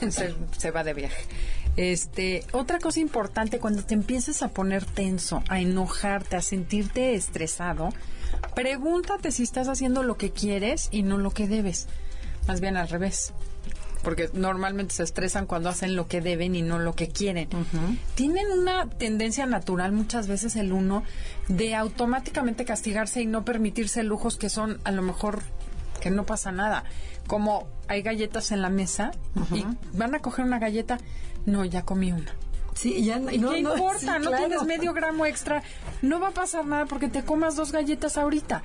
se, 0.10 0.34
se 0.56 0.70
va 0.70 0.82
de 0.84 0.94
viaje. 0.94 1.24
Este, 1.76 2.44
otra 2.52 2.78
cosa 2.78 3.00
importante, 3.00 3.58
cuando 3.58 3.84
te 3.84 3.94
empieces 3.94 4.42
a 4.42 4.48
poner 4.48 4.84
tenso, 4.84 5.42
a 5.48 5.60
enojarte, 5.60 6.36
a 6.36 6.42
sentirte 6.42 7.14
estresado, 7.14 7.90
pregúntate 8.54 9.30
si 9.30 9.42
estás 9.42 9.68
haciendo 9.68 10.02
lo 10.02 10.16
que 10.16 10.30
quieres 10.30 10.88
y 10.90 11.02
no 11.02 11.18
lo 11.18 11.30
que 11.30 11.48
debes. 11.48 11.88
Más 12.46 12.60
bien 12.60 12.76
al 12.76 12.88
revés. 12.88 13.32
Porque 14.02 14.30
normalmente 14.32 14.94
se 14.94 15.02
estresan 15.02 15.46
cuando 15.46 15.68
hacen 15.68 15.94
lo 15.94 16.08
que 16.08 16.22
deben 16.22 16.54
y 16.54 16.62
no 16.62 16.78
lo 16.78 16.94
que 16.94 17.08
quieren. 17.08 17.48
Tienen 18.14 18.46
una 18.50 18.88
tendencia 18.88 19.44
natural 19.44 19.92
muchas 19.92 20.26
veces 20.26 20.56
el 20.56 20.72
uno 20.72 21.04
de 21.48 21.74
automáticamente 21.74 22.64
castigarse 22.64 23.20
y 23.20 23.26
no 23.26 23.44
permitirse 23.44 24.02
lujos 24.02 24.36
que 24.38 24.48
son 24.48 24.80
a 24.84 24.90
lo 24.90 25.02
mejor 25.02 25.42
que 26.00 26.10
no 26.10 26.24
pasa 26.24 26.50
nada. 26.50 26.84
Como 27.26 27.68
hay 27.88 28.00
galletas 28.00 28.52
en 28.52 28.62
la 28.62 28.70
mesa 28.70 29.12
y 29.52 29.66
van 29.92 30.14
a 30.14 30.20
coger 30.20 30.46
una 30.46 30.58
galleta, 30.58 30.98
no, 31.44 31.64
ya 31.66 31.82
comí 31.82 32.10
una. 32.10 32.32
Sí, 32.74 33.04
ya 33.04 33.16
¿Y 33.18 33.38
no, 33.38 33.50
qué 33.50 33.62
no, 33.62 33.74
importa? 33.74 33.98
sí, 33.98 34.24
no 34.24 34.30
tienes 34.36 34.62
medio 34.64 34.92
gramo 34.92 35.26
extra. 35.26 35.62
No 36.02 36.20
va 36.20 36.28
a 36.28 36.32
pasar 36.32 36.64
nada 36.66 36.86
porque 36.86 37.08
te 37.08 37.22
comas 37.22 37.56
dos 37.56 37.72
galletas 37.72 38.16
ahorita. 38.16 38.62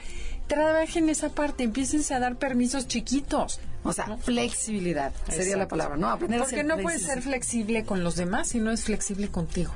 Trabajen 0.47 1.09
esa 1.09 1.29
parte, 1.29 1.63
empiécense 1.63 2.13
a 2.13 2.19
dar 2.19 2.35
permisos 2.37 2.87
chiquitos. 2.87 3.59
O 3.83 3.93
sea, 3.93 4.17
flexibilidad 4.17 5.11
sería 5.29 5.57
la 5.57 5.67
palabra, 5.67 5.95
¿no? 5.97 6.07
Aprender 6.09 6.39
a 6.39 6.43
Porque 6.43 6.55
ser 6.57 6.65
no 6.65 6.77
puedes 6.77 7.03
ser 7.03 7.21
flexible 7.21 7.83
con 7.85 8.03
los 8.03 8.15
demás 8.15 8.49
si 8.49 8.59
no 8.59 8.71
es 8.71 8.83
flexible 8.83 9.27
contigo. 9.29 9.71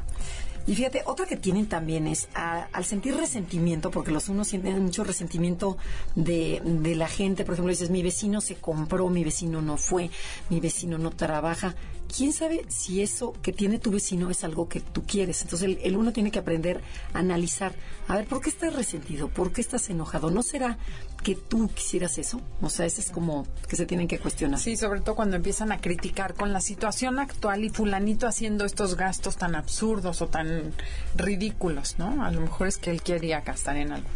Y 0.69 0.75
fíjate, 0.75 1.01
otra 1.07 1.25
que 1.25 1.35
tienen 1.35 1.65
también 1.67 2.05
es 2.05 2.29
a- 2.35 2.67
al 2.71 2.85
sentir 2.85 3.15
resentimiento, 3.15 3.89
porque 3.89 4.11
los 4.11 4.29
unos 4.29 4.49
sienten 4.49 4.83
mucho 4.83 5.03
resentimiento 5.03 5.77
de, 6.13 6.61
de 6.63 6.95
la 6.95 7.07
gente. 7.07 7.43
Por 7.43 7.53
ejemplo, 7.55 7.71
dices, 7.71 7.89
mi 7.89 8.03
vecino 8.03 8.39
se 8.39 8.53
compró, 8.55 9.09
mi 9.09 9.23
vecino 9.23 9.63
no 9.63 9.77
fue, 9.77 10.11
mi 10.51 10.59
vecino 10.59 10.99
no 10.99 11.09
trabaja. 11.09 11.73
¿Quién 12.15 12.33
sabe 12.33 12.65
si 12.69 13.01
eso 13.01 13.33
que 13.41 13.51
tiene 13.51 13.79
tu 13.79 13.89
vecino 13.89 14.29
es 14.29 14.43
algo 14.43 14.69
que 14.69 14.79
tú 14.79 15.03
quieres? 15.07 15.41
Entonces, 15.41 15.69
el, 15.69 15.79
el 15.81 15.97
uno 15.97 16.13
tiene 16.13 16.29
que 16.29 16.37
aprender 16.39 16.81
a 17.13 17.19
analizar. 17.19 17.73
A 18.07 18.15
ver, 18.17 18.25
¿por 18.27 18.39
qué 18.41 18.49
estás 18.49 18.75
resentido? 18.75 19.27
¿Por 19.27 19.51
qué 19.51 19.61
estás 19.61 19.89
enojado? 19.89 20.29
¿No 20.29 20.43
será 20.43 20.77
que 21.21 21.35
tú 21.35 21.69
quisieras 21.73 22.17
eso? 22.17 22.41
O 22.61 22.69
sea, 22.69 22.85
ese 22.85 23.01
es 23.01 23.11
como 23.11 23.45
que 23.67 23.75
se 23.75 23.85
tienen 23.85 24.07
que 24.07 24.19
cuestionar. 24.19 24.59
Sí, 24.59 24.75
sobre 24.75 25.01
todo 25.01 25.15
cuando 25.15 25.35
empiezan 25.35 25.71
a 25.71 25.79
criticar 25.79 26.33
con 26.33 26.53
la 26.53 26.61
situación 26.61 27.19
actual 27.19 27.63
y 27.63 27.69
fulanito 27.69 28.27
haciendo 28.27 28.65
estos 28.65 28.95
gastos 28.95 29.37
tan 29.37 29.55
absurdos 29.55 30.21
o 30.21 30.27
tan 30.27 30.73
ridículos, 31.15 31.95
¿no? 31.97 32.23
A 32.23 32.31
lo 32.31 32.41
mejor 32.41 32.67
es 32.67 32.77
que 32.77 32.91
él 32.91 33.01
quería 33.01 33.41
gastar 33.41 33.77
en 33.77 33.91
algo. 33.91 34.07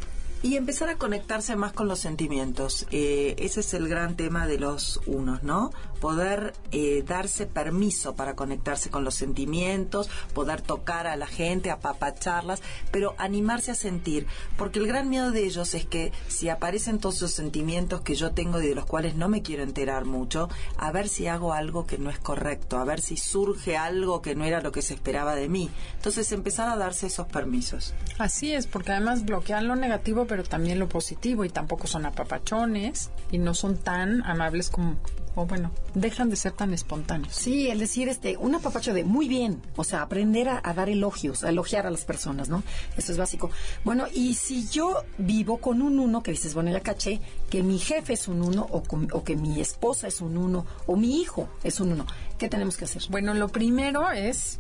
Y 0.43 0.57
empezar 0.57 0.89
a 0.89 0.97
conectarse 0.97 1.55
más 1.55 1.71
con 1.71 1.87
los 1.87 1.99
sentimientos. 1.99 2.85
Eh, 2.91 3.35
ese 3.37 3.61
es 3.61 3.73
el 3.73 3.87
gran 3.87 4.17
tema 4.17 4.45
de 4.45 4.59
los 4.59 4.99
unos, 5.05 5.41
¿no? 5.41 5.71
Poder 6.03 6.53
eh, 6.73 7.01
darse 7.07 7.45
permiso 7.45 8.13
para 8.13 8.35
conectarse 8.35 8.89
con 8.89 9.05
los 9.05 9.15
sentimientos, 9.15 10.09
poder 10.33 10.61
tocar 10.61 11.07
a 11.07 11.15
la 11.15 11.27
gente, 11.27 11.71
apapacharlas, 11.71 12.61
pero 12.91 13.15
animarse 13.17 13.71
a 13.71 13.75
sentir. 13.75 14.27
Porque 14.57 14.79
el 14.79 14.87
gran 14.87 15.07
miedo 15.07 15.31
de 15.31 15.45
ellos 15.45 15.73
es 15.75 15.85
que 15.85 16.11
si 16.27 16.49
aparecen 16.49 16.99
todos 16.99 17.15
esos 17.15 17.31
sentimientos 17.31 18.01
que 18.01 18.15
yo 18.15 18.31
tengo 18.31 18.61
y 18.61 18.67
de 18.67 18.75
los 18.75 18.85
cuales 18.85 19.15
no 19.15 19.29
me 19.29 19.43
quiero 19.43 19.63
enterar 19.63 20.03
mucho, 20.03 20.49
a 20.75 20.91
ver 20.91 21.07
si 21.07 21.27
hago 21.27 21.53
algo 21.53 21.87
que 21.87 21.97
no 21.97 22.09
es 22.09 22.19
correcto, 22.19 22.79
a 22.79 22.83
ver 22.83 22.99
si 22.99 23.15
surge 23.15 23.77
algo 23.77 24.21
que 24.21 24.35
no 24.35 24.43
era 24.43 24.59
lo 24.59 24.73
que 24.73 24.81
se 24.81 24.95
esperaba 24.95 25.35
de 25.35 25.47
mí. 25.47 25.69
Entonces 25.95 26.33
empezar 26.33 26.67
a 26.67 26.75
darse 26.75 27.07
esos 27.07 27.27
permisos. 27.27 27.93
Así 28.17 28.51
es, 28.51 28.67
porque 28.67 28.91
además 28.91 29.23
bloquean 29.23 29.69
lo 29.69 29.77
negativo, 29.77 30.25
pero 30.27 30.43
también 30.43 30.79
lo 30.79 30.89
positivo, 30.89 31.45
y 31.45 31.49
tampoco 31.49 31.87
son 31.87 32.05
apapachones 32.05 33.09
y 33.31 33.37
no 33.37 33.53
son 33.53 33.77
tan 33.77 34.21
amables 34.23 34.69
como, 34.69 34.97
o 35.35 35.45
bueno, 35.45 35.71
dejan 35.95 36.29
de 36.29 36.35
ser 36.35 36.51
tan 36.51 36.73
espontáneos. 36.73 37.33
Sí, 37.33 37.69
el 37.69 37.79
decir 37.79 38.09
este, 38.09 38.37
un 38.37 38.55
apapacho 38.55 38.93
de 38.93 39.03
muy 39.03 39.27
bien, 39.27 39.61
o 39.75 39.83
sea, 39.83 40.01
aprender 40.01 40.49
a, 40.49 40.61
a 40.63 40.73
dar 40.73 40.89
elogios, 40.89 41.43
a 41.43 41.49
elogiar 41.49 41.87
a 41.87 41.91
las 41.91 42.05
personas, 42.05 42.49
¿no? 42.49 42.63
Eso 42.97 43.11
es 43.11 43.17
básico. 43.17 43.49
Bueno, 43.83 44.05
y 44.13 44.35
si 44.35 44.67
yo 44.67 45.03
vivo 45.17 45.57
con 45.57 45.81
un 45.81 45.99
uno, 45.99 46.21
que 46.23 46.31
dices, 46.31 46.53
bueno, 46.53 46.71
ya 46.71 46.81
caché 46.81 47.19
que 47.49 47.63
mi 47.63 47.79
jefe 47.79 48.13
es 48.13 48.27
un 48.27 48.41
uno, 48.41 48.67
o, 48.69 48.83
con- 48.83 49.07
o 49.13 49.23
que 49.23 49.35
mi 49.35 49.59
esposa 49.59 50.07
es 50.07 50.21
un 50.21 50.37
uno, 50.37 50.65
o 50.85 50.95
mi 50.95 51.21
hijo 51.21 51.49
es 51.63 51.79
un 51.79 51.91
uno, 51.93 52.05
¿qué 52.37 52.49
tenemos 52.49 52.77
que 52.77 52.85
hacer? 52.85 53.03
Bueno, 53.09 53.33
lo 53.33 53.47
primero 53.49 54.11
es 54.11 54.59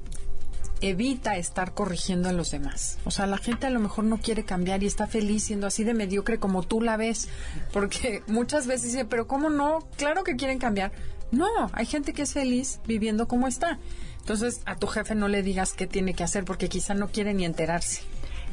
evita 0.83 1.37
estar 1.37 1.73
corrigiendo 1.73 2.27
a 2.29 2.33
los 2.33 2.51
demás. 2.51 2.97
O 3.05 3.11
sea, 3.11 3.25
la 3.25 3.37
gente 3.37 3.67
a 3.67 3.69
lo 3.69 3.79
mejor 3.79 4.03
no 4.03 4.17
quiere 4.17 4.43
cambiar 4.43 4.83
y 4.83 4.87
está 4.87 5.07
feliz 5.07 5.45
siendo 5.45 5.65
así 5.65 5.83
de 5.83 5.93
mediocre 5.93 6.39
como 6.39 6.63
tú 6.63 6.81
la 6.81 6.97
ves, 6.97 7.29
porque 7.71 8.21
muchas 8.27 8.67
veces 8.67 8.91
dice, 8.91 9.05
pero 9.05 9.27
¿cómo 9.27 9.49
no? 9.49 9.79
Claro 9.97 10.23
que 10.23 10.35
quieren 10.35 10.59
cambiar. 10.59 10.91
No, 11.31 11.47
hay 11.71 11.85
gente 11.85 12.13
que 12.13 12.23
es 12.23 12.33
feliz 12.33 12.79
viviendo 12.85 13.27
como 13.27 13.47
está. 13.47 13.79
Entonces, 14.19 14.61
a 14.65 14.75
tu 14.75 14.87
jefe 14.87 15.15
no 15.15 15.27
le 15.27 15.41
digas 15.41 15.73
qué 15.73 15.87
tiene 15.87 16.13
que 16.13 16.23
hacer 16.23 16.45
porque 16.45 16.69
quizá 16.69 16.93
no 16.93 17.09
quiere 17.09 17.33
ni 17.33 17.45
enterarse. 17.45 18.01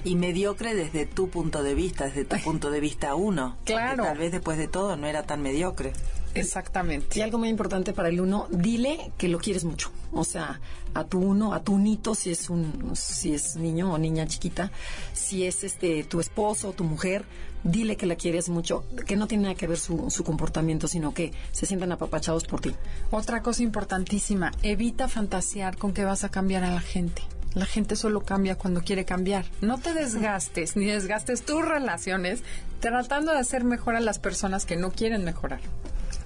Y 0.02 0.16
mediocre 0.16 0.74
desde 0.74 1.04
tu 1.04 1.28
punto 1.28 1.62
de 1.62 1.74
vista, 1.74 2.06
desde 2.06 2.24
tu 2.24 2.38
punto 2.38 2.70
de 2.70 2.80
vista 2.80 3.14
uno. 3.14 3.56
Claro. 3.64 4.04
Tal 4.04 4.16
vez 4.16 4.32
después 4.32 4.56
de 4.56 4.66
todo 4.66 4.96
no 4.96 5.06
era 5.06 5.24
tan 5.24 5.42
mediocre. 5.42 5.92
Exactamente. 6.34 7.18
Y 7.18 7.22
algo 7.22 7.38
muy 7.38 7.48
importante 7.48 7.92
para 7.92 8.08
el 8.08 8.20
uno, 8.20 8.46
dile 8.50 9.12
que 9.18 9.28
lo 9.28 9.38
quieres 9.38 9.64
mucho. 9.64 9.90
O 10.12 10.24
sea, 10.24 10.60
a 10.94 11.04
tu 11.04 11.18
uno, 11.18 11.54
a 11.54 11.62
tu 11.62 11.78
nito, 11.78 12.14
si 12.14 12.30
es 12.30 12.50
un, 12.50 12.92
si 12.94 13.34
es 13.34 13.56
niño 13.56 13.92
o 13.92 13.98
niña 13.98 14.26
chiquita, 14.26 14.70
si 15.12 15.46
es 15.46 15.64
este 15.64 16.04
tu 16.04 16.20
esposo 16.20 16.70
o 16.70 16.72
tu 16.72 16.84
mujer, 16.84 17.24
dile 17.64 17.96
que 17.96 18.06
la 18.06 18.16
quieres 18.16 18.48
mucho, 18.48 18.84
que 19.06 19.16
no 19.16 19.26
tiene 19.26 19.44
nada 19.44 19.54
que 19.54 19.66
ver 19.66 19.78
su, 19.78 20.10
su 20.10 20.24
comportamiento, 20.24 20.88
sino 20.88 21.12
que 21.12 21.32
se 21.52 21.66
sientan 21.66 21.92
apapachados 21.92 22.44
por 22.44 22.60
ti. 22.60 22.74
Otra 23.10 23.42
cosa 23.42 23.62
importantísima, 23.62 24.52
evita 24.62 25.08
fantasear 25.08 25.76
con 25.76 25.92
que 25.92 26.04
vas 26.04 26.24
a 26.24 26.30
cambiar 26.30 26.64
a 26.64 26.70
la 26.70 26.80
gente. 26.80 27.22
La 27.54 27.66
gente 27.66 27.96
solo 27.96 28.20
cambia 28.20 28.54
cuando 28.54 28.82
quiere 28.82 29.04
cambiar. 29.04 29.44
No 29.60 29.78
te 29.78 29.92
desgastes 29.92 30.76
ni 30.76 30.86
desgastes 30.86 31.42
tus 31.42 31.66
relaciones 31.66 32.44
tratando 32.78 33.32
de 33.32 33.38
hacer 33.38 33.64
mejor 33.64 33.96
a 33.96 34.00
las 34.00 34.20
personas 34.20 34.66
que 34.66 34.76
no 34.76 34.92
quieren 34.92 35.24
mejorar 35.24 35.60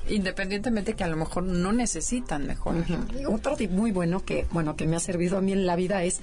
independientemente 0.08 0.94
que 0.94 1.04
a 1.04 1.08
lo 1.08 1.16
mejor 1.16 1.44
no 1.44 1.72
necesitan 1.72 2.46
mejor. 2.46 2.76
Otro 3.28 3.56
tip 3.56 3.70
muy 3.70 3.92
bueno 3.92 4.24
que, 4.24 4.46
bueno, 4.50 4.76
que 4.76 4.86
me 4.86 4.96
ha 4.96 5.00
servido 5.00 5.38
a 5.38 5.40
mí 5.40 5.52
en 5.52 5.66
la 5.66 5.76
vida 5.76 6.02
es 6.04 6.20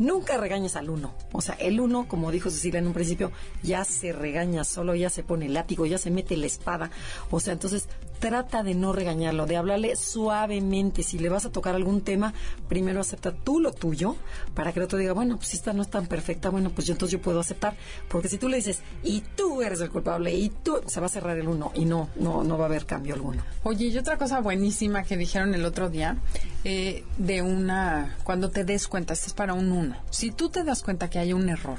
nunca 0.00 0.38
regañes 0.38 0.74
al 0.74 0.90
uno. 0.90 1.14
O 1.30 1.40
sea, 1.40 1.54
el 1.54 1.78
uno, 1.78 2.08
como 2.08 2.32
dijo 2.32 2.50
Cecilia 2.50 2.80
en 2.80 2.88
un 2.88 2.94
principio, 2.94 3.30
ya 3.62 3.84
se 3.84 4.12
regaña 4.12 4.64
solo, 4.64 4.96
ya 4.96 5.10
se 5.10 5.22
pone 5.22 5.46
el 5.46 5.54
látigo, 5.54 5.86
ya 5.86 5.98
se 5.98 6.10
mete 6.10 6.36
la 6.36 6.46
espada. 6.46 6.90
O 7.30 7.38
sea, 7.38 7.52
entonces 7.52 7.86
trata 8.18 8.62
de 8.62 8.74
no 8.74 8.92
regañarlo, 8.92 9.46
de 9.46 9.56
hablarle 9.56 9.96
suavemente. 9.96 11.02
Si 11.02 11.18
le 11.18 11.28
vas 11.28 11.44
a 11.44 11.52
tocar 11.52 11.74
algún 11.74 12.00
tema, 12.00 12.32
primero 12.68 13.00
acepta 13.00 13.32
tú 13.32 13.60
lo 13.60 13.72
tuyo 13.72 14.16
para 14.54 14.72
que 14.72 14.80
el 14.80 14.84
otro 14.84 14.98
diga, 14.98 15.12
bueno, 15.12 15.36
pues 15.36 15.54
esta 15.54 15.72
no 15.72 15.82
es 15.82 15.90
tan 15.90 16.06
perfecta, 16.06 16.50
bueno, 16.50 16.70
pues 16.70 16.86
yo 16.86 16.92
entonces 16.92 17.18
yo 17.18 17.22
puedo 17.22 17.40
aceptar. 17.40 17.76
Porque 18.08 18.28
si 18.28 18.38
tú 18.38 18.48
le 18.48 18.56
dices, 18.56 18.82
y 19.04 19.20
tú 19.36 19.62
eres 19.62 19.80
el 19.80 19.90
culpable, 19.90 20.34
y 20.34 20.48
tú, 20.48 20.80
se 20.86 21.00
va 21.00 21.06
a 21.06 21.10
cerrar 21.10 21.38
el 21.38 21.48
uno 21.48 21.72
y 21.74 21.84
no, 21.84 22.08
no, 22.16 22.42
no 22.42 22.56
va 22.56 22.64
a 22.64 22.68
haber 22.68 22.86
cambio 22.86 23.14
alguno. 23.14 23.42
Oye, 23.64 23.86
y 23.86 23.98
otra 23.98 24.16
cosa 24.16 24.40
buenísima 24.40 25.02
que 25.02 25.16
dijeron 25.16 25.54
el 25.54 25.64
otro 25.64 25.90
día, 25.90 26.16
eh, 26.64 27.04
de 27.16 27.42
una, 27.42 28.16
cuando 28.24 28.50
te 28.50 28.64
des 28.64 28.86
cuenta, 28.86 29.14
esto 29.14 29.28
es 29.28 29.34
para 29.34 29.54
un 29.54 29.72
uno. 29.72 29.96
Si 30.10 30.30
tú 30.30 30.50
te 30.50 30.64
das 30.64 30.82
cuenta 30.82 31.08
que 31.08 31.18
hay 31.18 31.32
un 31.32 31.48
error, 31.48 31.78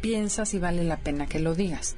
piensa 0.00 0.44
si 0.44 0.58
vale 0.58 0.84
la 0.84 0.98
pena 0.98 1.26
que 1.26 1.38
lo 1.38 1.54
digas. 1.54 1.96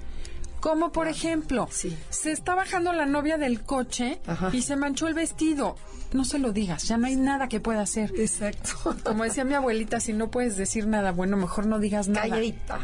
Como 0.61 0.91
por 0.93 1.09
ejemplo, 1.09 1.69
se 1.71 2.33
está 2.33 2.55
bajando 2.55 2.93
la 2.93 3.07
novia 3.07 3.39
del 3.39 3.63
coche 3.63 4.21
y 4.53 4.63
se 4.63 4.77
manchó 4.77 5.07
el 5.09 5.15
vestido. 5.15 5.77
No 6.13 6.25
se 6.25 6.39
lo 6.39 6.53
digas, 6.53 6.85
ya 6.85 6.97
no 6.99 7.09
hay 7.09 7.17
nada 7.17 7.49
que 7.49 7.61
pueda 7.61 7.81
hacer. 7.83 8.13
Exacto. 8.17 8.97
Como 9.05 9.25
decía 9.25 9.45
mi 9.45 9.55
abuelita, 9.55 9.99
si 9.99 10.13
no 10.13 10.31
puedes 10.31 10.57
decir 10.57 10.87
nada 10.87 11.11
bueno, 11.11 11.37
mejor 11.37 11.67
no 11.67 11.79
digas 11.79 12.09
nada. 12.09 12.23
Calladita. 12.23 12.79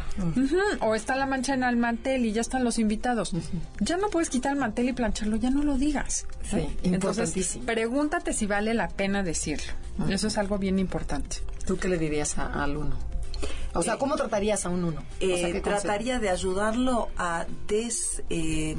O 0.81 0.93
está 0.93 1.15
la 1.15 1.25
mancha 1.25 1.53
en 1.53 1.63
el 1.63 1.77
mantel 1.77 2.25
y 2.25 2.33
ya 2.33 2.41
están 2.41 2.63
los 2.63 2.79
invitados. 2.79 3.31
Ya 3.79 3.97
no 3.97 4.09
puedes 4.09 4.29
quitar 4.29 4.53
el 4.53 4.59
mantel 4.59 4.89
y 4.89 4.93
plancharlo, 4.93 5.37
ya 5.37 5.49
no 5.49 5.63
lo 5.63 5.77
digas. 5.77 6.25
Sí, 6.43 6.67
Entonces, 6.83 7.59
pregúntate 7.65 8.33
si 8.33 8.45
vale 8.45 8.73
la 8.73 8.89
pena 8.89 9.23
decirlo. 9.23 9.71
Eso 10.09 10.27
es 10.27 10.37
algo 10.37 10.57
bien 10.57 10.77
importante. 10.77 11.37
¿Tú 11.65 11.77
qué 11.77 11.87
le 11.87 11.97
dirías 11.97 12.37
al 12.37 12.75
uno? 12.77 13.12
O 13.73 13.81
sea, 13.81 13.97
¿cómo 13.97 14.15
tratarías 14.15 14.65
a 14.65 14.69
un 14.69 14.83
uno? 14.83 15.03
Eh, 15.19 15.61
trataría 15.61 16.19
de 16.19 16.29
ayudarlo 16.29 17.09
a 17.17 17.45
des... 17.67 18.23
Eh, 18.29 18.75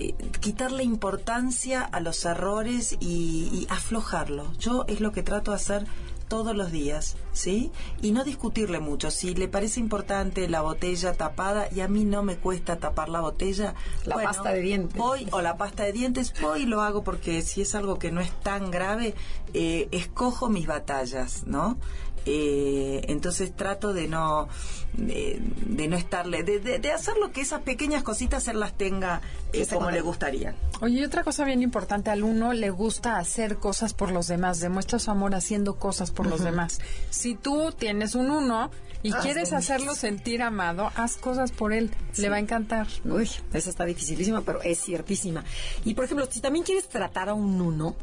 eh, 0.00 0.12
quitarle 0.40 0.82
importancia 0.82 1.82
a 1.82 2.00
los 2.00 2.24
errores 2.24 2.96
y, 2.98 3.64
aflojarlo. 3.70 4.52
Yo 4.58 4.84
es 4.88 5.00
lo 5.00 5.12
que 5.12 5.22
trato 5.22 5.52
de 5.52 5.56
hacer 5.56 5.86
todos 6.26 6.56
los 6.56 6.72
días, 6.72 7.16
¿sí? 7.30 7.70
Y 8.02 8.10
no 8.10 8.24
discutirle 8.24 8.80
mucho. 8.80 9.12
Si 9.12 9.36
le 9.36 9.46
parece 9.46 9.78
importante 9.78 10.48
la 10.48 10.62
botella 10.62 11.12
tapada 11.12 11.68
y 11.70 11.78
a 11.78 11.86
mí 11.86 12.04
no 12.04 12.24
me 12.24 12.36
cuesta 12.36 12.76
tapar 12.76 13.08
la 13.08 13.20
botella, 13.20 13.74
la 14.04 14.16
pasta 14.16 14.50
de 14.50 14.62
dientes. 14.62 14.98
Voy, 14.98 15.28
o 15.30 15.40
la 15.40 15.56
pasta 15.56 15.84
de 15.84 15.92
dientes, 15.92 16.34
voy 16.40 16.62
y 16.62 16.66
lo 16.66 16.82
hago 16.82 17.04
porque 17.04 17.42
si 17.42 17.62
es 17.62 17.76
algo 17.76 17.96
que 17.96 18.10
no 18.10 18.20
es 18.20 18.32
tan 18.40 18.72
grave, 18.72 19.14
escojo 19.52 20.48
mis 20.48 20.66
batallas, 20.66 21.44
¿no? 21.46 21.78
Eh, 22.26 23.04
entonces 23.08 23.54
trato 23.54 23.92
de 23.92 24.08
no 24.08 24.48
de, 24.94 25.42
no 25.88 25.96
estarle 25.96 26.42
de, 26.42 26.58
de, 26.58 26.92
hacer 26.92 27.16
lo 27.18 27.32
que 27.32 27.42
esas 27.42 27.60
pequeñas 27.60 28.02
cositas 28.02 28.48
él 28.48 28.60
las 28.60 28.72
tenga 28.72 29.20
eh, 29.52 29.66
como 29.66 29.90
le 29.90 30.00
gustaría 30.00 30.54
oye 30.80 31.00
y 31.00 31.04
otra 31.04 31.22
cosa 31.22 31.44
bien 31.44 31.60
importante 31.60 32.10
al 32.10 32.22
uno 32.22 32.54
le 32.54 32.70
gusta 32.70 33.18
hacer 33.18 33.56
cosas 33.56 33.92
por 33.92 34.10
los 34.10 34.26
demás 34.26 34.60
demuestra 34.60 34.98
su 34.98 35.10
amor 35.10 35.34
haciendo 35.34 35.74
cosas 35.76 36.12
por 36.12 36.26
los 36.26 36.42
demás 36.42 36.80
si 37.10 37.34
tú 37.34 37.72
tienes 37.76 38.14
un 38.14 38.30
uno 38.30 38.70
y 39.04 39.12
quieres 39.12 39.52
hacerlo 39.52 39.94
sentir 39.94 40.40
amado, 40.40 40.90
haz 40.94 41.18
cosas 41.18 41.52
por 41.52 41.74
él. 41.74 41.90
Le 42.16 42.30
va 42.30 42.36
a 42.36 42.38
encantar. 42.38 42.86
Uy, 43.04 43.28
esa 43.52 43.68
está 43.68 43.84
dificilísima, 43.84 44.40
pero 44.40 44.62
es 44.62 44.82
ciertísima. 44.82 45.44
Y 45.84 45.92
por 45.92 46.06
ejemplo, 46.06 46.26
si 46.30 46.40
también 46.40 46.64
quieres 46.64 46.88
tratar 46.88 47.28
a 47.28 47.34
un 47.34 47.60
uno, 47.60 47.96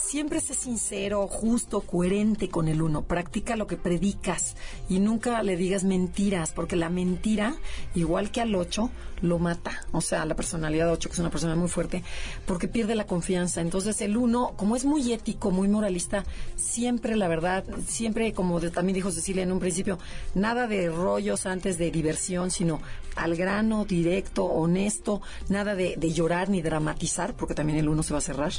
siempre 0.00 0.40
sé 0.40 0.54
sincero, 0.54 1.26
justo, 1.28 1.82
coherente 1.82 2.48
con 2.48 2.68
el 2.68 2.82
uno. 2.82 3.02
Practica 3.02 3.56
lo 3.56 3.66
que 3.66 3.76
predicas 3.76 4.56
y 4.88 4.98
nunca 4.98 5.42
le 5.42 5.56
digas 5.56 5.84
mentiras, 5.84 6.52
porque 6.52 6.76
la 6.76 6.90
mentira, 6.90 7.54
igual 7.94 8.30
que 8.30 8.40
al 8.40 8.54
ocho, 8.54 8.90
lo 9.22 9.38
mata. 9.38 9.72
O 9.92 10.00
sea, 10.00 10.24
la 10.24 10.34
personalidad 10.34 10.90
ocho, 10.90 11.08
que 11.08 11.14
es 11.14 11.18
una 11.18 11.30
persona 11.30 11.54
muy 11.54 11.68
fuerte, 11.68 12.02
porque 12.46 12.68
pierde 12.68 12.94
la 12.94 13.06
confianza. 13.06 13.60
Entonces, 13.60 14.00
el 14.00 14.16
uno, 14.16 14.54
como 14.56 14.76
es 14.76 14.84
muy 14.84 15.12
ético, 15.12 15.50
muy 15.50 15.68
moralista, 15.68 16.24
siempre, 16.56 17.16
la 17.16 17.28
verdad, 17.28 17.64
siempre, 17.86 18.32
como 18.32 18.60
también 18.60 18.94
dijo 18.94 19.10
Cecilia 19.10 19.42
en 19.42 19.52
un 19.52 19.60
principio, 19.60 19.98
nada 20.34 20.66
de 20.66 20.88
rollos 20.88 21.46
antes 21.46 21.78
de 21.78 21.90
diversión, 21.90 22.50
sino 22.50 22.80
al 23.16 23.36
grano, 23.36 23.84
directo, 23.84 24.44
honesto, 24.44 25.20
nada 25.48 25.74
de, 25.74 25.96
llorar 26.10 26.48
ni 26.48 26.62
dramatizar, 26.62 27.34
porque 27.34 27.54
también 27.54 27.78
el 27.78 27.88
uno 27.88 28.02
se 28.02 28.12
va 28.12 28.18
a 28.18 28.22
cerrar. 28.22 28.52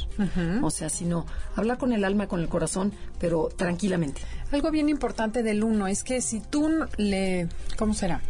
O 0.62 0.70
sea, 0.70 0.88
sino 0.88 1.26
hablar 1.56 1.78
con 1.78 1.92
el 1.92 2.04
alma, 2.04 2.28
con 2.28 2.40
el 2.40 2.48
corazón, 2.48 2.92
pero 3.18 3.48
tranquilamente. 3.54 4.22
Algo 4.50 4.70
bien 4.70 4.88
importante 4.88 5.42
del 5.42 5.64
uno 5.64 5.86
es 5.86 6.04
que 6.04 6.20
si 6.20 6.40
tú 6.40 6.70
le, 6.96 7.48
¿cómo 7.76 7.94
será? 7.94 8.22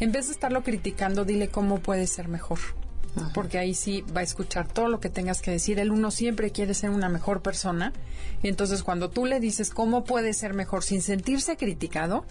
En 0.00 0.12
vez 0.12 0.26
de 0.26 0.32
estarlo 0.32 0.62
criticando, 0.62 1.24
dile 1.24 1.48
cómo 1.48 1.78
puede 1.78 2.06
ser 2.06 2.28
mejor. 2.28 2.58
Porque 3.34 3.58
ahí 3.58 3.74
sí 3.74 4.04
va 4.16 4.20
a 4.20 4.24
escuchar 4.24 4.68
todo 4.68 4.88
lo 4.88 5.00
que 5.00 5.10
tengas 5.10 5.42
que 5.42 5.50
decir. 5.50 5.78
El 5.80 5.90
uno 5.90 6.10
siempre 6.10 6.52
quiere 6.52 6.74
ser 6.74 6.90
una 6.90 7.08
mejor 7.08 7.42
persona. 7.42 7.92
Y 8.42 8.48
entonces 8.48 8.82
cuando 8.82 9.10
tú 9.10 9.26
le 9.26 9.40
dices 9.40 9.70
cómo 9.70 10.04
puede 10.04 10.32
ser 10.32 10.54
mejor 10.54 10.84
sin 10.84 11.02
sentirse 11.02 11.56
criticado, 11.56 12.24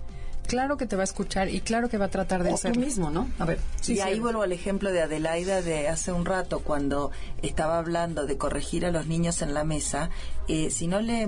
claro 0.49 0.77
que 0.77 0.87
te 0.87 0.95
va 0.95 1.03
a 1.03 1.05
escuchar 1.05 1.47
y 1.47 1.61
claro 1.61 1.89
que 1.89 1.97
va 1.97 2.05
a 2.05 2.09
tratar 2.09 2.43
de 2.43 2.51
hacerlo. 2.51 2.81
mismo, 2.81 3.11
¿no? 3.11 3.29
A 3.37 3.45
ver. 3.45 3.59
y 3.87 3.99
ahí 3.99 4.19
vuelvo 4.19 4.41
al 4.41 4.51
ejemplo 4.51 4.91
de 4.91 5.01
Adelaida 5.03 5.61
de 5.61 5.87
hace 5.87 6.11
un 6.11 6.25
rato, 6.25 6.59
cuando 6.59 7.11
estaba 7.43 7.77
hablando 7.77 8.25
de 8.25 8.37
corregir 8.37 8.85
a 8.85 8.91
los 8.91 9.05
niños 9.05 9.41
en 9.43 9.53
la 9.53 9.63
mesa. 9.63 10.09
Eh, 10.47 10.71
si 10.71 10.87
no 10.87 10.99
le 10.99 11.27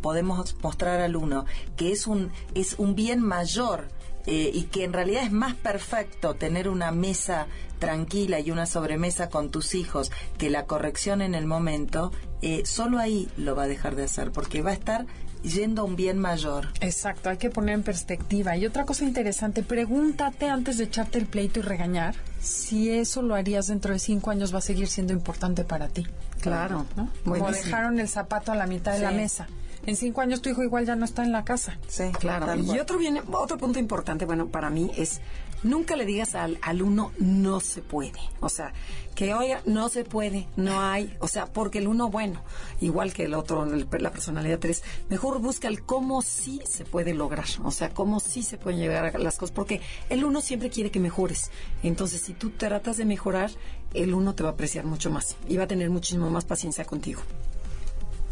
podemos 0.00 0.56
mostrar 0.62 1.00
al 1.00 1.14
uno 1.14 1.44
que 1.76 1.92
es 1.92 2.06
un, 2.06 2.32
es 2.54 2.76
un 2.78 2.94
bien 2.94 3.20
mayor 3.20 3.88
eh, 4.26 4.50
y 4.52 4.62
que 4.62 4.84
en 4.84 4.94
realidad 4.94 5.22
es 5.22 5.30
más 5.30 5.54
perfecto 5.54 6.34
tener 6.34 6.68
una 6.68 6.90
mesa 6.90 7.46
tranquila 7.78 8.40
y 8.40 8.50
una 8.50 8.64
sobremesa 8.64 9.28
con 9.28 9.50
tus 9.50 9.74
hijos 9.74 10.10
que 10.38 10.50
la 10.50 10.64
corrección 10.64 11.20
en 11.20 11.34
el 11.34 11.46
momento, 11.46 12.12
eh, 12.42 12.62
solo 12.64 12.98
ahí 12.98 13.28
lo 13.36 13.54
va 13.54 13.64
a 13.64 13.68
dejar 13.68 13.94
de 13.94 14.04
hacer, 14.04 14.32
porque 14.32 14.62
va 14.62 14.70
a 14.70 14.74
estar 14.74 15.06
yendo 15.46 15.82
a 15.82 15.84
un 15.84 15.96
bien 15.96 16.18
mayor. 16.18 16.68
Exacto, 16.80 17.30
hay 17.30 17.36
que 17.38 17.50
poner 17.50 17.74
en 17.76 17.82
perspectiva. 17.82 18.56
Y 18.56 18.66
otra 18.66 18.84
cosa 18.84 19.04
interesante, 19.04 19.62
pregúntate 19.62 20.48
antes 20.48 20.78
de 20.78 20.84
echarte 20.84 21.18
el 21.18 21.26
pleito 21.26 21.60
y 21.60 21.62
regañar 21.62 22.14
si 22.40 22.90
eso 22.90 23.22
lo 23.22 23.34
harías 23.34 23.68
dentro 23.68 23.92
de 23.92 23.98
cinco 23.98 24.30
años 24.30 24.54
va 24.54 24.58
a 24.58 24.62
seguir 24.62 24.88
siendo 24.88 25.12
importante 25.12 25.64
para 25.64 25.88
ti. 25.88 26.06
Claro, 26.40 26.86
¿no? 26.96 27.10
Como 27.24 27.50
dejaron 27.50 27.98
el 27.98 28.08
zapato 28.08 28.52
a 28.52 28.56
la 28.56 28.66
mitad 28.66 28.92
de 28.92 29.00
la 29.00 29.10
mesa 29.10 29.46
en 29.86 29.96
cinco 29.96 30.20
años 30.20 30.42
tu 30.42 30.50
hijo 30.50 30.62
igual 30.62 30.84
ya 30.84 30.96
no 30.96 31.04
está 31.04 31.24
en 31.24 31.32
la 31.32 31.44
casa. 31.44 31.78
Sí, 31.88 32.04
claro. 32.18 32.54
Y 32.54 32.78
otro, 32.78 32.98
viene, 32.98 33.22
otro 33.32 33.56
punto 33.56 33.78
importante, 33.78 34.24
bueno, 34.24 34.48
para 34.48 34.68
mí 34.68 34.90
es 34.96 35.20
nunca 35.66 35.96
le 35.96 36.06
digas 36.06 36.34
al 36.34 36.58
alumno 36.62 37.12
no 37.18 37.60
se 37.60 37.82
puede. 37.82 38.20
O 38.40 38.48
sea, 38.48 38.72
que 39.14 39.34
oiga, 39.34 39.62
no 39.66 39.88
se 39.88 40.04
puede, 40.04 40.46
no 40.56 40.80
hay. 40.80 41.14
O 41.20 41.28
sea, 41.28 41.46
porque 41.46 41.78
el 41.78 41.88
uno, 41.88 42.08
bueno, 42.08 42.42
igual 42.80 43.12
que 43.12 43.24
el 43.24 43.34
otro, 43.34 43.64
la 43.64 44.10
personalidad 44.10 44.58
tres, 44.58 44.82
mejor 45.08 45.40
busca 45.40 45.68
el 45.68 45.82
cómo 45.82 46.22
sí 46.22 46.60
se 46.64 46.84
puede 46.84 47.14
lograr. 47.14 47.46
O 47.64 47.70
sea, 47.70 47.90
cómo 47.90 48.20
sí 48.20 48.42
se 48.42 48.58
pueden 48.58 48.80
llegar 48.80 49.16
a 49.16 49.18
las 49.18 49.36
cosas. 49.36 49.54
Porque 49.54 49.80
el 50.08 50.24
uno 50.24 50.40
siempre 50.40 50.70
quiere 50.70 50.90
que 50.90 51.00
mejores. 51.00 51.50
Entonces, 51.82 52.20
si 52.20 52.34
tú 52.34 52.50
tratas 52.50 52.96
de 52.96 53.04
mejorar, 53.04 53.50
el 53.94 54.14
uno 54.14 54.34
te 54.34 54.42
va 54.42 54.50
a 54.50 54.52
apreciar 54.52 54.84
mucho 54.84 55.10
más 55.10 55.36
y 55.48 55.56
va 55.56 55.64
a 55.64 55.68
tener 55.68 55.90
muchísimo 55.90 56.30
más 56.30 56.44
paciencia 56.44 56.84
contigo. 56.84 57.22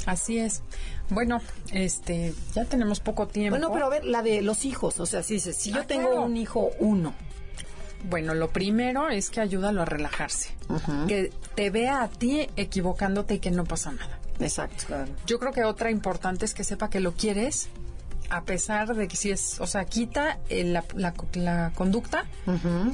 Así 0.07 0.39
es. 0.39 0.63
Bueno, 1.11 1.41
este, 1.73 2.35
ya 2.55 2.65
tenemos 2.65 3.01
poco 3.01 3.27
tiempo. 3.27 3.51
Bueno, 3.51 3.73
pero 3.73 3.87
a 3.87 3.89
ver, 3.89 4.05
la 4.05 4.23
de 4.23 4.43
los 4.43 4.65
hijos, 4.65 5.01
o 5.01 5.07
sea, 5.07 5.23
si, 5.23 5.41
si 5.41 5.71
yo 5.71 5.81
ah, 5.81 5.87
tengo 5.87 6.21
un 6.23 6.37
hijo, 6.37 6.71
uno. 6.79 7.15
Bueno, 8.09 8.35
lo 8.35 8.51
primero 8.51 9.09
es 9.09 9.31
que 9.31 9.41
ayúdalo 9.41 9.83
a 9.83 9.85
relajarse. 9.85 10.51
Que 11.09 11.33
te 11.55 11.71
vea 11.71 12.03
a 12.03 12.09
ti 12.09 12.49
equivocándote 12.57 13.35
y 13.35 13.39
que 13.39 13.51
no 13.51 13.65
pasa 13.65 13.93
nada. 13.93 14.19
Exacto. 14.41 14.85
Yo 15.27 15.39
creo 15.39 15.53
que 15.53 15.65
otra 15.65 15.91
importante 15.91 16.45
es 16.45 16.55
que 16.55 16.65
sepa 16.65 16.91
que 16.91 17.01
lo 17.01 17.13
quieres, 17.13 17.69
a 18.31 18.43
pesar 18.43 18.95
de 18.95 19.09
que 19.09 19.17
si 19.17 19.31
es, 19.31 19.61
o 19.61 19.67
sea, 19.67 19.85
quita 19.85 20.39
la, 20.51 20.85
la, 20.95 21.71
conducta, 21.75 22.27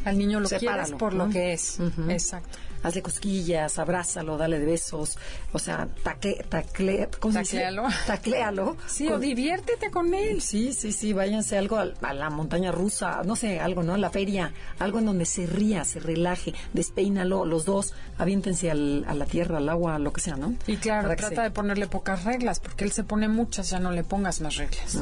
al 0.04 0.18
niño 0.18 0.40
lo 0.40 0.48
quieres 0.48 0.92
por 0.92 1.14
lo 1.14 1.28
que 1.28 1.54
es. 1.54 1.78
Exacto. 2.08 2.58
Hazle 2.82 3.02
cosquillas, 3.02 3.78
abrázalo, 3.78 4.36
dale 4.36 4.58
de 4.58 4.66
besos, 4.66 5.18
o 5.52 5.58
sea, 5.58 5.88
tacle, 6.02 6.44
tacle, 6.48 7.08
¿cómo 7.18 7.32
se 7.34 7.40
dice? 7.40 7.56
Tacléalo. 7.56 7.82
Tacléalo. 8.06 8.76
Sí, 8.86 9.08
o 9.08 9.18
diviértete 9.18 9.90
con 9.90 10.14
él. 10.14 10.40
Sí, 10.42 10.72
sí, 10.72 10.92
sí, 10.92 11.12
váyanse 11.12 11.58
algo 11.58 11.76
al- 11.76 11.94
a, 12.02 12.12
la 12.14 12.30
montaña 12.30 12.72
rusa, 12.72 13.22
no 13.24 13.36
sé, 13.36 13.60
algo, 13.60 13.82
¿no? 13.82 13.94
A 13.94 13.98
la 13.98 14.10
feria, 14.10 14.52
algo 14.78 14.98
en 14.98 15.06
donde 15.06 15.24
se 15.24 15.46
ría, 15.46 15.84
se 15.84 16.00
relaje, 16.00 16.54
despeínalo, 16.72 17.44
los 17.44 17.64
dos, 17.64 17.92
aviéntense 18.18 18.70
al- 18.70 19.04
a 19.08 19.14
la 19.14 19.26
tierra, 19.26 19.58
al 19.58 19.68
agua, 19.68 19.98
lo 19.98 20.12
que 20.12 20.20
sea, 20.20 20.36
¿no? 20.36 20.54
Y 20.66 20.76
claro, 20.76 21.02
Para 21.08 21.16
trata 21.16 21.36
se- 21.36 21.42
de 21.42 21.50
ponerle 21.50 21.86
pocas 21.86 22.24
reglas, 22.24 22.60
porque 22.60 22.84
él 22.84 22.92
se 22.92 23.04
pone 23.04 23.28
muchas, 23.28 23.70
ya 23.70 23.78
no 23.78 23.90
le 23.92 24.04
pongas 24.04 24.40
más 24.40 24.56
reglas. 24.56 24.98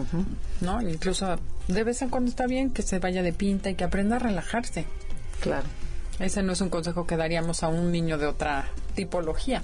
¿No? 0.60 0.80
Incluso 0.82 1.38
de 1.68 1.84
vez 1.84 2.02
en 2.02 2.08
cuando 2.08 2.30
está 2.30 2.46
bien 2.46 2.70
que 2.70 2.82
se 2.82 2.98
vaya 2.98 3.22
de 3.22 3.32
pinta 3.32 3.70
y 3.70 3.74
que 3.74 3.84
aprenda 3.84 4.16
a 4.16 4.18
relajarse. 4.18 4.86
Claro. 5.40 5.66
Ese 6.18 6.42
no 6.42 6.52
es 6.52 6.60
un 6.60 6.68
consejo 6.68 7.06
que 7.06 7.16
daríamos 7.16 7.62
a 7.62 7.68
un 7.68 7.92
niño 7.92 8.18
de 8.18 8.26
otra 8.26 8.68
tipología. 8.94 9.62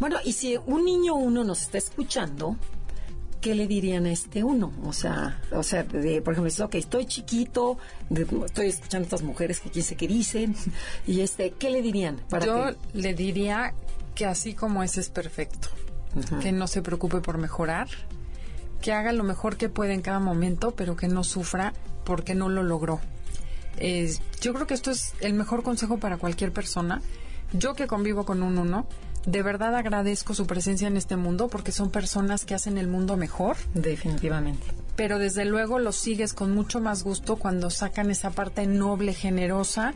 Bueno, 0.00 0.16
y 0.24 0.32
si 0.32 0.56
un 0.66 0.84
niño 0.84 1.14
uno 1.14 1.44
nos 1.44 1.62
está 1.62 1.78
escuchando, 1.78 2.56
¿qué 3.40 3.54
le 3.54 3.66
dirían 3.66 4.06
a 4.06 4.12
este 4.12 4.42
uno? 4.42 4.72
O 4.84 4.92
sea, 4.92 5.40
o 5.52 5.62
sea, 5.62 5.82
de, 5.84 6.22
por 6.22 6.32
ejemplo, 6.32 6.44
dices, 6.50 6.60
ok, 6.60 6.74
estoy 6.76 7.06
chiquito, 7.06 7.76
de- 8.08 8.26
estoy 8.46 8.68
escuchando 8.68 9.04
a 9.04 9.06
estas 9.08 9.22
mujeres 9.22 9.60
que 9.60 9.70
quién 9.70 9.84
sé 9.84 9.96
qué 9.96 10.08
dicen, 10.08 10.56
y 11.06 11.20
este, 11.20 11.50
¿qué 11.52 11.70
le 11.70 11.82
dirían? 11.82 12.16
Para 12.30 12.46
Yo 12.46 12.64
que, 12.64 12.76
le 12.98 13.14
diría 13.14 13.74
que 14.14 14.24
así 14.26 14.54
como 14.54 14.82
es, 14.82 14.96
es 14.98 15.08
perfecto. 15.10 15.68
Que 16.40 16.52
no 16.52 16.66
se 16.66 16.82
preocupe 16.82 17.20
por 17.20 17.38
mejorar, 17.38 17.88
que 18.82 18.92
haga 18.92 19.12
lo 19.12 19.24
mejor 19.24 19.56
que 19.56 19.68
pueda 19.70 19.94
en 19.94 20.02
cada 20.02 20.18
momento, 20.20 20.72
pero 20.72 20.94
que 20.96 21.08
no 21.08 21.24
sufra 21.24 21.72
porque 22.04 22.34
no 22.34 22.48
lo 22.50 22.62
logró. 22.62 23.00
Eh, 23.78 24.14
yo 24.40 24.52
creo 24.54 24.66
que 24.66 24.74
esto 24.74 24.90
es 24.90 25.14
el 25.20 25.34
mejor 25.34 25.62
consejo 25.62 25.98
para 25.98 26.16
cualquier 26.18 26.52
persona. 26.52 27.00
Yo 27.52 27.74
que 27.74 27.86
convivo 27.86 28.24
con 28.24 28.42
un 28.42 28.58
uno, 28.58 28.86
de 29.26 29.42
verdad 29.42 29.74
agradezco 29.74 30.34
su 30.34 30.46
presencia 30.46 30.88
en 30.88 30.96
este 30.96 31.16
mundo 31.16 31.48
porque 31.48 31.70
son 31.72 31.90
personas 31.90 32.44
que 32.44 32.54
hacen 32.54 32.78
el 32.78 32.88
mundo 32.88 33.16
mejor 33.16 33.56
definitivamente. 33.74 34.66
pero 34.96 35.18
desde 35.18 35.44
luego 35.44 35.78
los 35.78 35.96
sigues 35.96 36.32
con 36.34 36.54
mucho 36.54 36.80
más 36.80 37.02
gusto 37.02 37.36
cuando 37.36 37.70
sacan 37.70 38.10
esa 38.10 38.30
parte 38.30 38.66
noble, 38.66 39.14
generosa 39.14 39.94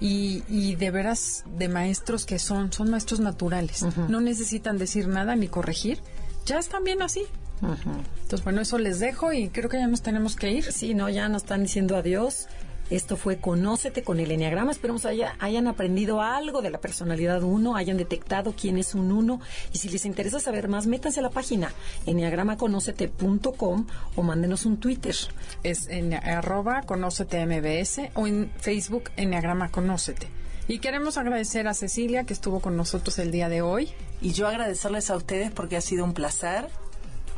y, 0.00 0.42
y 0.48 0.74
de 0.76 0.90
veras 0.90 1.44
de 1.58 1.68
maestros 1.68 2.26
que 2.26 2.38
son, 2.38 2.72
son 2.72 2.90
maestros 2.90 3.20
naturales. 3.20 3.84
No 4.08 4.20
necesitan 4.20 4.76
decir 4.78 5.08
nada 5.08 5.36
ni 5.36 5.48
corregir, 5.48 6.00
ya 6.44 6.58
están 6.58 6.84
bien 6.84 7.02
así. 7.02 7.24
Entonces, 7.62 8.44
bueno, 8.44 8.60
eso 8.60 8.78
les 8.78 8.98
dejo 9.00 9.32
y 9.32 9.48
creo 9.48 9.70
que 9.70 9.78
ya 9.78 9.86
nos 9.86 10.02
tenemos 10.02 10.36
que 10.36 10.50
ir. 10.52 10.70
Sí, 10.72 10.92
no, 10.94 11.08
ya 11.08 11.28
nos 11.28 11.42
están 11.44 11.62
diciendo 11.62 11.96
adiós. 11.96 12.46
Esto 12.90 13.16
fue 13.16 13.38
Conócete 13.38 14.02
con 14.02 14.20
el 14.20 14.30
Enneagrama. 14.30 14.70
Esperemos 14.70 15.04
haya, 15.06 15.36
hayan 15.40 15.66
aprendido 15.66 16.22
algo 16.22 16.62
de 16.62 16.70
la 16.70 16.78
personalidad 16.78 17.42
1, 17.42 17.74
hayan 17.74 17.96
detectado 17.96 18.54
quién 18.58 18.78
es 18.78 18.94
un 18.94 19.10
1. 19.10 19.40
Y 19.72 19.78
si 19.78 19.88
les 19.88 20.04
interesa 20.04 20.38
saber 20.38 20.68
más, 20.68 20.86
métanse 20.86 21.20
a 21.20 21.22
la 21.24 21.30
página 21.30 21.72
enneagramaconocete.com 22.06 23.86
o 24.14 24.22
mándenos 24.22 24.66
un 24.66 24.78
Twitter. 24.78 25.16
Es 25.62 25.88
en 25.88 26.14
arroba 26.14 26.82
conócete 26.82 27.44
MBS 27.44 28.10
o 28.14 28.26
en 28.26 28.52
Facebook 28.58 29.10
Enneagrama 29.16 29.70
Conócete. 29.70 30.28
Y 30.68 30.80
queremos 30.80 31.16
agradecer 31.16 31.68
a 31.68 31.74
Cecilia 31.74 32.24
que 32.24 32.32
estuvo 32.32 32.60
con 32.60 32.76
nosotros 32.76 33.18
el 33.18 33.30
día 33.30 33.48
de 33.48 33.62
hoy. 33.62 33.90
Y 34.20 34.32
yo 34.32 34.48
agradecerles 34.48 35.10
a 35.10 35.16
ustedes 35.16 35.50
porque 35.52 35.76
ha 35.76 35.80
sido 35.80 36.04
un 36.04 36.12
placer. 36.12 36.68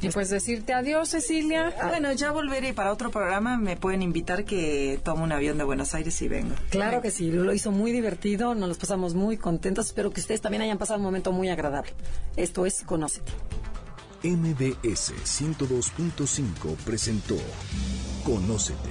Y 0.01 0.11
pues 0.11 0.31
decirte 0.31 0.75
adiós, 0.75 1.09
Cecilia. 1.09 1.75
Ah, 1.81 1.89
Bueno, 1.89 2.13
ya 2.13 2.31
volveré 2.31 2.73
para 2.73 2.93
otro 2.93 3.11
programa. 3.11 3.57
Me 3.57 3.77
pueden 3.77 4.03
invitar 4.03 4.45
que 4.45 5.01
tome 5.03 5.23
un 5.25 5.33
avión 5.33 5.59
de 5.59 5.65
Buenos 5.65 5.95
Aires 5.95 6.21
y 6.23 6.29
vengo. 6.29 6.55
Claro 6.71 7.03
que 7.03 7.11
sí, 7.11 7.31
lo 7.33 7.53
hizo 7.53 7.73
muy 7.73 7.91
divertido, 7.93 8.55
nos 8.55 8.69
los 8.69 8.79
pasamos 8.79 9.15
muy 9.15 9.37
contentos. 9.37 9.87
Espero 9.87 10.11
que 10.11 10.21
ustedes 10.21 10.41
también 10.41 10.63
hayan 10.63 10.79
pasado 10.79 10.99
un 10.99 11.05
momento 11.05 11.33
muy 11.33 11.49
agradable. 11.49 11.93
Esto 12.37 12.65
es 12.67 12.83
Conócete. 12.83 13.33
MBS 14.23 15.13
102.5 15.25 16.77
presentó 16.85 17.37
Conócete. 18.25 18.91